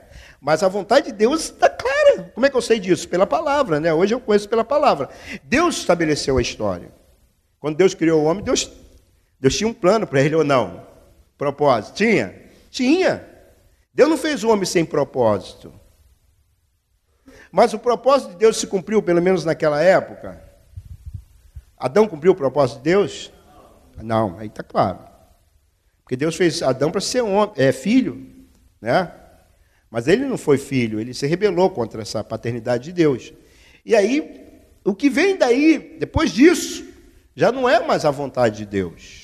Mas 0.41 0.63
a 0.63 0.69
vontade 0.69 1.07
de 1.07 1.13
Deus 1.13 1.45
está 1.45 1.69
clara. 1.69 2.31
Como 2.35 2.45
é 2.45 2.51
que 2.51 2.57
eu 2.57 2.63
sei 2.63 2.81
disso? 2.81 3.09
Pela 3.09 3.27
palavra, 3.27 3.79
né? 3.79 3.95
Hoje 3.95 4.15
eu 4.15 4.21
conheço 4.21 4.49
pela 4.49 4.65
palavra. 4.65 5.09
Deus 5.45 5.79
estabeleceu 5.79 6.37
a 6.37 6.43
história. 6.43 6.91
Quando 7.61 7.77
Deus 7.77 7.95
criou 7.95 8.23
o 8.23 8.25
homem, 8.25 8.43
Deus 8.43 8.69
Deus 9.43 9.57
tinha 9.57 9.67
um 9.67 9.75
plano 9.75 10.07
para 10.07 10.23
ele 10.23 10.37
ou 10.37 10.45
não? 10.45 10.87
Propósito? 11.37 11.97
Tinha? 11.97 12.33
Tinha. 12.71 13.29
Deus 13.93 14.09
não 14.09 14.17
fez 14.17 14.45
o 14.45 14.49
homem 14.49 14.65
sem 14.65 14.85
propósito. 14.85 15.75
Mas 17.51 17.75
o 17.75 17.79
propósito 17.81 18.31
de 18.31 18.37
Deus 18.37 18.57
se 18.57 18.69
cumpriu, 18.69 19.03
pelo 19.03 19.21
menos 19.21 19.45
naquela 19.45 19.83
época. 19.83 20.41
Adão 21.77 22.07
cumpriu 22.07 22.31
o 22.31 22.37
propósito 22.37 22.77
de 22.77 22.85
Deus? 22.85 23.33
Não, 24.01 24.39
aí 24.39 24.47
está 24.47 24.63
claro. 24.63 25.01
Porque 26.05 26.15
Deus 26.17 26.37
fez 26.37 26.63
Adão 26.63 26.93
para 26.93 27.01
ser 27.01 27.23
homem, 27.23 27.53
é, 27.57 27.73
filho, 27.73 28.25
né? 28.81 29.13
Mas 29.91 30.07
ele 30.07 30.25
não 30.25 30.39
foi 30.39 30.57
filho, 30.57 31.01
ele 31.01 31.13
se 31.13 31.27
rebelou 31.27 31.69
contra 31.69 32.01
essa 32.01 32.23
paternidade 32.23 32.85
de 32.85 32.93
Deus. 32.93 33.33
E 33.85 33.97
aí, 33.97 34.63
o 34.85 34.95
que 34.95 35.11
vem 35.11 35.37
daí, 35.37 35.97
depois 35.99 36.31
disso, 36.31 36.87
já 37.35 37.51
não 37.51 37.69
é 37.69 37.85
mais 37.85 38.05
a 38.05 38.11
vontade 38.13 38.59
de 38.59 38.67
Deus. 38.67 39.22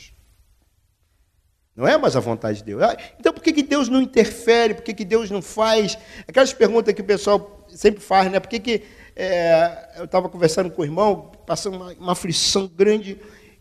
Não 1.78 1.86
é 1.86 1.96
mais 1.96 2.16
a 2.16 2.20
vontade 2.20 2.58
de 2.58 2.64
Deus. 2.64 2.82
Ah, 2.82 2.96
então 3.20 3.32
por 3.32 3.40
que, 3.40 3.52
que 3.52 3.62
Deus 3.62 3.88
não 3.88 4.02
interfere? 4.02 4.74
Por 4.74 4.82
que, 4.82 4.92
que 4.92 5.04
Deus 5.04 5.30
não 5.30 5.40
faz? 5.40 5.96
Aquelas 6.26 6.52
perguntas 6.52 6.92
que 6.92 7.00
o 7.00 7.04
pessoal 7.04 7.64
sempre 7.68 8.02
faz, 8.02 8.28
né? 8.32 8.40
Por 8.40 8.48
que, 8.48 8.58
que 8.58 8.82
é, 9.14 9.90
eu 9.96 10.04
estava 10.04 10.28
conversando 10.28 10.72
com 10.72 10.82
o 10.82 10.84
irmão, 10.84 11.30
passando 11.46 11.76
uma, 11.76 11.92
uma 11.92 12.12
aflição 12.12 12.66
grande. 12.66 13.12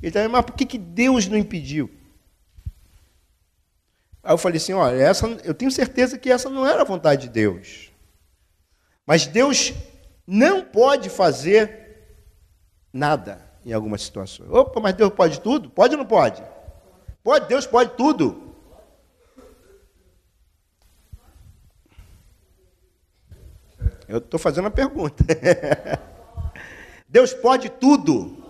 Ele 0.01 0.07
estava, 0.07 0.27
mas 0.27 0.43
por 0.43 0.55
que, 0.55 0.65
que 0.65 0.79
Deus 0.79 1.27
não 1.27 1.37
impediu? 1.37 1.91
Aí 4.23 4.33
eu 4.33 4.37
falei 4.39 4.57
assim, 4.57 4.73
olha, 4.73 4.95
essa, 4.95 5.27
eu 5.43 5.53
tenho 5.53 5.69
certeza 5.69 6.17
que 6.17 6.31
essa 6.31 6.49
não 6.49 6.65
era 6.65 6.81
a 6.81 6.85
vontade 6.85 7.27
de 7.27 7.29
Deus. 7.29 7.91
Mas 9.05 9.27
Deus 9.27 9.75
não 10.25 10.63
pode 10.63 11.07
fazer 11.07 12.17
nada 12.91 13.47
em 13.63 13.73
algumas 13.73 14.01
situações. 14.01 14.49
Opa, 14.49 14.79
mas 14.79 14.95
Deus 14.95 15.13
pode 15.13 15.39
tudo? 15.39 15.69
Pode 15.69 15.93
ou 15.93 15.99
não 15.99 16.05
pode? 16.07 16.41
Pode, 17.27 17.45
Deus 17.49 17.67
pode 17.67 17.89
tudo. 17.97 18.55
Eu 24.07 24.19
estou 24.19 24.39
fazendo 24.39 24.63
uma 24.63 24.71
pergunta. 24.71 25.25
Deus 27.05 27.33
pode 27.33 27.67
tudo. 27.67 28.41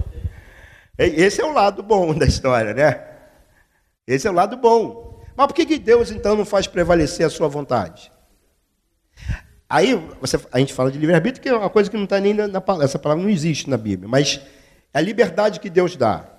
Esse 0.96 1.42
é 1.42 1.44
o 1.44 1.52
lado 1.52 1.82
bom 1.82 2.14
da 2.14 2.24
história, 2.24 2.72
né? 2.72 3.08
Esse 4.06 4.26
é 4.26 4.30
o 4.30 4.34
lado 4.34 4.56
bom. 4.56 5.22
Mas 5.36 5.46
por 5.48 5.52
que, 5.52 5.66
que 5.66 5.78
Deus 5.78 6.10
então 6.10 6.34
não 6.34 6.46
faz 6.46 6.66
prevalecer 6.66 7.26
a 7.26 7.30
sua 7.30 7.46
vontade? 7.46 8.10
Aí 9.68 9.94
você, 10.18 10.40
a 10.50 10.58
gente 10.58 10.72
fala 10.72 10.90
de 10.90 10.98
livre-arbítrio, 10.98 11.42
que 11.42 11.48
é 11.50 11.54
uma 11.54 11.68
coisa 11.68 11.90
que 11.90 11.96
não 11.98 12.04
está 12.04 12.18
nem 12.18 12.32
na, 12.32 12.48
na 12.48 12.64
Essa 12.82 12.98
palavra 12.98 13.22
não 13.22 13.28
existe 13.28 13.68
na 13.68 13.76
Bíblia, 13.76 14.08
mas 14.08 14.40
é 14.94 14.98
a 14.98 15.02
liberdade 15.02 15.60
que 15.60 15.68
Deus 15.68 15.94
dá. 15.94 16.31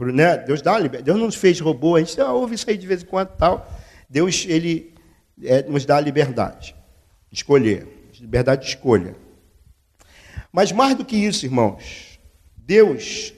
Né? 0.00 0.38
Deus 0.38 0.62
dá 0.62 0.78
Deus 0.80 1.18
não 1.18 1.26
nos 1.26 1.34
fez 1.34 1.60
robô, 1.60 1.96
a 1.96 2.00
gente 2.00 2.18
ah, 2.20 2.32
ouve 2.32 2.54
isso 2.54 2.68
aí 2.68 2.76
de 2.76 2.86
vez 2.86 3.02
em 3.02 3.06
quando 3.06 3.28
tal. 3.36 3.70
Deus 4.08 4.46
ele 4.48 4.94
é, 5.42 5.62
nos 5.62 5.84
dá 5.84 5.96
a 5.96 6.00
liberdade 6.00 6.74
de 7.30 7.36
escolher, 7.36 7.86
liberdade 8.18 8.62
de 8.62 8.68
escolha. 8.68 9.14
Mas 10.52 10.72
mais 10.72 10.96
do 10.96 11.04
que 11.04 11.16
isso, 11.16 11.44
irmãos, 11.44 12.18
Deus 12.56 13.32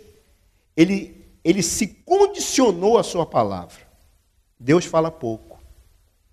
ele, 0.77 1.27
ele 1.45 1.63
se 1.63 1.87
condicionou 1.87 2.99
à 2.99 3.03
sua 3.03 3.27
palavra. 3.27 3.77
Deus 4.59 4.85
fala 4.85 5.11
pouco. 5.11 5.61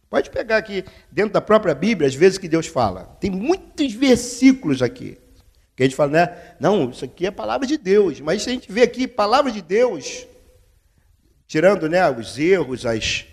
Pode 0.10 0.30
pegar 0.30 0.58
aqui 0.58 0.84
dentro 1.12 1.34
da 1.34 1.42
própria 1.42 1.76
Bíblia, 1.76 2.08
as 2.08 2.16
vezes 2.16 2.38
que 2.38 2.48
Deus 2.48 2.66
fala. 2.66 3.04
Tem 3.20 3.30
muitos 3.30 3.94
versículos 3.94 4.82
aqui. 4.82 5.18
Que 5.80 5.84
a 5.84 5.86
gente 5.86 5.96
fala, 5.96 6.12
né? 6.12 6.38
Não, 6.60 6.90
isso 6.90 7.06
aqui 7.06 7.26
é 7.26 7.32
palavra 7.32 7.66
de 7.66 7.78
Deus. 7.78 8.20
Mas 8.20 8.44
se 8.44 8.50
a 8.50 8.52
gente 8.52 8.70
vê 8.70 8.82
aqui, 8.82 9.08
palavra 9.08 9.50
de 9.50 9.62
Deus, 9.62 10.28
tirando 11.48 11.88
né, 11.88 12.12
os 12.12 12.38
erros, 12.38 12.86
as, 12.86 13.26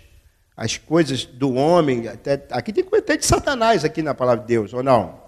as 0.55 0.77
coisas 0.77 1.25
do 1.25 1.55
homem, 1.55 2.07
até, 2.07 2.41
aqui 2.51 2.71
tem 2.71 2.85
coisa 2.85 3.03
até 3.03 3.17
de 3.17 3.25
Satanás 3.25 3.83
aqui 3.83 4.01
na 4.01 4.13
palavra 4.13 4.43
de 4.43 4.47
Deus, 4.47 4.71
ou 4.71 4.81
não? 4.81 5.21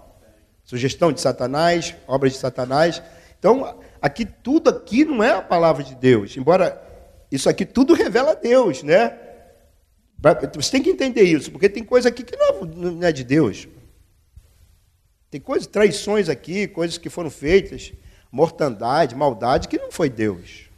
Sugestão 0.64 1.12
de 1.12 1.20
Satanás, 1.20 1.94
obras 2.08 2.32
de 2.32 2.38
Satanás. 2.38 3.02
Então, 3.38 3.78
aqui 4.00 4.24
tudo 4.24 4.70
aqui 4.70 5.04
não 5.04 5.22
é 5.22 5.32
a 5.32 5.42
palavra 5.42 5.84
de 5.84 5.94
Deus, 5.94 6.34
embora 6.38 6.82
isso 7.30 7.50
aqui 7.50 7.66
tudo 7.66 7.92
revela 7.92 8.34
Deus, 8.34 8.82
né? 8.82 9.14
Você 10.54 10.70
tem 10.70 10.82
que 10.82 10.88
entender 10.88 11.24
isso, 11.24 11.52
porque 11.52 11.68
tem 11.68 11.84
coisa 11.84 12.08
aqui 12.08 12.22
que 12.22 12.34
não 12.34 13.06
é 13.06 13.12
de 13.12 13.24
Deus. 13.24 13.68
Tem 15.30 15.40
coisas, 15.40 15.66
traições 15.66 16.28
aqui, 16.28 16.66
coisas 16.66 16.98
que 16.98 17.08
foram 17.08 17.30
feitas, 17.30 17.92
mortandade, 18.32 19.14
maldade, 19.14 19.68
que 19.68 19.78
não 19.78 19.92
foi 19.92 20.10
Deus. 20.10 20.68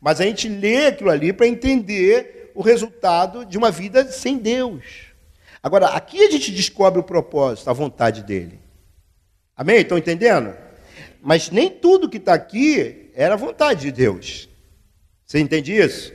Mas 0.00 0.20
a 0.20 0.24
gente 0.24 0.48
lê 0.48 0.86
aquilo 0.86 1.10
ali 1.10 1.32
para 1.32 1.48
entender 1.48 2.52
o 2.54 2.62
resultado 2.62 3.44
de 3.44 3.58
uma 3.58 3.70
vida 3.70 4.10
sem 4.10 4.38
Deus. 4.38 5.06
Agora, 5.62 5.86
aqui 5.88 6.22
a 6.22 6.30
gente 6.30 6.52
descobre 6.52 7.00
o 7.00 7.04
propósito, 7.04 7.68
a 7.68 7.72
vontade 7.72 8.22
dele. 8.22 8.60
Amém? 9.56 9.80
Estão 9.80 9.98
entendendo? 9.98 10.54
Mas 11.20 11.50
nem 11.50 11.68
tudo 11.68 12.08
que 12.08 12.18
está 12.18 12.34
aqui 12.34 13.10
era 13.14 13.34
a 13.34 13.38
vontade 13.38 13.80
de 13.80 13.90
Deus. 13.90 14.48
Você 15.24 15.40
entende 15.40 15.76
isso? 15.76 16.12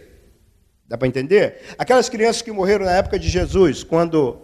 Dá 0.88 0.98
para 0.98 1.08
entender? 1.08 1.62
Aquelas 1.78 2.08
crianças 2.08 2.42
que 2.42 2.52
morreram 2.52 2.86
na 2.86 2.96
época 2.96 3.20
de 3.20 3.28
Jesus, 3.28 3.84
quando 3.84 4.40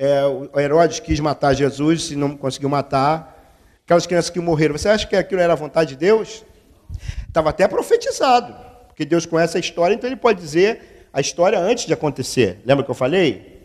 é, 0.00 0.24
o 0.24 0.58
Herodes 0.58 0.98
quis 0.98 1.20
matar 1.20 1.52
Jesus 1.52 2.10
e 2.10 2.16
não 2.16 2.34
conseguiu 2.34 2.70
matar, 2.70 3.38
aquelas 3.84 4.06
crianças 4.06 4.30
que 4.30 4.40
morreram, 4.40 4.78
você 4.78 4.88
acha 4.88 5.06
que 5.06 5.14
aquilo 5.14 5.42
era 5.42 5.52
a 5.52 5.56
vontade 5.56 5.90
de 5.90 5.96
Deus? 5.96 6.42
Estava 7.28 7.50
até 7.50 7.68
profetizado, 7.68 8.56
porque 8.86 9.04
Deus 9.04 9.26
conhece 9.26 9.58
a 9.58 9.60
história, 9.60 9.94
então 9.94 10.08
ele 10.08 10.16
pode 10.16 10.40
dizer 10.40 11.08
a 11.12 11.20
história 11.20 11.58
antes 11.58 11.84
de 11.84 11.92
acontecer. 11.92 12.62
Lembra 12.64 12.82
que 12.82 12.90
eu 12.90 12.94
falei? 12.94 13.60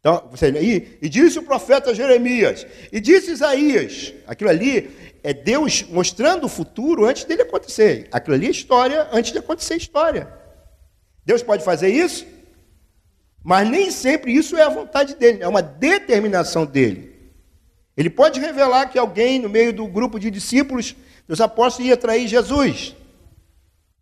Então, 0.00 0.26
você, 0.30 0.48
e, 0.48 0.98
e 1.02 1.08
disse 1.10 1.38
o 1.38 1.42
profeta 1.42 1.94
Jeremias, 1.94 2.66
e 2.90 2.98
disse 2.98 3.32
Isaías, 3.32 4.14
aquilo 4.26 4.48
ali 4.48 4.90
é 5.22 5.34
Deus 5.34 5.82
mostrando 5.90 6.44
o 6.44 6.48
futuro 6.48 7.04
antes 7.04 7.24
dele 7.24 7.42
acontecer. 7.42 8.08
Aquilo 8.10 8.34
ali 8.34 8.46
é 8.46 8.50
história 8.50 9.08
antes 9.12 9.30
de 9.30 9.38
acontecer 9.38 9.74
a 9.74 9.76
história. 9.76 10.28
Deus 11.22 11.42
pode 11.42 11.62
fazer 11.62 11.88
isso? 11.88 12.24
Mas 13.46 13.70
nem 13.70 13.92
sempre 13.92 14.32
isso 14.32 14.56
é 14.56 14.62
a 14.64 14.68
vontade 14.68 15.14
dele, 15.14 15.40
é 15.40 15.46
uma 15.46 15.62
determinação 15.62 16.66
dele. 16.66 17.30
Ele 17.96 18.10
pode 18.10 18.40
revelar 18.40 18.86
que 18.86 18.98
alguém 18.98 19.38
no 19.38 19.48
meio 19.48 19.72
do 19.72 19.86
grupo 19.86 20.18
de 20.18 20.32
discípulos 20.32 20.96
dos 21.28 21.40
apóstolos 21.40 21.88
ia 21.88 21.96
trair 21.96 22.26
Jesus. 22.26 22.96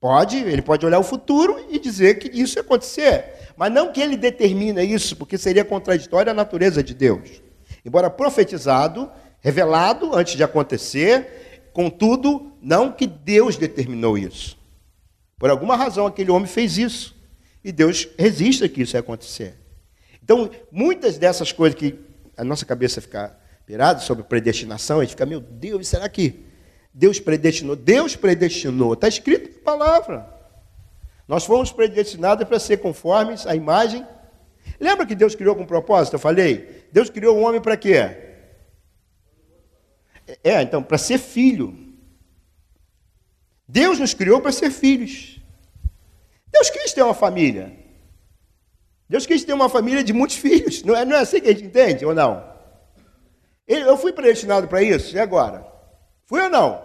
Pode, 0.01 0.39
ele 0.39 0.63
pode 0.63 0.87
olhar 0.87 0.99
o 0.99 1.05
futuro 1.05 1.63
e 1.69 1.79
dizer 1.79 2.19
que 2.19 2.31
isso 2.41 2.57
ia 2.57 2.63
acontecer. 2.63 3.53
Mas 3.55 3.71
não 3.71 3.93
que 3.93 4.01
ele 4.01 4.17
determina 4.17 4.83
isso, 4.83 5.15
porque 5.15 5.37
seria 5.37 5.63
contraditório 5.63 6.33
à 6.33 6.35
natureza 6.35 6.83
de 6.83 6.95
Deus. 6.95 7.43
Embora 7.85 8.09
profetizado, 8.09 9.13
revelado 9.41 10.17
antes 10.17 10.37
de 10.37 10.43
acontecer, 10.43 11.69
contudo, 11.75 12.51
não 12.63 12.91
que 12.91 13.07
Deus 13.07 13.59
determinou 13.59 14.17
isso. 14.17 14.57
Por 15.39 15.51
alguma 15.51 15.77
razão 15.77 16.07
aquele 16.07 16.31
homem 16.31 16.49
fez 16.49 16.79
isso. 16.79 17.15
E 17.65 17.73
Deus 17.73 18.07
resiste 18.19 18.69
que 18.69 18.83
isso 18.83 18.97
acontecer. 18.97 19.55
Então, 20.23 20.51
muitas 20.71 21.17
dessas 21.17 21.51
coisas 21.51 21.79
que 21.79 21.99
a 22.37 22.45
nossa 22.45 22.67
cabeça 22.67 23.01
fica 23.01 23.35
pirada 23.67 24.01
sobre 24.01 24.23
predestinação, 24.25 25.01
a 25.01 25.05
gente 25.05 25.13
fica, 25.13 25.25
meu 25.25 25.41
Deus, 25.41 25.89
será 25.89 26.07
que 26.09 26.45
Deus 26.93 27.19
predestinou? 27.19 27.75
Deus 27.75 28.15
predestinou, 28.15 28.93
está 28.93 29.09
escrito 29.09 29.51
na 29.55 29.63
palavra. 29.63 30.35
Nós 31.27 31.47
fomos 31.47 31.73
predestinados 31.73 32.47
para 32.47 32.59
ser 32.59 32.79
conformes 32.79 33.47
à 33.47 33.57
imagem. 33.57 34.07
Lembra 34.79 35.07
que 35.07 35.15
Deus 35.15 35.35
criou 35.35 35.57
com 35.57 35.65
propósito? 35.65 36.15
Eu 36.15 36.21
falei, 36.21 36.85
Deus 36.93 37.09
criou 37.09 37.39
o 37.39 37.41
homem 37.41 37.63
para 37.63 37.77
quê? 37.77 37.95
É, 40.43 40.63
então, 40.63 40.83
para 40.83 40.99
ser 40.99 41.19
filho. 41.19 41.77
Deus 43.67 43.99
nos 43.99 44.13
criou 44.13 44.41
para 44.41 44.53
ser 44.53 44.71
filhos. 44.71 45.34
Deus 46.55 46.71
quis 46.71 46.93
ter 46.93 47.03
uma 47.03 47.15
família. 47.15 47.73
Deus 49.09 49.27
quis 49.27 49.45
ter 49.45 49.53
uma 49.53 49.69
família 49.69 50.05
de 50.05 50.13
muitos 50.13 50.37
filhos. 50.37 50.85
Não 50.85 50.95
é, 50.95 51.05
não 51.05 51.17
é 51.17 51.21
assim 51.21 51.41
que 51.41 51.49
a 51.49 51.53
gente 51.53 51.65
entende 51.65 52.07
ou 52.07 52.15
não? 52.15 52.45
Eu 53.67 53.97
fui 53.97 54.13
predestinado 54.13 54.69
para 54.69 54.81
isso, 54.81 55.17
e 55.17 55.19
agora? 55.19 55.67
Fui 56.27 56.41
ou 56.41 56.49
não? 56.49 56.81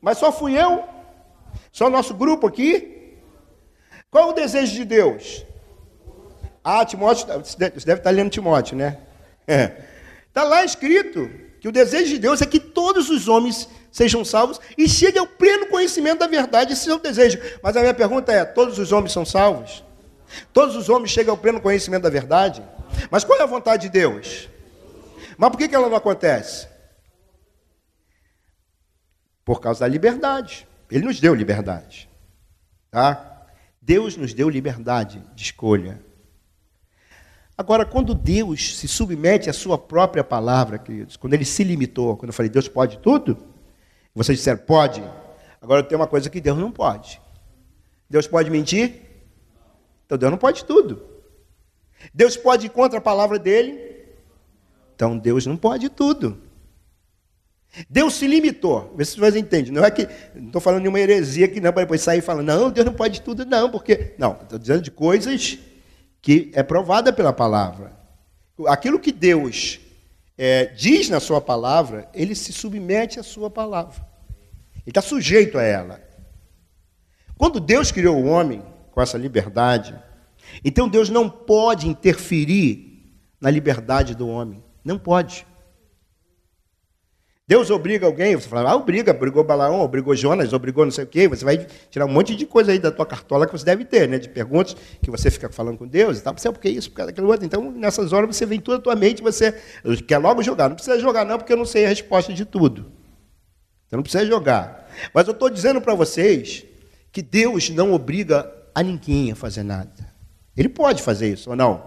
Mas 0.00 0.18
só 0.18 0.30
fui 0.30 0.56
eu? 0.56 0.84
Só 1.72 1.90
nosso 1.90 2.14
grupo 2.14 2.46
aqui? 2.46 3.18
Qual 4.10 4.28
é 4.28 4.30
o 4.30 4.34
desejo 4.34 4.72
de 4.74 4.84
Deus? 4.84 5.44
Ah, 6.62 6.84
Timóteo, 6.84 7.26
você 7.38 7.56
deve 7.58 8.00
estar 8.00 8.10
lendo 8.10 8.30
Timóteo, 8.30 8.76
né? 8.76 8.98
Está 10.28 10.44
lá 10.44 10.64
escrito 10.64 11.28
que 11.60 11.66
o 11.66 11.72
desejo 11.72 12.10
de 12.14 12.18
Deus 12.18 12.40
é 12.40 12.46
que 12.46 12.60
todos 12.60 13.10
os 13.10 13.26
homens 13.26 13.68
sejam 13.90 14.24
salvos 14.24 14.60
e 14.76 14.88
cheguem 14.88 15.20
ao 15.20 15.26
pleno 15.26 15.66
conhecimento 15.66 16.20
da 16.20 16.26
verdade, 16.26 16.72
esse 16.72 16.88
é 16.88 16.94
o 16.94 16.98
desejo. 16.98 17.38
Mas 17.62 17.76
a 17.76 17.80
minha 17.80 17.94
pergunta 17.94 18.32
é: 18.32 18.44
todos 18.44 18.78
os 18.78 18.92
homens 18.92 19.12
são 19.12 19.24
salvos? 19.24 19.84
Todos 20.52 20.76
os 20.76 20.88
homens 20.88 21.10
chegam 21.10 21.32
ao 21.32 21.38
pleno 21.38 21.60
conhecimento 21.60 22.02
da 22.02 22.10
verdade? 22.10 22.62
Mas 23.10 23.24
qual 23.24 23.38
é 23.38 23.42
a 23.42 23.46
vontade 23.46 23.82
de 23.82 23.88
Deus? 23.88 24.48
Mas 25.36 25.50
por 25.50 25.58
que 25.58 25.74
ela 25.74 25.88
não 25.88 25.96
acontece? 25.96 26.68
Por 29.44 29.60
causa 29.60 29.80
da 29.80 29.88
liberdade. 29.88 30.66
Ele 30.90 31.04
nos 31.04 31.20
deu 31.20 31.34
liberdade. 31.34 32.08
Tá? 32.90 33.46
Deus 33.80 34.16
nos 34.16 34.34
deu 34.34 34.48
liberdade 34.48 35.22
de 35.34 35.42
escolha. 35.42 36.02
Agora, 37.56 37.84
quando 37.84 38.14
Deus 38.14 38.76
se 38.76 38.86
submete 38.86 39.50
à 39.50 39.52
sua 39.52 39.76
própria 39.76 40.22
palavra, 40.22 40.78
queridos, 40.78 41.16
quando 41.16 41.34
ele 41.34 41.44
se 41.44 41.64
limitou, 41.64 42.16
quando 42.16 42.28
eu 42.28 42.34
falei 42.34 42.48
Deus 42.48 42.68
pode 42.68 42.98
tudo, 42.98 43.36
vocês 44.18 44.38
disseram, 44.38 44.58
pode. 44.58 45.02
Agora 45.62 45.82
tem 45.82 45.96
uma 45.96 46.06
coisa 46.06 46.28
que 46.28 46.40
Deus 46.40 46.58
não 46.58 46.70
pode. 46.70 47.20
Deus 48.10 48.26
pode 48.26 48.50
mentir? 48.50 49.02
Então 50.04 50.18
Deus 50.18 50.30
não 50.30 50.38
pode 50.38 50.64
tudo. 50.64 51.06
Deus 52.12 52.36
pode 52.36 52.66
ir 52.66 52.70
contra 52.70 52.98
a 52.98 53.02
palavra 53.02 53.38
dele? 53.38 53.78
Então 54.94 55.16
Deus 55.16 55.46
não 55.46 55.56
pode 55.56 55.88
tudo. 55.88 56.40
Deus 57.88 58.14
se 58.14 58.26
limitou. 58.26 58.92
Vê 58.96 59.04
se 59.04 59.18
vocês 59.18 59.36
entendem. 59.36 59.72
Não 59.72 59.84
é 59.84 59.90
que. 59.90 60.08
Não 60.34 60.46
estou 60.46 60.60
falando 60.60 60.82
de 60.82 60.88
uma 60.88 60.98
heresia 60.98 61.46
que 61.46 61.60
não 61.60 61.72
para 61.72 61.82
depois 61.82 62.00
sair 62.00 62.20
falando, 62.20 62.46
não, 62.46 62.70
Deus 62.70 62.86
não 62.86 62.94
pode 62.94 63.20
tudo, 63.22 63.44
não, 63.44 63.70
porque. 63.70 64.14
Não, 64.18 64.32
estou 64.32 64.58
dizendo 64.58 64.82
de 64.82 64.90
coisas 64.90 65.58
que 66.20 66.50
é 66.54 66.62
provada 66.62 67.12
pela 67.12 67.32
palavra. 67.32 67.92
Aquilo 68.66 68.98
que 68.98 69.12
Deus 69.12 69.78
é, 70.38 70.66
diz 70.66 71.08
na 71.08 71.18
sua 71.18 71.40
palavra, 71.40 72.08
ele 72.14 72.34
se 72.36 72.52
submete 72.52 73.18
à 73.18 73.24
sua 73.24 73.50
palavra. 73.50 74.06
Ele 74.76 74.90
está 74.90 75.02
sujeito 75.02 75.58
a 75.58 75.62
ela. 75.64 76.00
Quando 77.36 77.58
Deus 77.58 77.90
criou 77.90 78.16
o 78.16 78.26
homem 78.26 78.62
com 78.92 79.02
essa 79.02 79.18
liberdade, 79.18 80.00
então 80.64 80.88
Deus 80.88 81.10
não 81.10 81.28
pode 81.28 81.88
interferir 81.88 83.20
na 83.40 83.50
liberdade 83.50 84.14
do 84.14 84.28
homem. 84.28 84.62
Não 84.84 84.96
pode. 84.96 85.44
Deus 87.48 87.70
obriga 87.70 88.04
alguém, 88.04 88.36
você 88.36 88.46
fala, 88.46 88.72
ah, 88.72 88.76
obriga, 88.76 89.10
obrigou 89.10 89.42
Balaão, 89.42 89.80
obrigou 89.80 90.14
Jonas, 90.14 90.52
obrigou 90.52 90.84
não 90.84 90.92
sei 90.92 91.04
o 91.04 91.06
quê, 91.06 91.26
você 91.26 91.46
vai 91.46 91.66
tirar 91.88 92.04
um 92.04 92.10
monte 92.10 92.36
de 92.36 92.44
coisa 92.44 92.72
aí 92.72 92.78
da 92.78 92.92
tua 92.92 93.06
cartola 93.06 93.46
que 93.46 93.52
você 93.52 93.64
deve 93.64 93.86
ter, 93.86 94.06
né? 94.06 94.18
De 94.18 94.28
perguntas 94.28 94.76
que 95.02 95.10
você 95.10 95.30
fica 95.30 95.50
falando 95.50 95.78
com 95.78 95.86
Deus 95.86 96.18
e 96.18 96.22
tal, 96.22 96.36
você 96.36 96.52
porque 96.52 96.68
isso, 96.68 96.90
porque 96.90 97.00
aquilo 97.00 97.26
outro. 97.26 97.46
Então, 97.46 97.70
nessas 97.70 98.12
horas 98.12 98.36
você 98.36 98.44
vem 98.44 98.60
toda 98.60 98.76
a 98.76 98.80
tua 98.82 98.94
mente, 98.94 99.22
você 99.22 99.58
quer 100.06 100.18
logo 100.18 100.42
jogar. 100.42 100.68
Não 100.68 100.76
precisa 100.76 101.00
jogar, 101.00 101.24
não, 101.24 101.38
porque 101.38 101.50
eu 101.50 101.56
não 101.56 101.64
sei 101.64 101.86
a 101.86 101.88
resposta 101.88 102.34
de 102.34 102.44
tudo. 102.44 102.92
Você 103.88 103.96
não 103.96 104.02
precisa 104.02 104.26
jogar. 104.26 104.86
Mas 105.14 105.26
eu 105.26 105.32
estou 105.32 105.48
dizendo 105.48 105.80
para 105.80 105.94
vocês 105.94 106.66
que 107.10 107.22
Deus 107.22 107.70
não 107.70 107.94
obriga 107.94 108.52
a 108.74 108.82
ninguém 108.82 109.32
a 109.32 109.34
fazer 109.34 109.62
nada. 109.62 110.12
Ele 110.54 110.68
pode 110.68 111.02
fazer 111.02 111.32
isso 111.32 111.48
ou 111.48 111.56
não? 111.56 111.82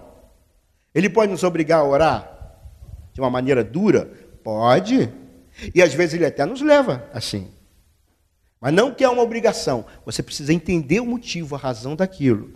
Ele 0.92 1.08
pode 1.08 1.30
nos 1.30 1.44
obrigar 1.44 1.78
a 1.78 1.84
orar 1.84 2.58
de 3.12 3.20
uma 3.20 3.30
maneira 3.30 3.62
dura? 3.62 4.10
Pode. 4.42 5.21
E 5.74 5.82
às 5.82 5.94
vezes 5.94 6.14
ele 6.14 6.26
até 6.26 6.44
nos 6.44 6.60
leva 6.60 7.08
assim. 7.12 7.50
Mas 8.60 8.72
não 8.72 8.94
que 8.94 9.02
é 9.02 9.08
uma 9.08 9.22
obrigação. 9.22 9.84
Você 10.04 10.22
precisa 10.22 10.52
entender 10.52 11.00
o 11.00 11.06
motivo, 11.06 11.54
a 11.54 11.58
razão 11.58 11.96
daquilo. 11.96 12.52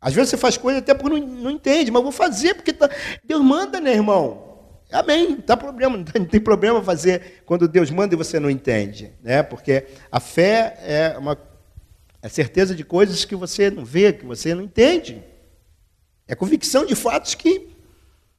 Às 0.00 0.14
vezes 0.14 0.30
você 0.30 0.36
faz 0.36 0.56
coisa 0.56 0.78
até 0.78 0.94
porque 0.94 1.20
não, 1.20 1.26
não 1.26 1.50
entende, 1.50 1.90
mas 1.90 2.02
vou 2.02 2.12
fazer 2.12 2.54
porque 2.54 2.72
tá... 2.72 2.88
Deus 3.22 3.44
manda, 3.44 3.80
né, 3.80 3.92
irmão? 3.92 4.50
Amém, 4.90 5.30
não, 5.30 5.40
tá 5.40 5.56
problema, 5.56 5.96
não 5.96 6.24
tem 6.24 6.40
problema 6.40 6.82
fazer 6.82 7.42
quando 7.44 7.68
Deus 7.68 7.90
manda 7.90 8.14
e 8.14 8.18
você 8.18 8.40
não 8.40 8.50
entende, 8.50 9.12
né? 9.22 9.42
Porque 9.42 9.86
a 10.10 10.18
fé 10.18 10.78
é 10.82 11.18
uma 11.18 11.38
é 12.22 12.28
certeza 12.28 12.74
de 12.74 12.84
coisas 12.84 13.24
que 13.24 13.36
você 13.36 13.70
não 13.70 13.84
vê, 13.84 14.12
que 14.12 14.26
você 14.26 14.54
não 14.54 14.62
entende. 14.62 15.22
É 16.26 16.34
convicção 16.34 16.84
de 16.84 16.94
fatos 16.94 17.34
que 17.34 17.68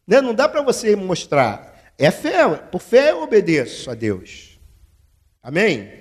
né, 0.06 0.22
não 0.22 0.34
dá 0.34 0.48
para 0.48 0.62
você 0.62 0.96
mostrar. 0.96 1.71
É 2.02 2.10
fé, 2.10 2.48
por 2.72 2.82
fé 2.82 3.12
eu 3.12 3.22
obedeço 3.22 3.92
a 3.92 3.94
Deus. 3.94 4.60
Amém? 5.44 6.01